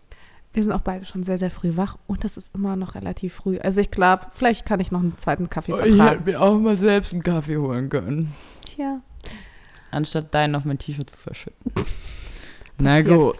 Wir 0.53 0.63
sind 0.63 0.73
auch 0.73 0.81
beide 0.81 1.07
schon 1.07 1.23
sehr, 1.23 1.39
sehr 1.39 1.51
früh 1.51 1.77
wach 1.77 1.97
und 2.07 2.25
das 2.25 2.37
ist 2.37 2.55
immer 2.55 2.77
noch 2.77 2.95
relativ 2.95 3.35
früh. 3.35 3.59
Also 3.59 3.81
ich 3.81 3.91
glaube, 3.91 4.27
vielleicht 4.33 4.67
kann 4.67 4.81
ich 4.81 4.93
noch 4.93 5.01
einen 5.01 5.17
zweiten 5.17 5.49
Kaffee 5.49 5.73
vertragen. 5.75 6.25
mir 6.25 6.41
auch 6.41 6.59
mal 6.59 6.77
selbst 6.77 7.15
einen 7.15 7.23
Kaffee 7.23 7.57
holen 7.57 7.89
können. 7.89 8.33
Tja. 8.63 9.01
Anstatt 9.91 10.35
deinen 10.35 10.55
auf 10.55 10.65
mein 10.65 10.79
T-Shirt 10.79 11.09
zu 11.09 11.17
verschütten. 11.17 11.73
Na 12.79 13.01
gut. 13.01 13.37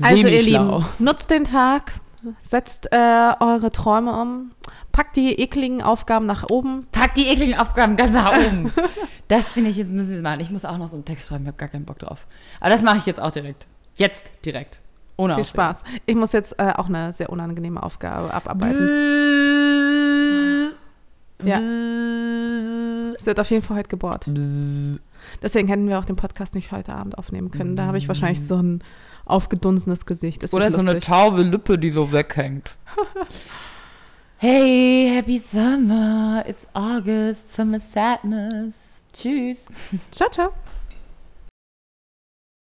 Also 0.00 0.26
ihr. 0.26 0.42
Lieben, 0.42 0.84
nutzt 0.98 1.30
den 1.30 1.44
Tag, 1.44 1.92
setzt 2.42 2.92
äh, 2.92 3.32
eure 3.40 3.70
Träume 3.70 4.20
um, 4.20 4.50
packt 4.90 5.16
die 5.16 5.38
ekligen 5.40 5.82
Aufgaben 5.82 6.26
nach 6.26 6.48
oben. 6.48 6.86
Pack 6.90 7.14
die 7.14 7.28
ekligen 7.28 7.56
Aufgaben 7.56 7.96
ganz 7.96 8.14
nach 8.14 8.32
oben. 8.46 8.72
das 9.28 9.44
finde 9.44 9.70
ich, 9.70 9.76
jetzt 9.76 9.92
müssen 9.92 10.14
wir 10.14 10.22
machen. 10.22 10.40
Ich 10.40 10.50
muss 10.50 10.64
auch 10.64 10.78
noch 10.78 10.88
so 10.88 10.94
einen 10.94 11.04
Text 11.04 11.28
schreiben, 11.28 11.44
ich 11.44 11.48
habe 11.48 11.58
gar 11.58 11.68
keinen 11.68 11.84
Bock 11.84 11.98
drauf. 11.98 12.26
Aber 12.58 12.70
das 12.70 12.82
mache 12.82 12.98
ich 12.98 13.06
jetzt 13.06 13.20
auch 13.20 13.30
direkt. 13.30 13.66
Jetzt 13.94 14.32
direkt. 14.44 14.78
Ohne 15.16 15.34
Viel 15.34 15.42
Aufregung. 15.42 15.64
Spaß. 15.64 15.82
Ich 16.06 16.14
muss 16.14 16.32
jetzt 16.32 16.58
äh, 16.58 16.72
auch 16.76 16.88
eine 16.88 17.12
sehr 17.12 17.30
unangenehme 17.30 17.82
Aufgabe 17.82 18.32
abarbeiten. 18.32 18.88
Ja. 21.44 21.58
Es 23.16 23.26
wird 23.26 23.40
auf 23.40 23.50
jeden 23.50 23.62
Fall 23.62 23.78
heute 23.78 23.88
gebohrt. 23.88 24.30
Deswegen 25.42 25.68
hätten 25.68 25.88
wir 25.88 25.98
auch 25.98 26.04
den 26.04 26.16
Podcast 26.16 26.54
nicht 26.54 26.72
heute 26.72 26.94
Abend 26.94 27.18
aufnehmen 27.18 27.50
können. 27.50 27.76
Da 27.76 27.86
habe 27.86 27.98
ich 27.98 28.08
wahrscheinlich 28.08 28.46
so 28.46 28.56
ein 28.56 28.82
aufgedunsenes 29.24 30.06
Gesicht. 30.06 30.42
Das 30.42 30.54
Oder 30.54 30.70
so 30.70 30.78
eine 30.78 31.00
taube 31.00 31.42
Lippe, 31.42 31.78
die 31.78 31.90
so 31.90 32.12
weghängt. 32.12 32.76
hey, 34.38 35.10
happy 35.14 35.38
summer. 35.38 36.44
It's 36.46 36.66
August, 36.74 37.54
summer 37.54 37.80
sadness. 37.80 38.74
Tschüss. 39.12 39.66
Ciao, 40.12 40.30
ciao. 40.30 40.52